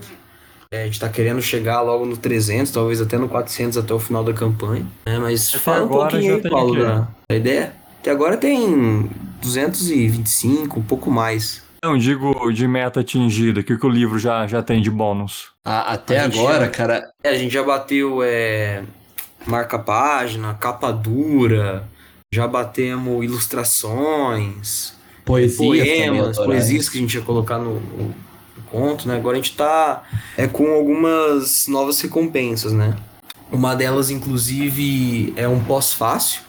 É, 0.74 0.84
a 0.84 0.86
gente 0.86 0.98
tá 0.98 1.10
querendo 1.10 1.42
chegar 1.42 1.82
logo 1.82 2.06
no 2.06 2.16
300, 2.16 2.72
talvez 2.72 3.02
até 3.02 3.18
no 3.18 3.28
400 3.28 3.78
até 3.78 3.94
o 3.94 4.00
final 4.00 4.24
da 4.24 4.32
campanha. 4.32 4.88
Né? 5.06 5.20
Mas 5.20 5.50
até 5.50 5.60
fala 5.60 5.84
um 5.84 5.90
pouquinho 5.90 6.36
aí, 6.36 6.50
Paulo, 6.50 6.82
da, 6.82 7.08
da 7.30 7.36
ideia. 7.36 7.76
Até 8.00 8.12
agora 8.12 8.38
tem 8.38 9.10
225, 9.42 10.80
um 10.80 10.84
pouco 10.84 11.12
mais. 11.12 11.64
Não, 11.84 11.98
digo 11.98 12.50
de 12.54 12.66
meta 12.66 13.02
atingida, 13.02 13.62
que 13.62 13.74
o 13.74 13.80
que 13.80 13.86
o 13.86 13.90
livro 13.90 14.18
já, 14.18 14.48
já 14.48 14.64
tem 14.64 14.82
de 14.82 14.90
bônus. 14.90 15.50
Ah, 15.66 15.92
até 15.92 16.20
agora, 16.20 16.66
já, 16.66 16.72
cara. 16.72 17.12
É, 17.22 17.32
a 17.32 17.36
gente 17.36 17.54
já 17.54 17.64
bateu 17.64 18.24
é, 18.24 18.84
marca 19.46 19.78
página, 19.80 20.54
capa 20.54 20.92
dura, 20.92 21.88
já 22.34 22.48
batemos 22.48 23.24
ilustrações, 23.24 24.94
Poesia 25.26 25.58
poemas, 25.58 26.38
poesias 26.38 26.90
que 26.90 26.98
a 26.98 27.02
gente 27.02 27.16
ia 27.16 27.22
colocar 27.22 27.58
no, 27.58 27.76
no 27.76 28.14
conto, 28.70 29.08
né? 29.08 29.16
Agora 29.16 29.38
a 29.38 29.42
gente 29.42 29.56
tá 29.56 30.04
é, 30.38 30.48
com 30.48 30.72
algumas 30.72 31.68
novas 31.68 32.00
recompensas, 32.02 32.74
né? 32.74 32.96
Uma 33.52 33.76
delas, 33.76 34.10
inclusive, 34.10 35.34
é 35.36 35.48
um 35.48 35.60
pós-fácil, 35.60 36.42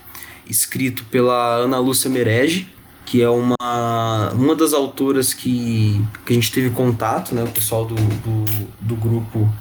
escrito 0.49 1.05
pela 1.07 1.57
Ana 1.57 1.79
Lúcia 1.79 2.09
Merege, 2.09 2.69
que 3.05 3.21
é 3.21 3.29
uma, 3.29 4.31
uma 4.33 4.55
das 4.55 4.73
autoras 4.73 5.35
que, 5.35 6.01
que 6.25 6.33
a 6.33 6.35
gente 6.35 6.53
teve 6.53 6.71
contato, 6.71 7.35
né? 7.35 7.43
O 7.43 7.49
pessoal 7.49 7.85
do, 7.85 7.97
do, 7.97 8.45
do 8.81 8.97
grupo 8.97 9.53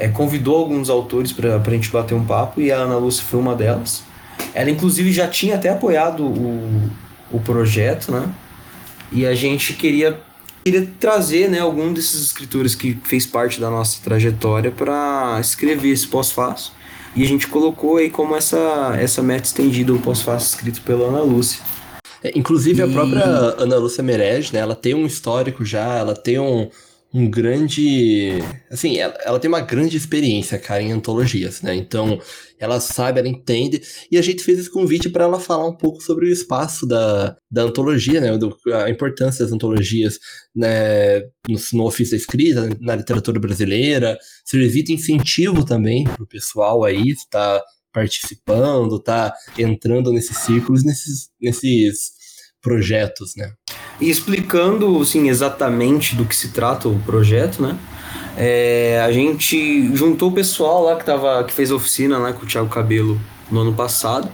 é, 0.00 0.08
convidou 0.08 0.56
alguns 0.56 0.88
autores 0.88 1.30
para 1.30 1.56
a 1.56 1.70
gente 1.70 1.90
bater 1.90 2.14
um 2.14 2.24
papo 2.24 2.60
e 2.60 2.72
a 2.72 2.78
Ana 2.78 2.96
Lúcia 2.96 3.22
foi 3.22 3.38
uma 3.38 3.54
delas. 3.54 4.02
Ela, 4.54 4.70
inclusive, 4.70 5.12
já 5.12 5.28
tinha 5.28 5.56
até 5.56 5.68
apoiado 5.68 6.24
o, 6.24 6.90
o 7.30 7.38
projeto, 7.38 8.10
né? 8.10 8.28
E 9.12 9.26
a 9.26 9.34
gente 9.34 9.74
queria 9.74 10.18
queria 10.64 10.86
trazer 10.98 11.48
né, 11.48 11.58
algum 11.58 11.92
desses 11.92 12.20
escritores 12.20 12.74
que 12.74 12.98
fez 13.04 13.24
parte 13.26 13.58
da 13.60 13.70
nossa 13.70 13.98
trajetória 14.02 14.70
para 14.70 15.38
escrever 15.40 15.90
esse 15.90 16.06
pós-fácil. 16.06 16.72
E 17.16 17.22
a 17.22 17.26
gente 17.26 17.46
colocou 17.46 17.96
aí 17.96 18.10
como 18.10 18.36
essa, 18.36 18.94
essa 19.00 19.22
meta 19.22 19.46
estendida, 19.46 19.92
o 19.92 19.98
pós-fácil 19.98 20.54
escrito 20.54 20.82
pela 20.82 21.08
Ana 21.08 21.22
Lúcia. 21.22 21.62
É, 22.22 22.38
inclusive, 22.38 22.80
e... 22.80 22.82
a 22.82 22.88
própria 22.88 23.24
Ana 23.24 23.76
Lúcia 23.76 24.02
Merege, 24.02 24.52
né, 24.52 24.60
ela 24.60 24.76
tem 24.76 24.94
um 24.94 25.06
histórico 25.06 25.64
já, 25.64 25.96
ela 25.96 26.14
tem 26.14 26.38
um, 26.38 26.68
um 27.12 27.28
grande. 27.28 28.38
Assim, 28.70 28.98
ela, 28.98 29.14
ela, 29.24 29.40
tem 29.40 29.48
uma 29.48 29.60
grande 29.60 29.96
experiência, 29.96 30.58
cara, 30.58 30.80
em 30.82 30.92
antologias, 30.92 31.60
né? 31.60 31.74
Então, 31.74 32.20
ela 32.58 32.78
sabe, 32.80 33.18
ela 33.18 33.28
entende. 33.28 33.82
E 34.10 34.16
a 34.16 34.22
gente 34.22 34.44
fez 34.44 34.58
esse 34.58 34.70
convite 34.70 35.08
para 35.08 35.24
ela 35.24 35.40
falar 35.40 35.66
um 35.66 35.76
pouco 35.76 36.00
sobre 36.02 36.26
o 36.26 36.32
espaço 36.32 36.86
da, 36.86 37.36
da 37.50 37.62
antologia, 37.62 38.20
né? 38.20 38.38
Do, 38.38 38.56
a 38.72 38.88
importância 38.88 39.44
das 39.44 39.52
antologias 39.52 40.18
né? 40.54 41.20
no, 41.48 41.58
no 41.72 41.84
ofício 41.84 42.12
da 42.12 42.16
escrita, 42.16 42.68
na 42.80 42.94
literatura 42.94 43.40
brasileira. 43.40 44.16
Servir 44.44 44.84
de 44.84 44.92
incentivo 44.92 45.64
também 45.64 46.04
para 46.04 46.22
o 46.22 46.28
pessoal 46.28 46.84
aí, 46.84 47.08
está 47.08 47.60
participando, 47.92 49.02
tá 49.02 49.34
entrando 49.58 50.12
nesses 50.12 50.36
círculos, 50.38 50.84
nesses, 50.84 51.28
nesses 51.40 52.12
projetos, 52.60 53.34
né? 53.36 53.52
E 54.00 54.08
explicando, 54.08 55.00
assim, 55.00 55.28
exatamente 55.28 56.16
do 56.16 56.24
que 56.24 56.34
se 56.34 56.48
trata 56.48 56.88
o 56.88 56.98
projeto, 57.00 57.60
né? 57.62 57.76
É, 58.36 59.02
a 59.04 59.12
gente 59.12 59.94
juntou 59.94 60.30
o 60.30 60.32
pessoal 60.32 60.84
lá 60.84 60.96
que, 60.96 61.04
tava, 61.04 61.44
que 61.44 61.52
fez 61.52 61.70
a 61.70 61.74
oficina 61.74 62.16
lá 62.16 62.32
com 62.32 62.44
o 62.44 62.46
Thiago 62.46 62.68
Cabelo 62.68 63.20
no 63.50 63.60
ano 63.60 63.74
passado 63.74 64.30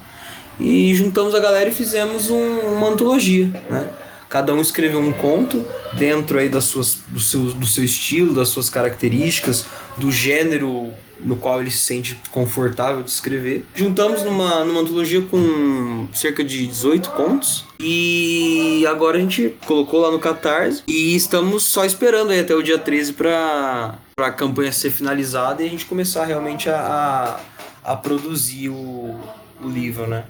e 0.61 0.95
juntamos 0.95 1.35
a 1.35 1.41
galera 1.41 1.69
e 1.71 1.73
fizemos 1.73 2.31
um, 2.31 2.59
uma 2.77 2.89
antologia, 2.89 3.47
né? 3.69 3.89
Cada 4.29 4.53
um 4.53 4.61
escreveu 4.61 5.01
um 5.01 5.13
conto 5.13 5.65
dentro 5.93 6.39
aí 6.39 6.49
das 6.49 6.65
suas, 6.65 6.99
do, 7.09 7.21
seu, 7.21 7.43
do 7.45 7.67
seu 7.67 7.85
estilo, 7.85 8.35
das 8.35 8.49
suas 8.49 8.69
características, 8.69 9.67
do 9.97 10.11
gênero 10.11 10.93
no 11.21 11.37
qual 11.37 11.61
ele 11.61 11.71
se 11.71 11.79
sente 11.79 12.19
confortável 12.31 13.03
de 13.03 13.11
escrever. 13.11 13.65
Juntamos 13.75 14.23
numa, 14.23 14.65
numa 14.65 14.81
antologia 14.81 15.23
com 15.23 16.09
cerca 16.13 16.45
de 16.45 16.67
18 16.67 17.11
contos 17.11 17.65
e 17.81 18.85
agora 18.89 19.19
a 19.19 19.21
gente 19.21 19.55
colocou 19.67 20.01
lá 20.01 20.11
no 20.11 20.19
Catarse 20.19 20.83
e 20.87 21.15
estamos 21.15 21.63
só 21.65 21.85
esperando 21.85 22.31
aí 22.31 22.41
até 22.41 22.55
o 22.55 22.63
dia 22.63 22.79
13 22.79 23.13
para 23.13 23.99
a 24.19 24.31
campanha 24.31 24.73
ser 24.73 24.91
finalizada 24.91 25.63
e 25.63 25.67
a 25.67 25.71
gente 25.71 25.85
começar 25.87 26.25
realmente 26.25 26.69
a, 26.69 27.41
a, 27.85 27.93
a 27.93 27.97
produzir 27.97 28.69
o, 28.69 29.19
o 29.63 29.69
livro, 29.69 30.07
né? 30.07 30.25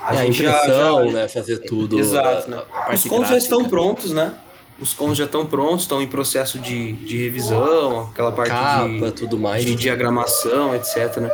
A, 0.00 0.14
é, 0.14 0.20
a 0.20 0.26
impressão, 0.26 1.04
já, 1.04 1.04
já, 1.06 1.12
né? 1.12 1.28
Fazer 1.28 1.58
tudo. 1.58 1.98
Exato, 1.98 2.50
né? 2.50 2.62
Os 2.92 3.04
contos 3.04 3.28
já 3.28 3.36
estão 3.36 3.64
prontos, 3.64 4.12
né? 4.12 4.32
Os 4.80 4.94
cons 4.94 5.16
já 5.16 5.24
estão 5.24 5.44
prontos, 5.44 5.82
estão 5.82 6.00
em 6.00 6.06
processo 6.06 6.58
de, 6.58 6.92
de 6.92 7.16
revisão, 7.16 8.02
aquela 8.02 8.32
parte 8.32 8.50
Capa, 8.50 8.88
de, 8.88 9.12
tudo 9.12 9.38
mais. 9.38 9.64
de 9.64 9.74
diagramação, 9.74 10.74
etc, 10.74 11.16
né? 11.18 11.30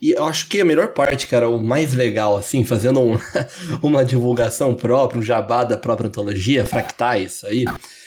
E 0.00 0.12
eu 0.12 0.24
acho 0.24 0.48
que 0.48 0.60
a 0.60 0.64
melhor 0.64 0.88
parte, 0.88 1.26
cara, 1.26 1.48
o 1.48 1.62
mais 1.62 1.92
legal, 1.92 2.36
assim, 2.36 2.64
fazendo 2.64 3.00
um, 3.00 3.18
uma 3.82 4.02
divulgação 4.04 4.74
própria, 4.74 5.18
um 5.18 5.22
jabá 5.22 5.62
da 5.62 5.76
própria 5.76 6.08
antologia, 6.08 6.64
Fractais, 6.64 7.44
aí, 7.44 7.66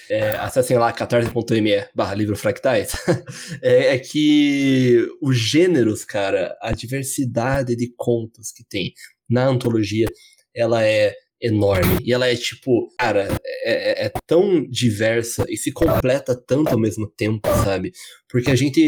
é, 0.09 0.31
acessem 0.37 0.77
lá 0.77 0.91
catarse.me 0.91 1.87
barra 1.93 2.13
livro 2.13 2.35
fractais, 2.35 2.93
é, 3.61 3.95
é, 3.95 3.99
que 3.99 5.07
os 5.21 5.37
gêneros, 5.37 6.03
cara, 6.03 6.55
a 6.61 6.71
diversidade 6.71 7.75
de 7.75 7.93
contos 7.95 8.51
que 8.51 8.63
tem 8.63 8.93
na 9.29 9.45
antologia, 9.45 10.07
ela 10.53 10.83
é 10.83 11.15
enorme. 11.43 11.97
E 12.01 12.13
ela 12.13 12.27
é 12.27 12.35
tipo, 12.35 12.87
cara, 12.97 13.27
é, 13.43 14.03
é, 14.03 14.05
é, 14.05 14.11
tão 14.25 14.65
diversa 14.65 15.43
e 15.49 15.57
se 15.57 15.73
completa 15.73 16.33
tanto 16.33 16.69
ao 16.69 16.79
mesmo 16.79 17.05
tempo, 17.05 17.47
sabe? 17.65 17.91
Porque 18.29 18.49
a 18.49 18.55
gente, 18.55 18.81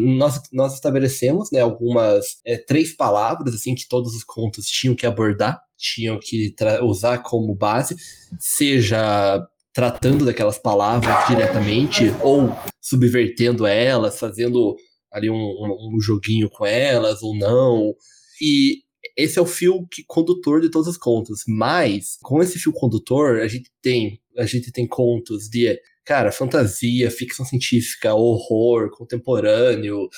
nós, 0.00 0.40
nós 0.52 0.74
estabelecemos, 0.74 1.50
né, 1.50 1.60
algumas, 1.60 2.24
é, 2.46 2.56
três 2.56 2.94
palavras, 2.94 3.54
assim, 3.54 3.74
que 3.74 3.88
todos 3.88 4.14
os 4.14 4.22
contos 4.22 4.66
tinham 4.66 4.94
que 4.94 5.04
abordar, 5.04 5.60
tinham 5.76 6.18
que 6.20 6.54
usar 6.82 7.18
como 7.18 7.54
base, 7.54 7.96
seja 8.38 9.44
tratando 9.74 10.24
daquelas 10.24 10.56
palavras 10.56 11.26
diretamente 11.28 12.04
ou 12.22 12.50
subvertendo 12.80 13.66
elas, 13.66 14.18
fazendo 14.18 14.74
ali 15.12 15.28
um, 15.28 15.34
um, 15.34 15.96
um 15.96 16.00
joguinho 16.00 16.48
com 16.48 16.64
elas 16.64 17.22
ou 17.22 17.36
não. 17.36 17.94
E 18.40 18.85
esse 19.16 19.38
é 19.38 19.42
o 19.42 19.46
fio 19.46 19.86
que, 19.90 20.04
condutor 20.06 20.60
de 20.60 20.70
todos 20.70 20.86
os 20.88 20.98
contos. 20.98 21.40
Mas, 21.48 22.18
com 22.22 22.42
esse 22.42 22.58
fio 22.58 22.72
condutor, 22.72 23.40
a 23.40 23.48
gente 23.48 23.70
tem, 23.80 24.20
a 24.36 24.44
gente 24.44 24.70
tem 24.70 24.86
contos 24.86 25.48
de, 25.48 25.78
cara, 26.04 26.30
fantasia, 26.30 27.10
ficção 27.10 27.46
científica, 27.46 28.14
horror, 28.14 28.90
contemporâneo. 28.90 30.08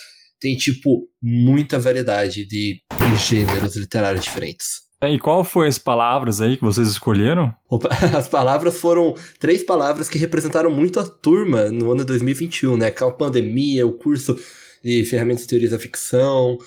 Tem, 0.40 0.57
tipo, 0.57 1.09
muita 1.22 1.78
variedade 1.78 2.44
de, 2.44 2.80
gêneros 3.28 3.76
literários 3.76 4.24
diferentes. 4.24 4.88
E 5.01 5.16
qual 5.16 5.44
foi 5.44 5.68
as 5.68 5.78
palavras 5.78 6.40
aí 6.40 6.57
que 6.57 6.64
vocês 6.64 6.88
escolheram? 6.88 7.55
As 8.16 8.28
palavras 8.28 8.80
foram 8.80 9.14
três 9.38 9.62
palavras 9.62 10.09
que 10.09 10.18
representaram 10.18 10.72
muito 10.72 10.99
a 10.99 11.05
turma 11.05 11.70
no 11.70 11.92
ano 11.92 12.05
2021, 12.05 12.76
né? 12.76 12.88
A 12.88 13.11
pandemia, 13.12 13.86
o 13.86 13.92
curso 13.92 14.36
de 14.82 15.05
ferramentas 15.05 15.42
de 15.42 15.51
teorias 15.51 15.70
da 15.70 15.78
ficção, 15.78 16.59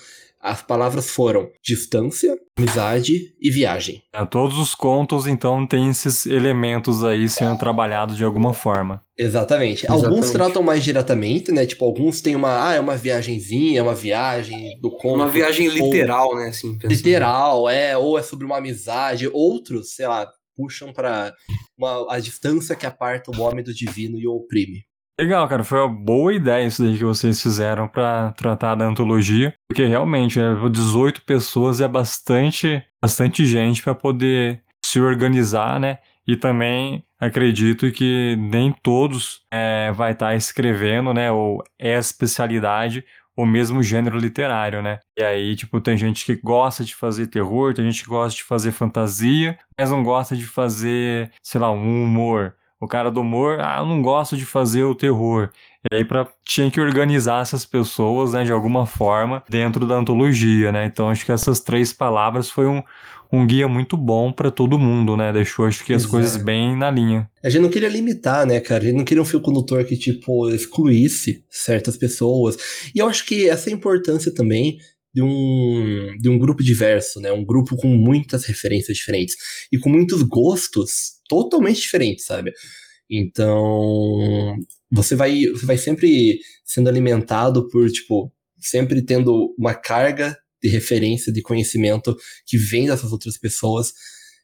As 0.42 0.60
palavras 0.60 1.08
foram 1.08 1.48
distância, 1.62 2.36
amizade 2.58 3.32
e 3.40 3.48
viagem. 3.48 4.02
É, 4.12 4.24
todos 4.26 4.58
os 4.58 4.74
contos, 4.74 5.26
então, 5.28 5.64
têm 5.64 5.88
esses 5.90 6.26
elementos 6.26 7.04
aí 7.04 7.28
sendo 7.28 7.56
trabalhados 7.56 8.16
de 8.16 8.24
alguma 8.24 8.52
forma. 8.52 9.02
Exatamente. 9.16 9.84
Exatamente. 9.86 10.04
Alguns 10.04 10.30
tratam 10.32 10.62
mais 10.62 10.82
diretamente, 10.82 11.52
né? 11.52 11.64
Tipo, 11.64 11.84
alguns 11.84 12.20
têm 12.20 12.34
uma. 12.34 12.68
Ah, 12.68 12.74
é 12.74 12.80
uma 12.80 12.96
viagenzinha, 12.96 13.78
é 13.78 13.82
uma 13.82 13.94
viagem 13.94 14.78
do 14.80 14.90
conto. 14.90 15.14
Uma 15.14 15.28
viagem 15.28 15.68
ou- 15.68 15.74
literal, 15.74 16.34
né? 16.34 16.48
Assim. 16.48 16.76
Literal, 16.82 17.68
é. 17.68 17.96
Ou 17.96 18.18
é 18.18 18.22
sobre 18.22 18.44
uma 18.44 18.58
amizade. 18.58 19.28
Outros, 19.32 19.94
sei 19.94 20.08
lá, 20.08 20.26
puxam 20.56 20.92
pra 20.92 21.32
uma, 21.78 22.12
a 22.14 22.18
distância 22.18 22.74
que 22.74 22.84
aparta 22.84 23.30
o 23.30 23.40
homem 23.40 23.62
do 23.64 23.72
divino 23.72 24.18
e 24.18 24.26
o 24.26 24.32
oprime. 24.34 24.82
Legal, 25.20 25.46
cara, 25.46 25.62
foi 25.62 25.78
uma 25.78 25.88
boa 25.88 26.32
ideia 26.32 26.66
isso 26.66 26.82
daí 26.82 26.96
que 26.96 27.04
vocês 27.04 27.40
fizeram 27.40 27.86
pra 27.86 28.32
tratar 28.32 28.74
da 28.74 28.86
antologia, 28.86 29.54
porque 29.68 29.84
realmente, 29.84 30.40
é, 30.40 30.54
18 30.70 31.22
pessoas 31.22 31.80
é 31.80 31.88
bastante, 31.88 32.82
bastante 33.00 33.44
gente 33.44 33.82
pra 33.82 33.94
poder 33.94 34.62
se 34.84 35.00
organizar, 35.00 35.78
né? 35.78 35.98
E 36.26 36.36
também 36.36 37.04
acredito 37.20 37.90
que 37.92 38.36
nem 38.36 38.72
todos 38.82 39.42
é, 39.52 39.92
vai 39.92 40.12
estar 40.12 40.34
escrevendo, 40.34 41.12
né? 41.12 41.30
Ou 41.30 41.62
é 41.78 41.98
especialidade 41.98 43.04
o 43.36 43.46
mesmo 43.46 43.82
gênero 43.82 44.18
literário, 44.18 44.82
né? 44.82 44.98
E 45.18 45.22
aí, 45.22 45.56
tipo, 45.56 45.80
tem 45.80 45.96
gente 45.96 46.24
que 46.24 46.36
gosta 46.36 46.84
de 46.84 46.94
fazer 46.94 47.26
terror, 47.28 47.74
tem 47.74 47.84
gente 47.90 48.02
que 48.02 48.08
gosta 48.08 48.36
de 48.36 48.44
fazer 48.44 48.72
fantasia, 48.72 49.58
mas 49.78 49.90
não 49.90 50.02
gosta 50.02 50.36
de 50.36 50.46
fazer, 50.46 51.30
sei 51.42 51.60
lá, 51.60 51.70
um 51.70 52.04
humor. 52.04 52.54
O 52.82 52.88
cara 52.88 53.12
do 53.12 53.20
humor, 53.20 53.60
ah, 53.60 53.76
eu 53.78 53.86
não 53.86 54.02
gosto 54.02 54.36
de 54.36 54.44
fazer 54.44 54.82
o 54.82 54.92
terror. 54.92 55.50
E 55.88 55.94
aí 55.94 56.04
pra, 56.04 56.26
tinha 56.44 56.68
que 56.68 56.80
organizar 56.80 57.40
essas 57.40 57.64
pessoas, 57.64 58.32
né, 58.32 58.42
de 58.42 58.50
alguma 58.50 58.86
forma, 58.86 59.40
dentro 59.48 59.86
da 59.86 59.94
antologia, 59.94 60.72
né? 60.72 60.84
Então 60.86 61.08
acho 61.08 61.24
que 61.24 61.30
essas 61.30 61.60
três 61.60 61.92
palavras 61.92 62.50
foi 62.50 62.66
um, 62.66 62.82
um 63.32 63.46
guia 63.46 63.68
muito 63.68 63.96
bom 63.96 64.32
pra 64.32 64.50
todo 64.50 64.80
mundo, 64.80 65.16
né? 65.16 65.32
Deixou, 65.32 65.64
acho 65.64 65.84
que, 65.84 65.92
as 65.92 66.02
Exato. 66.02 66.10
coisas 66.10 66.36
bem 66.36 66.76
na 66.76 66.90
linha. 66.90 67.30
A 67.40 67.48
gente 67.48 67.62
não 67.62 67.70
queria 67.70 67.88
limitar, 67.88 68.44
né, 68.44 68.58
cara? 68.58 68.82
A 68.82 68.86
gente 68.86 68.96
não 68.96 69.04
queria 69.04 69.22
um 69.22 69.26
fio 69.26 69.40
condutor 69.40 69.84
que, 69.84 69.96
tipo, 69.96 70.50
excluísse 70.50 71.44
certas 71.48 71.96
pessoas. 71.96 72.56
E 72.92 72.98
eu 72.98 73.06
acho 73.06 73.24
que 73.24 73.48
essa 73.48 73.70
importância 73.70 74.34
também 74.34 74.78
de 75.14 75.22
um, 75.22 76.16
de 76.18 76.28
um 76.28 76.38
grupo 76.38 76.62
diverso, 76.62 77.20
né? 77.20 77.32
Um 77.32 77.44
grupo 77.44 77.76
com 77.76 77.88
muitas 77.88 78.44
referências 78.44 78.96
diferentes. 78.96 79.36
E 79.70 79.78
com 79.78 79.90
muitos 79.90 80.22
gostos 80.22 81.20
totalmente 81.28 81.80
diferentes, 81.80 82.24
sabe? 82.24 82.52
Então, 83.10 84.56
você 84.90 85.14
vai, 85.14 85.44
você 85.46 85.66
vai 85.66 85.76
sempre 85.76 86.38
sendo 86.64 86.88
alimentado 86.88 87.68
por, 87.68 87.90
tipo, 87.90 88.32
sempre 88.58 89.02
tendo 89.02 89.54
uma 89.58 89.74
carga 89.74 90.36
de 90.62 90.68
referência, 90.68 91.32
de 91.32 91.42
conhecimento 91.42 92.16
que 92.46 92.56
vem 92.56 92.86
dessas 92.86 93.12
outras 93.12 93.36
pessoas. 93.36 93.92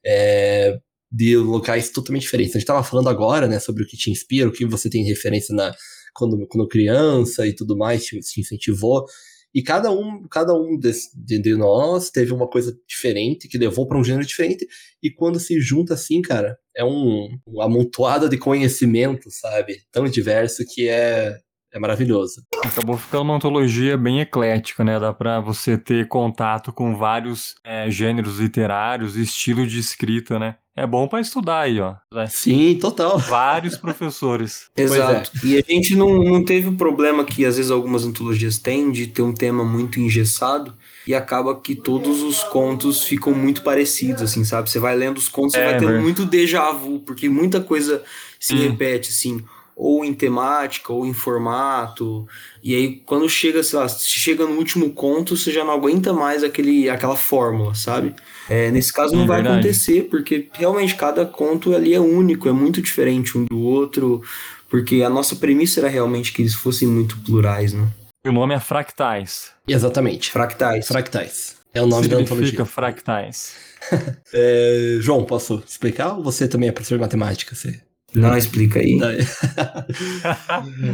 É, 0.05 0.79
de 1.11 1.37
locais 1.37 1.91
totalmente 1.91 2.23
diferentes. 2.23 2.55
A 2.55 2.59
gente 2.59 2.67
tava 2.67 2.85
falando 2.85 3.09
agora, 3.09 3.49
né, 3.49 3.59
sobre 3.59 3.83
o 3.83 3.87
que 3.87 3.97
te 3.97 4.11
inspira, 4.11 4.49
o 4.49 4.53
que 4.53 4.67
você 4.67 4.91
tem 4.91 5.05
referência 5.05 5.55
na 5.55 5.75
quando, 6.15 6.47
quando 6.49 6.69
criança 6.69 7.47
e 7.47 7.55
tudo 7.55 7.77
mais, 7.77 8.05
te, 8.05 8.19
te 8.21 8.41
incentivou. 8.41 9.07
E 9.55 9.63
cada 9.63 9.91
um, 9.91 10.27
cada 10.29 10.55
um 10.55 10.79
des- 10.79 11.11
de, 11.15 11.39
de 11.41 11.57
nós 11.57 12.11
teve 12.11 12.33
uma 12.33 12.49
coisa 12.49 12.77
diferente 12.87 13.49
que 13.49 13.59
levou 13.59 13.87
para 13.89 13.99
um 13.99 14.05
gênero 14.05 14.27
diferente. 14.27 14.67
E 15.03 15.11
quando 15.11 15.41
se 15.41 15.61
junta 15.61 15.95
assim, 15.95 16.21
cara, 16.23 16.59
é 16.77 16.85
um, 16.85 17.29
um 17.47 17.61
amontoado 17.63 18.29
de 18.29 18.39
conhecimento, 18.39 19.31
sabe? 19.31 19.79
Tão 19.91 20.05
diverso 20.09 20.65
que 20.67 20.89
é, 20.89 21.39
é 21.73 21.79
maravilhoso. 21.79 22.43
Acabou 22.65 22.97
ficando 22.97 23.23
uma 23.25 23.37
antologia 23.37 23.97
bem 23.97 24.21
eclética, 24.21 24.83
né? 24.83 24.99
Dá 24.99 25.13
pra 25.13 25.41
você 25.41 25.77
ter 25.77 26.09
contato 26.09 26.73
com 26.73 26.97
vários 26.97 27.57
é, 27.65 27.91
gêneros 27.91 28.39
literários, 28.39 29.17
estilo 29.17 29.67
de 29.67 29.79
escrita, 29.79 30.39
né? 30.39 30.57
É 30.75 30.87
bom 30.87 31.09
pra 31.09 31.21
estudar 31.21 31.63
aí, 31.63 31.81
ó. 31.81 31.97
É, 32.15 32.27
Sim, 32.29 32.79
total. 32.81 33.19
Vários 33.19 33.77
professores. 33.77 34.71
Exato. 34.79 35.33
é. 35.43 35.47
E 35.47 35.59
a 35.59 35.63
gente 35.69 35.97
não, 35.97 36.23
não 36.23 36.45
teve 36.45 36.69
o 36.69 36.77
problema 36.77 37.25
que 37.25 37.45
às 37.45 37.57
vezes 37.57 37.71
algumas 37.73 38.05
antologias 38.05 38.59
têm 38.59 38.93
de 38.93 39.09
ter 39.09 39.23
um 39.23 39.35
tema 39.35 39.65
muito 39.65 39.99
engessado 39.99 40.73
e 41.05 41.15
acaba 41.17 41.59
que 41.61 41.75
todos 41.75 42.23
os 42.23 42.45
contos 42.45 43.03
ficam 43.03 43.35
muito 43.35 43.63
parecidos, 43.63 44.23
assim, 44.23 44.45
sabe? 44.45 44.71
Você 44.71 44.79
vai 44.79 44.95
lendo 44.95 45.19
os 45.19 45.29
contos, 45.29 45.55
você 45.55 45.59
É, 45.61 45.65
vai 45.65 45.79
tendo 45.79 46.01
muito 46.01 46.25
déjà 46.25 46.71
vu, 46.71 47.01
porque 47.01 47.29
muita 47.29 47.61
coisa 47.61 48.05
se 48.39 48.57
Sim. 48.57 48.69
repete, 48.69 49.09
assim, 49.11 49.45
ou 49.79 50.05
em 50.05 50.13
temática, 50.13 50.93
ou 50.93 51.07
em 51.07 51.15
formato. 51.15 52.27
E 52.63 52.75
aí, 52.75 52.97
quando 53.07 53.29
chega, 53.29 53.63
sei 53.63 53.79
lá, 53.79 53.89
se 53.89 54.09
chega 54.09 54.45
no 54.45 54.57
último 54.57 54.91
conto, 54.91 55.37
você 55.37 55.53
já 55.53 55.65
não 55.65 55.73
aguenta 55.73 56.13
mais 56.13 56.43
aquele, 56.43 56.91
aquela 56.91 57.17
fórmula, 57.17 57.77
sabe? 57.77 58.13
É, 58.51 58.73
nesse 58.73 58.93
caso 58.93 59.15
não 59.15 59.23
Sim, 59.23 59.29
vai 59.29 59.37
verdade. 59.37 59.61
acontecer, 59.61 60.09
porque 60.11 60.49
realmente 60.53 60.97
cada 60.97 61.25
conto 61.25 61.77
ali 61.77 61.95
é 61.95 62.01
único, 62.01 62.49
é 62.49 62.53
muito 62.53 62.83
diferente 62.83 63.39
um 63.39 63.45
do 63.45 63.61
outro, 63.61 64.21
porque 64.69 65.05
a 65.05 65.09
nossa 65.09 65.37
premissa 65.37 65.79
era 65.79 65.89
realmente 65.89 66.33
que 66.33 66.43
eles 66.43 66.55
fossem 66.55 66.89
muito 66.89 67.17
plurais, 67.19 67.73
né? 67.73 67.87
O 68.27 68.33
nome 68.33 68.55
é 68.55 68.61
Fractais. 68.61 69.53
Exatamente. 69.67 70.33
Fractais. 70.33 70.89
Fractais. 70.89 71.57
É 71.73 71.81
o 71.81 71.87
nome 71.87 72.09
da 72.09 72.17
antologia. 72.17 72.49
Significa 72.49 72.65
Fractais. 72.65 73.69
É, 74.35 74.99
João, 75.01 75.25
posso 75.25 75.63
explicar? 75.67 76.13
Ou 76.13 76.23
você 76.23 76.47
também 76.47 76.69
é 76.69 76.73
professor 76.73 76.97
de 76.97 77.01
matemática? 77.01 77.55
Você... 77.55 77.81
Não, 78.15 78.37
explica 78.37 78.81
aí. 78.81 78.99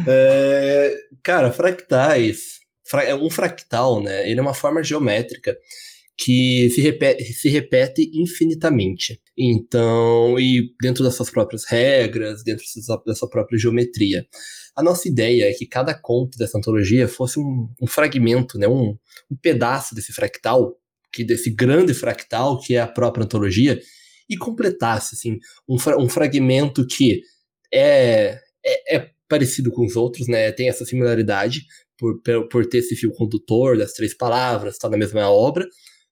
É, 0.06 0.94
cara, 1.22 1.52
fractais. 1.52 2.60
fra- 2.86 3.04
é 3.04 3.14
um 3.14 3.30
fractal, 3.30 4.02
né? 4.02 4.28
Ele 4.28 4.38
é 4.38 4.42
uma 4.42 4.54
forma 4.54 4.82
geométrica 4.82 5.56
que 6.16 6.70
se 6.70 6.80
repete, 6.80 7.24
se 7.32 7.48
repete 7.48 8.10
infinitamente. 8.14 9.20
Então, 9.36 10.38
e 10.38 10.70
dentro 10.80 11.02
das 11.02 11.14
suas 11.14 11.30
próprias 11.30 11.64
regras, 11.64 12.44
dentro 12.44 12.64
da 13.06 13.14
sua 13.14 13.28
própria 13.28 13.58
geometria. 13.58 14.24
A 14.76 14.82
nossa 14.82 15.08
ideia 15.08 15.48
é 15.50 15.52
que 15.52 15.66
cada 15.66 15.94
conto 15.94 16.36
dessa 16.38 16.58
antologia 16.58 17.08
fosse 17.08 17.38
um, 17.38 17.68
um 17.80 17.86
fragmento, 17.86 18.58
né? 18.58 18.68
um, 18.68 18.96
um 19.30 19.36
pedaço 19.40 19.94
desse 19.94 20.12
fractal, 20.12 20.76
que 21.12 21.24
desse 21.24 21.50
grande 21.50 21.94
fractal 21.94 22.60
que 22.60 22.74
é 22.74 22.80
a 22.80 22.86
própria 22.88 23.24
antologia, 23.24 23.80
e 24.28 24.36
completasse 24.36 25.14
assim, 25.14 25.38
um, 25.68 25.78
fra- 25.78 25.98
um 25.98 26.08
fragmento 26.08 26.86
que 26.86 27.20
é, 27.72 28.38
é, 28.64 28.96
é 28.96 29.10
parecido 29.28 29.70
com 29.72 29.84
os 29.84 29.96
outros, 29.96 30.28
né? 30.28 30.52
Tem 30.52 30.68
essa 30.68 30.84
similaridade 30.84 31.62
por, 31.98 32.20
por, 32.50 32.66
ter 32.66 32.78
esse 32.78 32.96
fio 32.96 33.12
condutor 33.12 33.76
das 33.78 33.92
três 33.92 34.16
palavras, 34.16 34.78
tá 34.78 34.88
na 34.88 34.96
mesma 34.96 35.28
obra, 35.30 35.66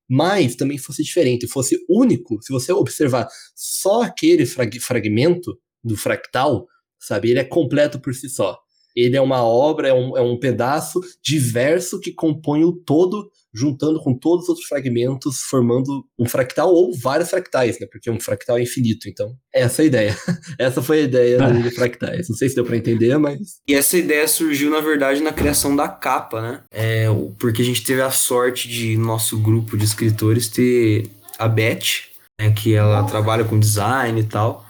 mas 0.09 0.57
também 0.57 0.79
fosse 0.79 1.03
diferente, 1.03 1.47
fosse 1.47 1.77
único. 1.89 2.41
Se 2.43 2.53
você 2.53 2.73
observar 2.73 3.29
só 3.55 4.03
aquele 4.03 4.47
frag- 4.47 4.81
fragmento 4.81 5.59
do 5.83 5.97
fractal, 5.97 6.67
sabe? 7.01 7.31
Ele 7.31 7.41
é 7.41 7.45
completo 7.45 8.01
por 8.01 8.15
si 8.15 8.29
só. 8.29 8.59
Ele 8.97 9.17
é 9.17 9.21
uma 9.21 9.43
obra, 9.45 9.89
é 9.89 9.95
um, 9.95 10.17
é 10.17 10.21
um 10.21 10.39
pedaço 10.39 11.01
diverso 11.23 12.01
que 12.01 12.13
compõe 12.13 12.65
o 12.65 12.73
todo, 12.73 13.31
juntando 13.55 14.01
com 14.01 14.15
todos 14.15 14.45
os 14.45 14.49
outros 14.51 14.67
fragmentos, 14.67 15.41
formando 15.43 16.05
um 16.19 16.27
fractal 16.27 16.73
ou 16.73 16.97
vários 16.97 17.31
fractais, 17.31 17.79
né? 17.79 17.87
Porque 17.91 18.11
um 18.11 18.21
fractal 18.21 18.59
é 18.59 18.63
infinito. 18.63 19.09
Então, 19.09 19.35
essa 19.53 19.83
é 19.83 19.85
a 19.85 19.87
ideia. 19.87 20.17
essa 20.59 20.83
foi 20.83 21.01
a 21.01 21.03
ideia 21.03 21.39
do 21.39 21.71
fractais. 21.71 22.29
Não 22.29 22.37
sei 22.37 22.49
se 22.49 22.55
deu 22.55 22.65
pra 22.65 22.77
entender, 22.77 23.17
mas. 23.19 23.39
E 23.69 23.75
essa 23.75 23.97
ideia 23.97 24.27
surgiu, 24.27 24.71
na 24.71 24.81
verdade, 24.81 25.21
na 25.23 25.33
criação 25.33 25.75
da 25.77 25.89
capa, 25.89 26.41
né? 26.41 26.61
É, 26.71 27.07
porque 27.39 27.63
a 27.63 27.65
gente 27.65 27.85
teve 27.85 28.01
a 28.01 28.11
sorte 28.11 28.69
de 28.69 28.97
nosso 28.97 29.39
grupo 29.39 29.77
de 29.77 29.85
escritores 29.85 30.49
ter 30.49 31.11
a 31.39 31.49
Beth, 31.49 32.13
né, 32.41 32.53
que 32.53 32.75
ela 32.75 33.05
trabalha 33.05 33.45
com 33.45 33.59
design 33.59 34.21
e 34.21 34.25
tal. 34.25 34.67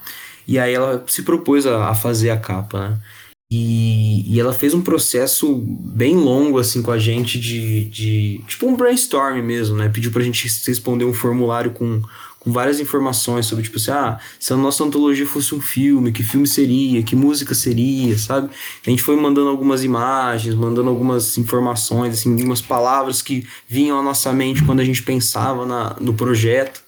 E 0.46 0.58
aí 0.58 0.74
ela 0.74 1.04
se 1.06 1.22
propôs 1.22 1.66
a, 1.66 1.88
a 1.88 1.94
fazer 1.94 2.30
a 2.30 2.36
capa, 2.36 2.88
né? 2.88 2.98
E, 3.54 4.24
e 4.34 4.40
ela 4.40 4.54
fez 4.54 4.72
um 4.72 4.80
processo 4.80 5.54
bem 5.54 6.16
longo, 6.16 6.58
assim, 6.58 6.80
com 6.80 6.90
a 6.90 6.96
gente 6.96 7.38
de, 7.38 7.84
de. 7.84 8.40
Tipo 8.48 8.66
um 8.66 8.74
brainstorm 8.74 9.42
mesmo, 9.42 9.76
né? 9.76 9.90
Pediu 9.90 10.10
pra 10.10 10.22
gente 10.22 10.50
responder 10.66 11.04
um 11.04 11.12
formulário 11.12 11.70
com, 11.72 12.00
com 12.40 12.50
várias 12.50 12.80
informações 12.80 13.44
sobre, 13.44 13.64
tipo 13.64 13.76
assim, 13.76 13.90
ah, 13.90 14.18
se 14.40 14.54
a 14.54 14.56
nossa 14.56 14.82
antologia 14.82 15.26
fosse 15.26 15.54
um 15.54 15.60
filme, 15.60 16.12
que 16.12 16.22
filme 16.22 16.46
seria, 16.46 17.02
que 17.02 17.14
música 17.14 17.54
seria, 17.54 18.16
sabe? 18.16 18.48
A 18.86 18.88
gente 18.88 19.02
foi 19.02 19.16
mandando 19.16 19.50
algumas 19.50 19.84
imagens, 19.84 20.54
mandando 20.54 20.88
algumas 20.88 21.36
informações, 21.36 22.14
assim, 22.14 22.32
algumas 22.32 22.62
palavras 22.62 23.20
que 23.20 23.46
vinham 23.68 24.00
à 24.00 24.02
nossa 24.02 24.32
mente 24.32 24.64
quando 24.64 24.80
a 24.80 24.84
gente 24.84 25.02
pensava 25.02 25.66
na, 25.66 25.94
no 26.00 26.14
projeto. 26.14 26.82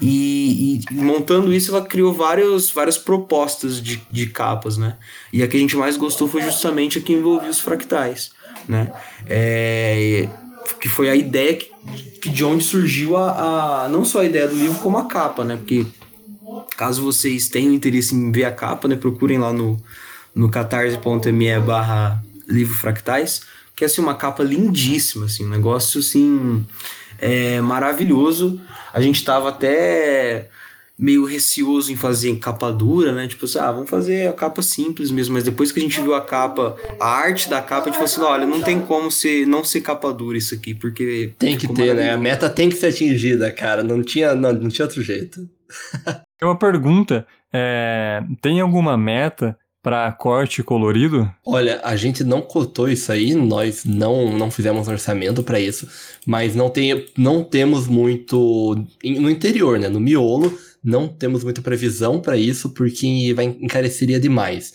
E, 0.00 0.80
e 0.90 0.94
montando 0.94 1.52
isso, 1.52 1.70
ela 1.70 1.84
criou 1.84 2.12
vários, 2.12 2.70
várias 2.70 2.98
propostas 2.98 3.80
de, 3.80 4.02
de 4.10 4.26
capas, 4.26 4.76
né? 4.76 4.96
E 5.32 5.42
a 5.42 5.48
que 5.48 5.56
a 5.56 5.60
gente 5.60 5.76
mais 5.76 5.96
gostou 5.96 6.26
foi 6.26 6.42
justamente 6.42 6.98
a 6.98 7.00
que 7.00 7.12
envolvia 7.12 7.50
os 7.50 7.60
fractais, 7.60 8.32
né? 8.68 8.92
É, 9.26 10.28
que 10.80 10.88
foi 10.88 11.08
a 11.08 11.14
ideia 11.14 11.54
que, 11.54 11.70
que 12.20 12.30
de 12.30 12.44
onde 12.44 12.64
surgiu 12.64 13.16
a, 13.16 13.84
a 13.84 13.88
não 13.88 14.04
só 14.04 14.20
a 14.20 14.24
ideia 14.24 14.48
do 14.48 14.56
livro 14.56 14.78
como 14.80 14.98
a 14.98 15.06
capa, 15.06 15.44
né? 15.44 15.56
Porque 15.56 15.86
caso 16.76 17.02
vocês 17.02 17.48
tenham 17.48 17.72
interesse 17.72 18.14
em 18.14 18.32
ver 18.32 18.44
a 18.44 18.52
capa, 18.52 18.88
né? 18.88 18.96
Procurem 18.96 19.38
lá 19.38 19.52
no, 19.52 19.80
no 20.34 20.50
catarse.me 20.50 21.60
barra 21.60 22.22
livro 22.48 22.74
fractais, 22.74 23.42
que 23.74 23.84
é 23.84 23.86
assim, 23.86 24.00
uma 24.00 24.14
capa 24.14 24.42
lindíssima, 24.42 25.26
assim, 25.26 25.46
um 25.46 25.48
negócio 25.48 26.00
assim 26.00 26.64
é, 27.22 27.60
maravilhoso. 27.60 28.60
A 28.92 29.00
gente 29.00 29.24
tava 29.24 29.50
até 29.50 30.48
meio 30.98 31.24
receoso 31.24 31.90
em 31.90 31.96
fazer 31.96 32.28
em 32.28 32.38
capa 32.38 32.70
dura, 32.70 33.12
né? 33.12 33.28
Tipo 33.28 33.44
assim, 33.44 33.58
ah, 33.58 33.70
vamos 33.70 33.88
fazer 33.88 34.28
a 34.28 34.32
capa 34.32 34.60
simples 34.60 35.10
mesmo. 35.10 35.34
Mas 35.34 35.44
depois 35.44 35.70
que 35.70 35.78
a 35.78 35.82
gente 35.82 36.00
viu 36.00 36.14
a 36.14 36.20
capa, 36.20 36.76
a 37.00 37.06
arte 37.06 37.48
da 37.48 37.62
capa, 37.62 37.82
a 37.82 37.92
gente 37.92 37.94
falou 37.94 38.04
assim, 38.04 38.20
olha, 38.20 38.46
não 38.46 38.60
tem 38.60 38.80
como 38.80 39.10
ser, 39.10 39.46
não 39.46 39.64
ser 39.64 39.80
capa 39.80 40.12
dura 40.12 40.36
isso 40.36 40.54
aqui, 40.54 40.74
porque... 40.74 41.32
Tem 41.38 41.56
que 41.56 41.72
ter, 41.72 41.94
né? 41.94 42.12
A 42.12 42.18
meta 42.18 42.50
tem 42.50 42.68
que 42.68 42.74
ser 42.74 42.88
atingida, 42.88 43.50
cara. 43.52 43.82
Não 43.82 44.02
tinha, 44.02 44.34
não, 44.34 44.52
não 44.52 44.68
tinha 44.68 44.84
outro 44.84 45.00
jeito. 45.00 45.48
Tem 46.38 46.48
uma 46.48 46.58
pergunta, 46.58 47.24
é, 47.52 48.20
tem 48.40 48.60
alguma 48.60 48.96
meta 48.96 49.56
para 49.82 50.12
corte 50.12 50.62
colorido? 50.62 51.28
Olha, 51.44 51.80
a 51.82 51.96
gente 51.96 52.22
não 52.22 52.40
cotou 52.40 52.88
isso 52.88 53.10
aí, 53.10 53.34
nós 53.34 53.84
não, 53.84 54.36
não 54.36 54.50
fizemos 54.50 54.86
orçamento 54.86 55.42
para 55.42 55.58
isso, 55.58 55.88
mas 56.24 56.54
não, 56.54 56.70
tem, 56.70 57.06
não 57.18 57.42
temos 57.42 57.88
muito 57.88 58.76
no 59.04 59.28
interior, 59.28 59.78
né? 59.78 59.88
No 59.88 59.98
miolo, 59.98 60.56
não 60.82 61.08
temos 61.08 61.42
muita 61.42 61.60
previsão 61.60 62.20
para 62.20 62.36
isso, 62.36 62.70
porque 62.70 63.34
vai 63.34 63.46
encareceria 63.46 64.20
demais. 64.20 64.72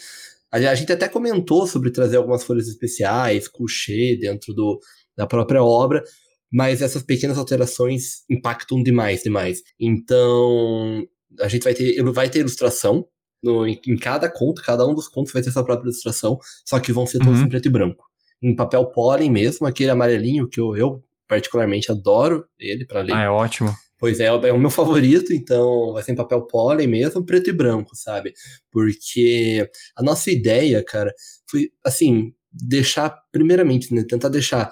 A, 0.51 0.58
a 0.58 0.76
gente 0.76 0.91
até 0.91 1.08
comentou 1.08 1.66
sobre 1.66 1.89
trazer 1.89 2.18
algumas 2.18 2.43
folhas 2.43 2.68
especiais, 2.68 3.47
coucher 3.47 4.20
dentro 4.20 4.53
do, 4.53 4.80
da 5.16 5.26
própria 5.26 5.64
obra, 5.64 6.03
mas 6.51 6.82
essas 6.82 7.01
pequenas 7.01 7.38
alterações 7.38 8.24
impactam 8.30 8.84
demais, 8.84 9.24
demais. 9.24 9.62
Então, 9.80 11.05
a 11.39 11.47
gente 11.47 11.64
vai 11.64 11.74
ter, 11.74 12.03
vai 12.12 12.30
ter 12.30 12.39
ilustração, 12.39 13.05
no, 13.44 13.68
em, 13.68 13.80
em, 13.88 13.98
cada 13.98 14.30
conto, 14.30 14.62
cada 14.62 14.86
um 14.86 14.94
dos 14.94 15.08
contos 15.08 15.32
vai 15.32 15.42
ter 15.42 15.52
sua 15.52 15.64
própria 15.64 15.86
ilustração, 15.86 16.40
só 16.66 16.80
que 16.80 16.92
vão 16.92 17.06
ser 17.06 17.20
todos 17.20 17.40
uhum. 17.40 17.46
em 17.46 17.50
preto 17.50 17.68
e 17.68 17.72
branco. 17.72 18.06
Em 18.42 18.56
papel 18.56 18.86
pólen 18.88 19.32
mesmo, 19.32 19.66
aquele 19.66 19.90
amarelinho 19.90 20.48
que 20.48 20.60
eu, 20.60 20.76
eu 20.76 21.04
particularmente 21.28 21.92
adoro 21.92 22.46
ele 22.60 22.86
para 22.86 23.02
ler. 23.02 23.14
Ah, 23.14 23.24
é 23.24 23.30
ótimo. 23.30 23.74
Pois 24.00 24.20
é, 24.20 24.26
é 24.26 24.54
o 24.54 24.60
meu 24.60 24.70
favorito, 24.70 25.34
então 25.34 25.94
vai 25.94 26.04
ser 26.04 26.12
em 26.12 26.16
papel 26.16 26.44
pólen 26.44 26.88
mesmo, 26.88 27.26
preto 27.26 27.50
e 27.50 27.54
branco, 27.54 27.96
sabe? 27.96 28.34
Porque 28.72 29.68
a 29.96 30.04
nossa 30.04 30.30
ideia, 30.30 30.84
cara, 30.84 31.12
foi 31.50 31.72
assim, 31.84 32.32
deixar, 32.52 33.10
primeiramente, 33.32 33.94
né, 33.94 34.04
tentar 34.08 34.30
deixar 34.30 34.72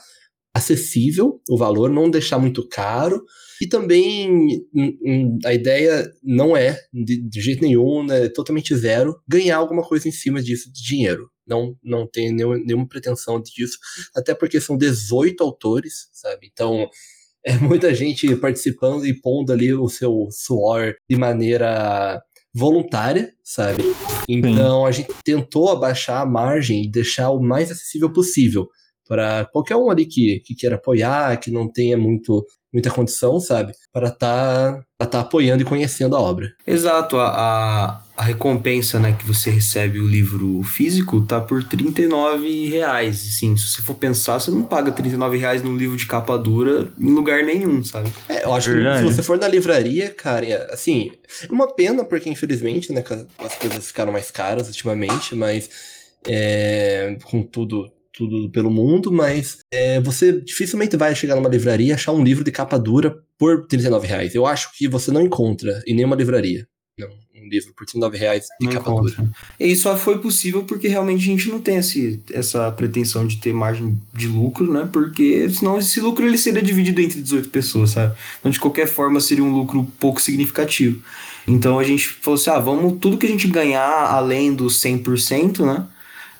acessível 0.54 1.42
o 1.50 1.58
valor, 1.58 1.90
não 1.90 2.10
deixar 2.10 2.38
muito 2.38 2.68
caro. 2.68 3.24
E 3.62 3.68
também 3.68 4.66
hum, 4.74 4.98
hum, 5.06 5.40
a 5.46 5.54
ideia 5.54 6.12
não 6.24 6.56
é, 6.56 6.80
de, 6.94 7.22
de 7.22 7.42
jeito 7.42 7.62
nenhum, 7.62 8.04
né, 8.04 8.28
totalmente 8.30 8.76
zero, 8.76 9.16
ganhar 9.28 9.58
alguma 9.58 9.84
coisa 9.84 10.08
em 10.08 10.12
cima 10.12 10.42
disso 10.42 10.72
de 10.72 10.84
dinheiro. 10.84 11.30
Não, 11.48 11.76
não 11.84 12.08
tem 12.08 12.34
nenhuma, 12.34 12.58
nenhuma 12.58 12.88
pretensão 12.88 13.42
disso, 13.42 13.78
até 14.16 14.34
porque 14.34 14.60
são 14.60 14.78
18 14.78 15.44
autores, 15.44 16.10
sabe? 16.12 16.50
Então, 16.52 16.90
é 17.46 17.56
muita 17.58 17.94
gente 17.94 18.36
participando 18.36 19.06
e 19.06 19.14
pondo 19.14 19.54
ali 19.54 19.74
o 19.74 19.88
seu 19.88 20.28
suor 20.32 20.96
de 21.08 21.16
maneira 21.16 22.20
voluntária, 22.54 23.32
sabe? 23.44 23.84
Então 24.28 24.82
Sim. 24.82 24.88
a 24.88 24.92
gente 24.92 25.14
tentou 25.24 25.70
abaixar 25.70 26.22
a 26.22 26.26
margem 26.26 26.84
e 26.84 26.90
deixar 26.90 27.30
o 27.30 27.40
mais 27.40 27.70
acessível 27.70 28.12
possível 28.12 28.68
para 29.08 29.46
qualquer 29.46 29.76
um 29.76 29.90
ali 29.90 30.06
que, 30.06 30.40
que 30.40 30.56
queira 30.56 30.78
apoiar, 30.78 31.38
que 31.40 31.52
não 31.52 31.72
tenha 31.72 31.98
muito 31.98 32.44
muita 32.76 32.92
condição, 32.92 33.40
sabe? 33.40 33.72
Para 33.94 34.10
estar 34.10 34.84
tá, 34.98 35.06
tá 35.06 35.20
apoiando 35.22 35.64
e 35.64 35.66
conhecendo 35.66 36.14
a 36.14 36.20
obra. 36.20 36.52
Exato, 36.68 37.18
a, 37.18 37.30
a, 37.30 38.02
a, 38.18 38.24
recompensa 38.24 39.00
né, 39.00 39.16
que 39.18 39.26
você 39.26 39.50
recebe 39.50 39.98
o 39.98 40.06
livro 40.06 40.62
físico 40.64 41.22
tá 41.22 41.40
por 41.40 41.64
39 41.64 42.68
reais. 42.68 43.16
Sim, 43.16 43.56
se 43.56 43.70
você 43.70 43.82
for 43.82 43.96
pensar, 43.96 44.40
você 44.40 44.52
não 44.52 44.64
paga 44.64 44.92
39 44.92 45.38
reais 45.38 45.64
num 45.64 45.78
livro 45.78 45.96
de 45.96 46.06
capa 46.06 46.38
dura 46.38 46.90
em 47.00 47.12
lugar 47.12 47.46
nenhum, 47.46 47.82
sabe? 47.82 48.12
É, 48.28 48.44
eu 48.44 48.54
acho 48.54 48.72
que 48.74 48.98
se 48.98 49.04
você 49.04 49.24
for 49.24 49.40
na 49.40 49.48
livraria, 49.48 50.10
cara, 50.10 50.46
é, 50.46 50.74
assim, 50.74 51.14
é 51.50 51.52
uma 51.52 51.74
pena, 51.74 52.04
porque 52.04 52.30
infelizmente, 52.30 52.92
né, 52.92 53.02
as 53.40 53.56
coisas 53.56 53.88
ficaram 53.88 54.12
mais 54.12 54.30
caras 54.30 54.68
ultimamente, 54.68 55.34
mas 55.34 55.70
é, 56.28 57.18
com 57.24 57.42
tudo 57.42 57.90
tudo 58.16 58.50
pelo 58.50 58.72
mundo, 58.72 59.12
mas 59.12 59.60
é, 59.72 60.00
você 60.00 60.32
dificilmente 60.42 60.96
vai 60.96 61.14
chegar 61.14 61.36
numa 61.36 61.50
livraria 61.50 61.90
e 61.90 61.94
achar 61.94 62.12
um 62.12 62.24
livro 62.24 62.44
de 62.44 62.52
capa 62.52 62.78
dura 62.80 63.18
por 63.38 63.68
39 63.68 64.08
reais. 64.08 64.34
Eu 64.34 64.46
acho 64.46 64.70
que 64.78 64.88
você 64.88 65.12
não 65.12 65.22
encontra 65.22 65.84
em 65.86 65.94
nenhuma 65.94 66.16
livraria. 66.16 66.66
Não, 66.98 67.10
um 67.10 67.50
livro 67.50 67.74
por 67.76 67.86
39 67.86 68.18
reais 68.18 68.46
de 68.60 68.66
não 68.66 68.74
capa 68.74 68.90
encontra. 68.90 69.16
dura. 69.16 69.32
E 69.60 69.76
só 69.76 69.98
foi 69.98 70.20
possível 70.20 70.64
porque 70.64 70.88
realmente 70.88 71.22
a 71.22 71.26
gente 71.26 71.50
não 71.50 71.60
tem 71.60 71.78
esse, 71.78 72.22
essa 72.32 72.72
pretensão 72.72 73.28
de 73.28 73.38
ter 73.38 73.54
margem 73.54 74.00
de 74.14 74.28
lucro, 74.28 74.72
né? 74.72 74.90
Porque 74.92 75.50
senão 75.50 75.78
esse 75.78 76.00
lucro 76.00 76.26
ele 76.26 76.38
seria 76.38 76.62
dividido 76.62 77.02
entre 77.02 77.22
18 77.22 77.50
pessoas, 77.50 77.92
sabe? 77.92 78.16
Então, 78.40 78.52
de 78.52 78.60
qualquer 78.60 78.88
forma, 78.88 79.20
seria 79.20 79.44
um 79.44 79.52
lucro 79.52 79.86
pouco 80.00 80.22
significativo. 80.22 81.02
Então 81.48 81.78
a 81.78 81.84
gente 81.84 82.08
falou 82.08 82.40
assim: 82.40 82.50
ah, 82.50 82.60
vamos, 82.60 82.98
tudo 83.00 83.18
que 83.18 83.26
a 83.26 83.30
gente 83.30 83.48
ganhar 83.48 83.88
além 83.88 84.54
dos 84.54 84.82
100%, 84.82 85.66
né? 85.66 85.86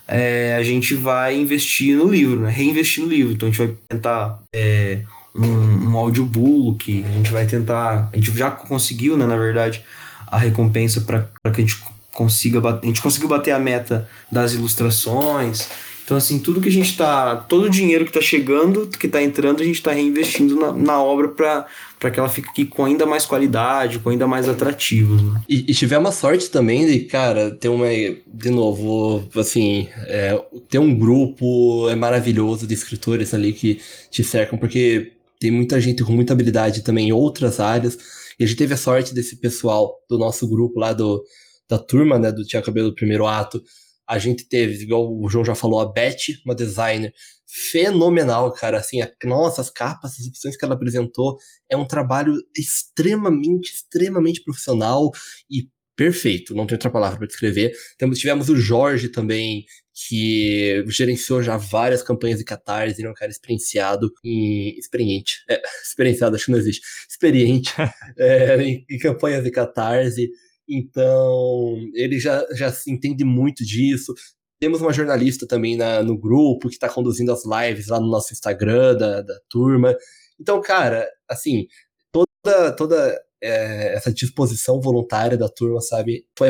É, 0.08 0.56
a 0.56 0.64
gente 0.64 0.94
vai 0.94 1.36
investir 1.36 1.98
no 1.98 2.08
livro, 2.08 2.42
né? 2.42 2.52
reinvestir 2.52 3.04
no 3.04 3.10
livro. 3.10 3.34
Então 3.34 3.48
a 3.48 3.52
gente 3.52 3.66
vai 3.66 3.76
tentar 3.88 4.40
é, 4.54 5.02
um, 5.36 5.90
um 5.90 5.98
audiobook, 5.98 7.04
a 7.08 7.12
gente 7.12 7.32
vai 7.32 7.46
tentar. 7.46 8.10
A 8.12 8.16
gente 8.16 8.36
já 8.38 8.52
conseguiu, 8.52 9.18
né, 9.18 9.26
na 9.26 9.38
verdade, 9.38 9.84
a 10.28 10.38
recompensa 10.38 11.02
para 11.02 11.52
que 11.52 11.62
a 11.62 11.66
gente 11.66 11.78
consiga 12.14 12.62
bater, 12.62 12.86
a 12.86 12.88
gente 12.88 13.02
conseguiu 13.02 13.28
bater 13.28 13.52
a 13.52 13.60
meta 13.60 14.08
das 14.32 14.54
ilustrações. 14.54 15.68
Então, 16.06 16.16
assim, 16.16 16.38
tudo 16.38 16.62
que 16.62 16.70
a 16.70 16.72
gente 16.72 16.92
está. 16.92 17.36
Todo 17.36 17.66
o 17.66 17.70
dinheiro 17.70 18.06
que 18.06 18.12
está 18.12 18.22
chegando, 18.22 18.88
que 18.88 19.08
está 19.08 19.24
entrando, 19.24 19.62
a 19.62 19.66
gente 19.66 19.78
está 19.78 19.92
reinvestindo 19.92 20.56
na, 20.56 20.72
na 20.72 21.04
obra 21.04 21.30
para 21.30 22.12
que 22.12 22.20
ela 22.20 22.30
fique 22.30 22.64
com 22.66 22.86
ainda 22.86 23.08
mais 23.08 23.26
qualidade, 23.26 23.98
com 23.98 24.10
ainda 24.10 24.28
mais 24.28 24.48
atrativos. 24.48 25.20
Né? 25.24 25.42
E, 25.50 25.66
e 25.68 25.74
tivemos 25.74 26.14
sorte 26.14 26.52
também 26.52 26.86
de, 26.86 27.00
cara, 27.00 27.50
ter 27.50 27.70
uma. 27.70 27.88
De 27.88 28.52
novo, 28.52 29.28
assim, 29.36 29.88
é, 30.06 30.40
ter 30.70 30.78
um 30.78 30.94
grupo 30.94 31.90
é 31.90 31.96
maravilhoso 31.96 32.68
de 32.68 32.76
escritores 32.76 33.34
ali 33.34 33.52
que 33.52 33.82
te 34.12 34.24
cercam, 34.24 34.60
porque 34.60 35.14
tem 35.40 35.50
muita 35.50 35.82
gente 35.82 36.04
com 36.04 36.14
muita 36.14 36.34
habilidade 36.34 36.84
também 36.84 37.08
em 37.08 37.14
outras 37.14 37.60
áreas. 37.60 37.98
E 38.40 38.44
a 38.44 38.48
gente 38.48 38.58
teve 38.58 38.76
a 38.76 38.78
sorte 38.78 39.12
desse 39.12 39.38
pessoal 39.38 39.96
do 40.08 40.20
nosso 40.20 40.48
grupo 40.48 40.80
lá 40.80 40.94
do, 40.94 41.24
da 41.68 41.80
turma, 41.80 42.20
né, 42.20 42.32
do 42.32 42.44
Tiago 42.44 42.68
Cabelo 42.68 42.90
do 42.90 42.96
primeiro 42.96 43.26
ato. 43.26 43.64
A 44.08 44.20
gente 44.20 44.48
teve, 44.48 44.84
igual 44.84 45.12
o 45.12 45.28
João 45.30 45.46
já 45.46 45.56
falou, 45.56 45.80
a 45.80 45.92
Beth, 45.92 46.16
uma 46.46 46.56
designer 46.56 47.14
fenomenal, 47.48 48.52
cara. 48.54 48.78
Assim, 48.78 49.02
a, 49.02 49.12
nossa, 49.24 49.62
as 49.62 49.70
capas, 49.70 50.20
as 50.20 50.28
opções 50.28 50.58
que 50.58 50.66
ela 50.66 50.76
apresentou, 50.76 51.38
é 51.70 51.78
um 51.78 51.88
trabalho 51.88 52.36
extremamente, 52.56 53.72
extremamente 53.72 54.44
profissional 54.44 55.12
e 55.50 55.68
perfeito. 55.96 56.54
Não 56.54 56.66
tem 56.66 56.76
outra 56.76 56.90
palavra 56.90 57.18
para 57.18 57.28
descrever. 57.28 57.74
Temos, 57.98 58.20
tivemos 58.20 58.50
o 58.50 58.58
Jorge 58.58 59.10
também, 59.10 59.66
que 59.94 60.84
gerenciou 60.88 61.42
já 61.42 61.56
várias 61.56 62.04
campanhas 62.04 62.40
de 62.40 62.46
catarse, 62.46 63.00
ele 63.00 63.08
é 63.08 63.12
um 63.12 63.14
cara 63.14 63.32
experienciado 63.32 64.12
e 64.24 64.78
experiente. 64.78 65.38
É, 65.50 65.62
experienciado, 65.84 66.36
acho 66.36 66.46
que 66.46 66.52
não 66.52 66.60
existe. 66.60 66.82
Experiente 67.10 67.72
é, 68.20 68.62
em, 68.62 68.86
em 68.90 69.00
campanhas 69.00 69.44
de 69.44 69.52
catarse. 69.52 70.30
Então, 70.68 71.78
ele 71.94 72.20
já, 72.20 72.46
já 72.54 72.74
entende 72.88 73.24
muito 73.24 73.64
disso. 73.64 74.14
Temos 74.60 74.82
uma 74.82 74.94
jornalista 74.94 75.48
também 75.48 75.76
na, 75.76 76.02
no 76.02 76.18
grupo 76.18 76.70
que 76.70 76.76
está 76.76 76.90
conduzindo 76.90 77.32
as 77.32 77.44
lives 77.46 77.88
lá 77.88 78.00
no 78.00 78.08
nosso 78.08 78.34
Instagram 78.34 78.96
da, 78.96 79.22
da 79.22 79.40
turma. 79.50 79.96
Então, 80.40 80.62
cara, 80.62 81.08
assim, 81.30 81.68
toda, 82.12 82.72
toda 82.72 83.22
é, 83.44 83.96
essa 83.96 84.12
disposição 84.12 84.82
voluntária 84.82 85.38
da 85.38 85.48
turma, 85.50 85.82
sabe, 85.82 86.26
foi, 86.38 86.50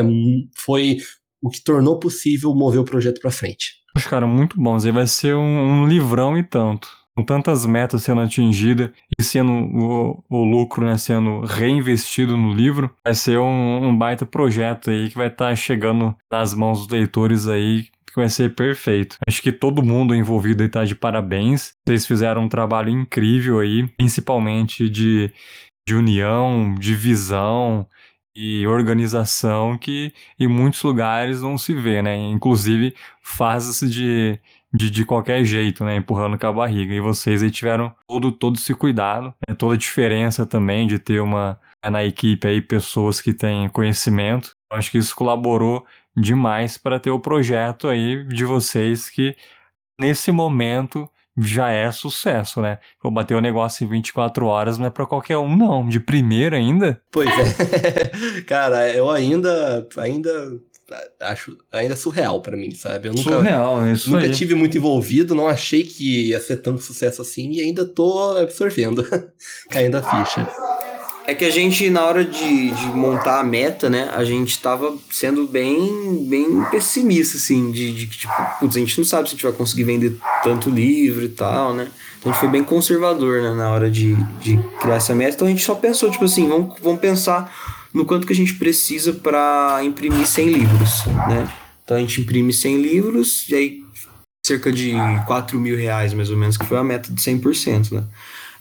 foi 0.56 0.98
o 1.42 1.50
que 1.50 1.64
tornou 1.64 2.00
possível 2.00 2.54
mover 2.56 2.80
o 2.80 2.86
projeto 2.86 3.20
para 3.20 3.32
frente. 3.32 3.84
Poxa, 3.94 4.10
cara, 4.10 4.28
muito 4.28 4.60
bom. 4.60 4.76
Aí 4.76 4.92
vai 4.92 5.08
ser 5.08 5.36
um, 5.36 5.42
um 5.84 5.88
livrão 5.88 6.38
e 6.38 6.44
tanto 6.44 7.05
com 7.16 7.24
tantas 7.24 7.66
metas 7.66 8.04
sendo 8.04 8.22
atingidas 8.22 8.92
e 9.18 9.24
sendo 9.24 9.52
o, 9.52 10.24
o, 10.30 10.44
lucro 10.44 10.86
né, 10.86 10.98
sendo 10.98 11.42
reinvestido 11.42 12.36
no 12.36 12.54
livro, 12.54 12.94
vai 13.04 13.16
ser 13.16 13.40
um, 13.40 13.88
um 13.88 13.98
baita 13.98 14.26
projeto 14.26 14.90
aí 14.90 15.10
que 15.10 15.16
vai 15.16 15.28
estar 15.28 15.50
tá 15.50 15.56
chegando 15.56 16.16
nas 16.30 16.54
mãos 16.54 16.80
dos 16.80 16.90
leitores 16.90 17.48
aí 17.48 17.88
que 18.06 18.16
vai 18.16 18.30
ser 18.30 18.54
perfeito. 18.56 19.18
Acho 19.28 19.42
que 19.42 19.52
todo 19.52 19.84
mundo 19.84 20.16
envolvido 20.16 20.64
está 20.64 20.86
de 20.86 20.96
parabéns. 20.96 21.74
Vocês 21.86 22.06
fizeram 22.06 22.44
um 22.44 22.50
trabalho 22.50 22.90
incrível 22.90 23.60
aí, 23.60 23.88
principalmente 23.98 24.90
de, 24.90 25.32
de 25.88 25.96
união, 25.96 26.76
de 26.76 26.96
visão 26.96 27.88
e 28.36 28.68
organização 28.68 29.78
que 29.78 30.14
em 30.40 30.48
muitos 30.48 30.82
lugares 30.84 31.42
não 31.42 31.58
se 31.58 31.74
vê, 31.74 32.02
né? 32.02 32.18
Inclusive 32.18 32.94
faz-se 33.22 33.88
de, 33.88 34.40
de, 34.76 34.90
de 34.92 35.06
qualquer 35.06 35.44
jeito, 35.46 35.84
né? 35.86 35.96
Empurrando 35.96 36.38
com 36.38 36.48
a 36.48 36.54
barriga. 36.54 36.94
E 36.94 37.00
vocês 37.00 37.42
aí 37.42 37.50
tiveram 37.50 37.94
todo, 38.08 38.32
todo 38.32 38.58
esse 38.58 38.74
cuidado, 38.74 39.34
né? 39.48 39.56
toda 39.56 39.76
a 39.76 39.78
diferença 39.78 40.46
também 40.46 40.86
de 40.88 41.00
ter 41.00 41.22
uma 41.22 41.60
na 41.90 42.04
equipe 42.04 42.48
aí 42.48 42.62
pessoas 42.62 43.22
que 43.22 43.34
têm 43.34 43.70
conhecimento. 43.70 44.56
Acho 44.72 44.92
que 44.92 44.98
isso 44.98 45.16
colaborou 45.16 45.86
demais 46.18 46.78
para 46.78 47.00
ter 47.00 47.12
o 47.12 47.20
projeto 47.20 47.88
aí 47.88 48.24
de 48.26 48.44
vocês 48.44 49.10
que 49.10 49.36
nesse 50.00 50.32
momento 50.32 51.08
já 51.38 51.70
é 51.70 51.92
sucesso, 51.92 52.62
né? 52.62 52.80
Vou 53.04 53.12
bater 53.12 53.36
o 53.36 53.42
negócio 53.42 53.84
em 53.84 53.88
24 53.88 54.46
horas, 54.46 54.78
não 54.78 54.88
é 54.88 54.90
pra 54.90 55.06
qualquer 55.06 55.38
um, 55.38 55.56
não. 55.56 55.88
De 55.88 56.00
primeira 56.00 56.58
ainda. 56.58 57.02
Pois 57.12 57.30
é. 57.30 58.42
Cara, 58.48 58.90
eu 58.90 59.10
ainda. 59.10 59.88
ainda 59.98 60.60
acho 61.20 61.58
ainda 61.72 61.96
surreal 61.96 62.42
para 62.42 62.56
mim, 62.56 62.72
sabe? 62.72 63.08
Eu 63.08 63.14
nunca, 63.14 63.32
surreal, 63.32 63.88
isso 63.92 64.12
nunca 64.12 64.26
aí. 64.26 64.32
tive 64.32 64.54
muito 64.54 64.78
envolvido, 64.78 65.34
não 65.34 65.48
achei 65.48 65.84
que 65.84 66.30
ia 66.30 66.40
ser 66.40 66.58
tanto 66.58 66.82
sucesso 66.82 67.22
assim 67.22 67.52
e 67.52 67.62
ainda 67.62 67.86
tô 67.86 68.38
absorvendo, 68.38 69.06
caindo 69.70 69.96
a 69.96 70.02
ficha. 70.02 70.48
É 71.28 71.34
que 71.34 71.44
a 71.44 71.50
gente, 71.50 71.90
na 71.90 72.06
hora 72.06 72.24
de, 72.24 72.70
de 72.70 72.86
montar 72.88 73.40
a 73.40 73.44
meta, 73.44 73.90
né, 73.90 74.12
a 74.14 74.24
gente 74.24 74.62
tava 74.62 74.96
sendo 75.10 75.48
bem, 75.48 76.24
bem 76.30 76.64
pessimista, 76.66 77.38
assim, 77.38 77.72
de, 77.72 77.92
de 77.94 78.06
que, 78.06 78.18
tipo, 78.20 78.34
putz, 78.60 78.76
a 78.76 78.80
gente 78.80 78.96
não 79.00 79.06
sabe 79.06 79.28
se 79.28 79.34
a 79.34 79.36
gente 79.36 79.44
vai 79.44 79.54
conseguir 79.54 79.86
vender 79.86 80.16
tanto 80.44 80.70
livro 80.70 81.26
e 81.26 81.30
tal, 81.30 81.74
né? 81.74 81.88
Então 82.20 82.32
a 82.32 82.34
gente 82.34 82.42
foi 82.42 82.50
bem 82.50 82.64
conservador, 82.64 83.42
né, 83.42 83.56
na 83.56 83.72
hora 83.72 83.90
de, 83.90 84.16
de 84.40 84.60
criar 84.80 84.98
essa 84.98 85.16
meta. 85.16 85.34
Então 85.34 85.48
a 85.48 85.50
gente 85.50 85.64
só 85.64 85.74
pensou, 85.74 86.12
tipo 86.12 86.26
assim, 86.26 86.48
vamos, 86.48 86.76
vamos 86.80 87.00
pensar 87.00 87.52
no 87.96 88.06
quanto 88.06 88.28
que 88.28 88.34
a 88.34 88.36
gente 88.36 88.54
precisa 88.56 89.14
para 89.14 89.80
imprimir 89.82 90.28
100 90.28 90.50
livros, 90.50 91.06
né? 91.30 91.50
Então 91.82 91.96
a 91.96 92.00
gente 92.02 92.20
imprime 92.20 92.52
100 92.52 92.82
livros 92.82 93.48
e 93.48 93.56
aí 93.56 93.84
cerca 94.46 94.70
de 94.70 94.94
4 95.26 95.58
mil 95.58 95.78
reais, 95.78 96.14
mais 96.14 96.30
ou 96.30 96.36
menos, 96.36 96.58
que 96.58 96.66
foi 96.66 96.78
a 96.78 96.84
meta 96.84 97.12
de 97.12 97.22
100%, 97.22 97.94
né? 97.94 98.04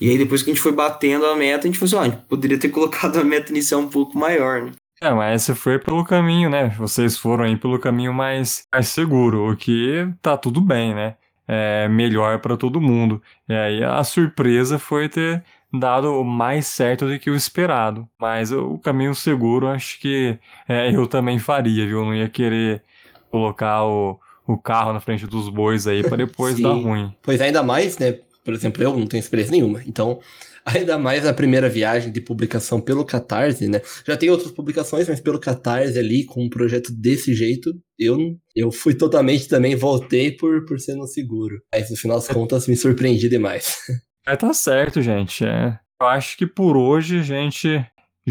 E 0.00 0.08
aí 0.08 0.16
depois 0.16 0.42
que 0.42 0.50
a 0.50 0.54
gente 0.54 0.62
foi 0.62 0.70
batendo 0.70 1.26
a 1.26 1.34
meta, 1.34 1.66
a 1.66 1.66
gente 1.66 1.78
falou 1.78 1.88
assim, 1.88 1.96
ó, 1.96 2.00
a 2.00 2.14
gente 2.14 2.26
poderia 2.28 2.58
ter 2.58 2.68
colocado 2.70 3.18
a 3.18 3.24
meta 3.24 3.50
inicial 3.50 3.80
um 3.80 3.88
pouco 3.88 4.16
maior, 4.16 4.62
né? 4.62 4.70
É, 5.02 5.10
mas 5.10 5.42
você 5.42 5.54
foi 5.54 5.80
pelo 5.80 6.04
caminho, 6.04 6.48
né? 6.48 6.68
Vocês 6.78 7.18
foram 7.18 7.44
aí 7.44 7.56
pelo 7.56 7.78
caminho 7.80 8.14
mais, 8.14 8.62
mais 8.72 8.86
seguro, 8.86 9.50
o 9.50 9.56
que 9.56 10.08
tá 10.22 10.36
tudo 10.36 10.60
bem, 10.60 10.94
né? 10.94 11.16
É 11.46 11.88
melhor 11.88 12.38
para 12.38 12.56
todo 12.56 12.80
mundo. 12.80 13.20
E 13.48 13.52
aí 13.52 13.82
a 13.82 14.02
surpresa 14.04 14.78
foi 14.78 15.08
ter 15.08 15.44
dado 15.78 16.22
mais 16.24 16.66
certo 16.66 17.06
do 17.06 17.18
que 17.18 17.30
o 17.30 17.36
esperado. 17.36 18.08
Mas 18.20 18.52
o 18.52 18.78
caminho 18.78 19.14
seguro, 19.14 19.66
acho 19.66 20.00
que 20.00 20.38
é, 20.68 20.94
eu 20.94 21.06
também 21.06 21.38
faria, 21.38 21.86
viu? 21.86 22.00
Eu 22.00 22.04
não 22.04 22.14
ia 22.14 22.28
querer 22.28 22.82
colocar 23.30 23.84
o, 23.84 24.18
o 24.46 24.56
carro 24.56 24.92
na 24.92 25.00
frente 25.00 25.26
dos 25.26 25.48
bois 25.48 25.86
aí 25.86 26.02
para 26.02 26.16
depois 26.16 26.58
dar 26.60 26.72
ruim. 26.72 27.12
Pois 27.22 27.40
ainda 27.40 27.62
mais, 27.62 27.98
né? 27.98 28.18
Por 28.44 28.52
exemplo, 28.52 28.82
eu 28.82 28.96
não 28.96 29.06
tenho 29.06 29.20
experiência 29.20 29.52
nenhuma. 29.52 29.82
Então, 29.86 30.20
ainda 30.64 30.98
mais 30.98 31.24
na 31.24 31.32
primeira 31.32 31.68
viagem 31.68 32.12
de 32.12 32.20
publicação 32.20 32.80
pelo 32.80 33.04
Catarse, 33.04 33.68
né? 33.68 33.80
Já 34.06 34.16
tem 34.16 34.30
outras 34.30 34.50
publicações, 34.50 35.08
mas 35.08 35.20
pelo 35.20 35.40
Catarse 35.40 35.98
ali, 35.98 36.24
com 36.24 36.44
um 36.44 36.48
projeto 36.48 36.92
desse 36.92 37.34
jeito, 37.34 37.72
eu, 37.98 38.36
eu 38.54 38.70
fui 38.70 38.94
totalmente 38.94 39.48
também, 39.48 39.74
voltei 39.76 40.30
por, 40.30 40.64
por 40.64 40.78
ser 40.78 40.94
no 40.94 41.06
seguro. 41.06 41.60
Mas 41.72 41.90
no 41.90 41.96
final 41.96 42.18
das 42.18 42.28
contas, 42.28 42.66
me 42.66 42.76
surpreendi 42.76 43.28
demais. 43.28 43.76
É, 44.26 44.36
tá 44.36 44.52
certo, 44.52 45.02
gente. 45.02 45.44
É. 45.44 45.78
Eu 46.00 46.06
acho 46.06 46.36
que 46.36 46.46
por 46.46 46.76
hoje 46.76 47.20
a 47.20 47.22
gente 47.22 47.84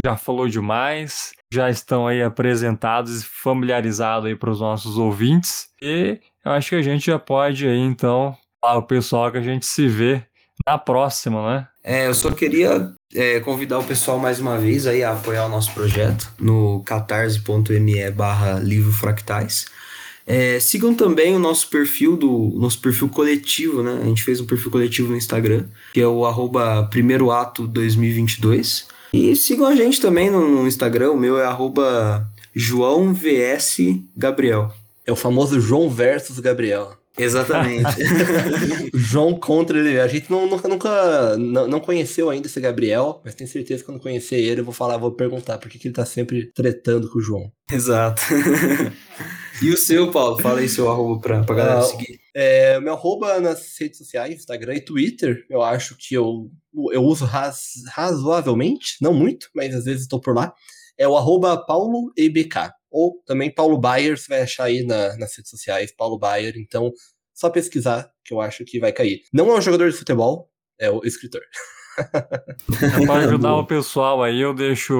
já 0.04 0.16
falou 0.16 0.48
demais, 0.48 1.32
já 1.52 1.70
estão 1.70 2.06
aí 2.06 2.22
apresentados 2.22 3.22
e 3.22 3.24
familiarizados 3.24 4.28
aí 4.28 4.36
para 4.36 4.50
os 4.50 4.60
nossos 4.60 4.98
ouvintes. 4.98 5.68
E 5.80 6.18
eu 6.44 6.52
acho 6.52 6.70
que 6.70 6.76
a 6.76 6.82
gente 6.82 7.06
já 7.06 7.18
pode 7.18 7.66
aí, 7.66 7.78
então, 7.78 8.36
falar 8.60 8.78
o 8.78 8.82
pessoal 8.82 9.30
que 9.30 9.38
a 9.38 9.42
gente 9.42 9.66
se 9.66 9.86
vê 9.86 10.22
na 10.66 10.78
próxima, 10.78 11.54
né? 11.54 11.68
É, 11.82 12.06
eu 12.06 12.14
só 12.14 12.30
queria 12.30 12.92
é, 13.14 13.38
convidar 13.40 13.78
o 13.78 13.84
pessoal 13.84 14.18
mais 14.18 14.40
uma 14.40 14.58
vez 14.58 14.86
aí 14.86 15.04
a 15.04 15.12
apoiar 15.12 15.44
o 15.44 15.48
nosso 15.50 15.72
projeto 15.74 16.32
no 16.40 16.82
catarse.me 16.82 18.10
barra 18.10 18.58
livro 18.58 18.90
fractais. 18.90 19.66
É, 20.26 20.58
sigam 20.58 20.94
também 20.94 21.34
o 21.34 21.38
nosso 21.38 21.68
perfil 21.68 22.16
do 22.16 22.52
nosso 22.56 22.80
perfil 22.80 23.08
coletivo, 23.08 23.82
né? 23.82 24.00
A 24.02 24.06
gente 24.06 24.22
fez 24.22 24.40
um 24.40 24.46
perfil 24.46 24.70
coletivo 24.70 25.10
no 25.10 25.16
Instagram, 25.16 25.64
que 25.92 26.00
é 26.00 26.06
o 26.06 26.24
arroba 26.24 26.88
primeiro 26.90 27.30
ato 27.30 27.66
2022. 27.66 28.86
E 29.12 29.36
sigam 29.36 29.66
a 29.66 29.76
gente 29.76 30.00
também 30.00 30.30
no, 30.30 30.48
no 30.48 30.66
Instagram, 30.66 31.12
o 31.12 31.16
meu 31.18 31.38
é 31.38 31.44
arroba 31.44 32.26
João 32.54 33.12
VS 33.12 33.78
Gabriel. 34.16 34.72
É 35.06 35.12
o 35.12 35.16
famoso 35.16 35.60
João 35.60 35.90
versus 35.90 36.38
Gabriel. 36.40 36.96
Exatamente. 37.16 37.84
João 38.92 39.34
contra 39.34 39.78
ele. 39.78 40.00
A 40.00 40.08
gente 40.08 40.30
não, 40.30 40.48
nunca, 40.48 40.68
nunca 40.68 41.36
não, 41.36 41.68
não, 41.68 41.80
conheceu 41.80 42.28
ainda 42.28 42.48
esse 42.48 42.60
Gabriel, 42.60 43.20
mas 43.24 43.34
tenho 43.34 43.48
certeza 43.48 43.82
que 43.82 43.86
quando 43.86 44.00
conhecer 44.00 44.36
ele, 44.36 44.60
eu 44.60 44.64
vou 44.64 44.74
falar, 44.74 44.96
vou 44.96 45.12
perguntar 45.12 45.58
por 45.58 45.68
que, 45.68 45.78
que 45.78 45.88
ele 45.88 45.94
tá 45.94 46.04
sempre 46.04 46.50
tretando 46.54 47.08
com 47.08 47.18
o 47.18 47.22
João. 47.22 47.52
Exato. 47.70 48.22
e 49.62 49.70
o 49.70 49.76
seu, 49.76 50.10
Paulo? 50.10 50.40
Fala 50.40 50.60
aí 50.60 50.68
seu 50.68 50.90
arroba 50.90 51.20
pra, 51.20 51.42
pra 51.42 51.54
galera 51.54 51.78
ah, 51.78 51.82
seguir. 51.82 52.20
É, 52.34 52.80
meu 52.80 52.94
arroba 52.94 53.40
nas 53.40 53.76
redes 53.78 53.98
sociais, 53.98 54.34
Instagram 54.34 54.74
e 54.74 54.84
Twitter, 54.84 55.46
eu 55.48 55.62
acho 55.62 55.96
que 55.96 56.14
eu, 56.14 56.50
eu 56.92 57.02
uso 57.02 57.24
raz, 57.24 57.72
razoavelmente, 57.92 58.96
não 59.00 59.14
muito, 59.14 59.48
mas 59.54 59.74
às 59.74 59.84
vezes 59.84 60.02
estou 60.02 60.20
por 60.20 60.34
lá. 60.34 60.52
É 60.98 61.06
o 61.06 61.16
arroba 61.16 61.56
pauloebk 61.64 62.70
ou 62.90 63.20
também 63.26 63.52
Paulo 63.52 63.76
Bayer, 63.78 64.16
você 64.16 64.28
vai 64.28 64.42
achar 64.42 64.64
aí 64.64 64.84
na, 64.84 65.16
nas 65.16 65.36
redes 65.36 65.50
sociais, 65.50 65.92
Paulo 65.96 66.18
Bayer, 66.18 66.54
então 66.56 66.92
só 67.34 67.50
pesquisar 67.50 68.08
que 68.24 68.32
eu 68.32 68.40
acho 68.40 68.64
que 68.64 68.78
vai 68.78 68.92
cair. 68.92 69.22
Não 69.32 69.50
é 69.50 69.58
um 69.58 69.60
jogador 69.60 69.90
de 69.90 69.96
futebol, 69.96 70.48
é 70.78 70.90
o 70.90 71.04
escritor. 71.04 71.42
Para 73.06 73.14
ajudar 73.26 73.54
o 73.54 73.66
pessoal 73.66 74.22
aí, 74.22 74.40
eu 74.40 74.54
deixo 74.54 74.94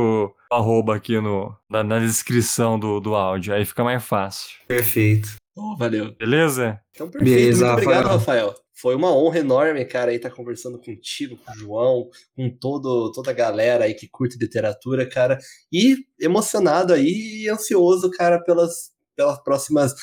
o 0.51 0.55
arroba 0.55 0.97
aqui 0.97 1.21
no, 1.21 1.55
na, 1.69 1.83
na 1.83 1.99
descrição 1.99 2.79
do, 2.79 3.01
do 3.01 3.15
áudio, 3.15 3.55
aí 3.55 3.65
fica 3.65 3.83
mais 3.83 4.05
fácil. 4.05 4.57
Perfeito. 4.67 5.37
Oh, 5.57 5.77
valeu. 5.77 6.15
Beleza? 6.17 6.81
Então, 6.93 7.09
perfeito. 7.09 7.37
Beleza, 7.37 7.67
Muito 7.67 7.79
obrigado, 7.79 8.07
Rafael. 8.09 8.47
Rafael. 8.47 8.65
Foi 8.77 8.95
uma 8.97 9.17
honra 9.17 9.39
enorme, 9.39 9.85
cara, 9.85 10.11
aí 10.11 10.17
estar 10.17 10.31
tá 10.31 10.35
conversando 10.35 10.79
contigo, 10.79 11.37
com 11.37 11.53
o 11.53 11.57
João, 11.57 12.11
com 12.37 12.51
todo, 12.51 13.13
toda 13.13 13.31
a 13.31 13.35
galera 13.35 13.85
aí 13.85 13.95
que 13.95 14.09
curte 14.09 14.37
literatura, 14.37 15.09
cara. 15.09 15.39
E 15.73 15.97
emocionado 16.21 16.93
aí 16.93 17.45
e 17.45 17.49
ansioso, 17.49 18.11
cara, 18.11 18.43
pelas, 18.43 18.91
pelas 19.17 19.43
próximas 19.43 19.95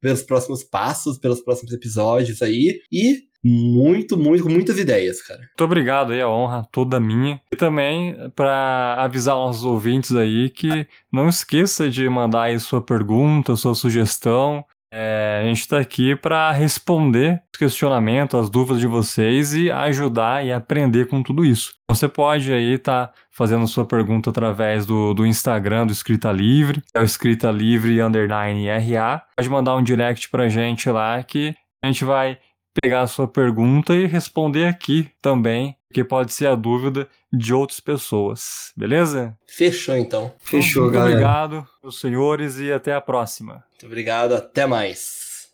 pelos 0.00 0.22
próximos 0.22 0.62
passos, 0.62 1.18
pelos 1.18 1.40
próximos 1.40 1.72
episódios 1.72 2.42
aí. 2.42 2.80
E 2.92 3.25
muito, 3.44 4.16
muito, 4.16 4.42
com 4.42 4.50
muitas 4.50 4.78
ideias, 4.78 5.22
cara. 5.22 5.40
Muito 5.40 5.64
obrigado 5.64 6.12
aí, 6.12 6.20
a 6.20 6.28
honra 6.28 6.66
toda 6.72 6.98
minha. 6.98 7.40
E 7.52 7.56
também 7.56 8.16
para 8.34 8.96
avisar 8.98 9.34
nossos 9.34 9.64
ouvintes 9.64 10.14
aí 10.14 10.50
que 10.50 10.86
não 11.12 11.28
esqueça 11.28 11.88
de 11.88 12.08
mandar 12.08 12.44
aí 12.44 12.58
sua 12.58 12.80
pergunta, 12.80 13.56
sua 13.56 13.74
sugestão. 13.74 14.64
É, 14.92 15.40
a 15.42 15.46
gente 15.46 15.60
está 15.60 15.78
aqui 15.78 16.14
para 16.14 16.50
responder 16.52 17.42
os 17.52 17.58
questionamentos, 17.58 18.38
as 18.38 18.48
dúvidas 18.48 18.80
de 18.80 18.86
vocês 18.86 19.52
e 19.52 19.70
ajudar 19.70 20.44
e 20.44 20.52
aprender 20.52 21.06
com 21.06 21.22
tudo 21.22 21.44
isso. 21.44 21.74
Você 21.90 22.08
pode 22.08 22.52
aí 22.52 22.74
estar 22.74 23.08
tá 23.08 23.14
fazendo 23.30 23.66
sua 23.66 23.84
pergunta 23.84 24.30
através 24.30 24.86
do, 24.86 25.12
do 25.12 25.26
Instagram 25.26 25.86
do 25.86 25.92
Escrita 25.92 26.32
Livre, 26.32 26.82
é 26.94 27.00
o 27.00 27.04
Escrita 27.04 27.50
Livre 27.50 28.00
underline 28.00 28.68
RA. 28.68 29.22
Pode 29.36 29.50
mandar 29.50 29.76
um 29.76 29.82
direct 29.82 30.30
para 30.30 30.48
gente 30.48 30.88
lá 30.88 31.22
que 31.22 31.54
a 31.82 31.86
gente 31.88 32.04
vai 32.04 32.38
pegar 32.80 33.02
a 33.02 33.06
sua 33.06 33.26
pergunta 33.28 33.94
e 33.94 34.06
responder 34.06 34.66
aqui 34.66 35.10
também, 35.20 35.76
que 35.92 36.04
pode 36.04 36.32
ser 36.32 36.46
a 36.46 36.54
dúvida 36.54 37.08
de 37.32 37.52
outras 37.54 37.80
pessoas, 37.80 38.72
beleza? 38.76 39.36
Fechou 39.46 39.96
então. 39.96 40.32
Fechou, 40.38 40.84
Muito 40.84 40.94
galera. 40.94 41.12
obrigado, 41.14 41.68
meus 41.82 42.00
senhores, 42.00 42.58
e 42.58 42.72
até 42.72 42.94
a 42.94 43.00
próxima. 43.00 43.64
Muito 43.70 43.86
obrigado, 43.86 44.34
até 44.34 44.66
mais. 44.66 45.25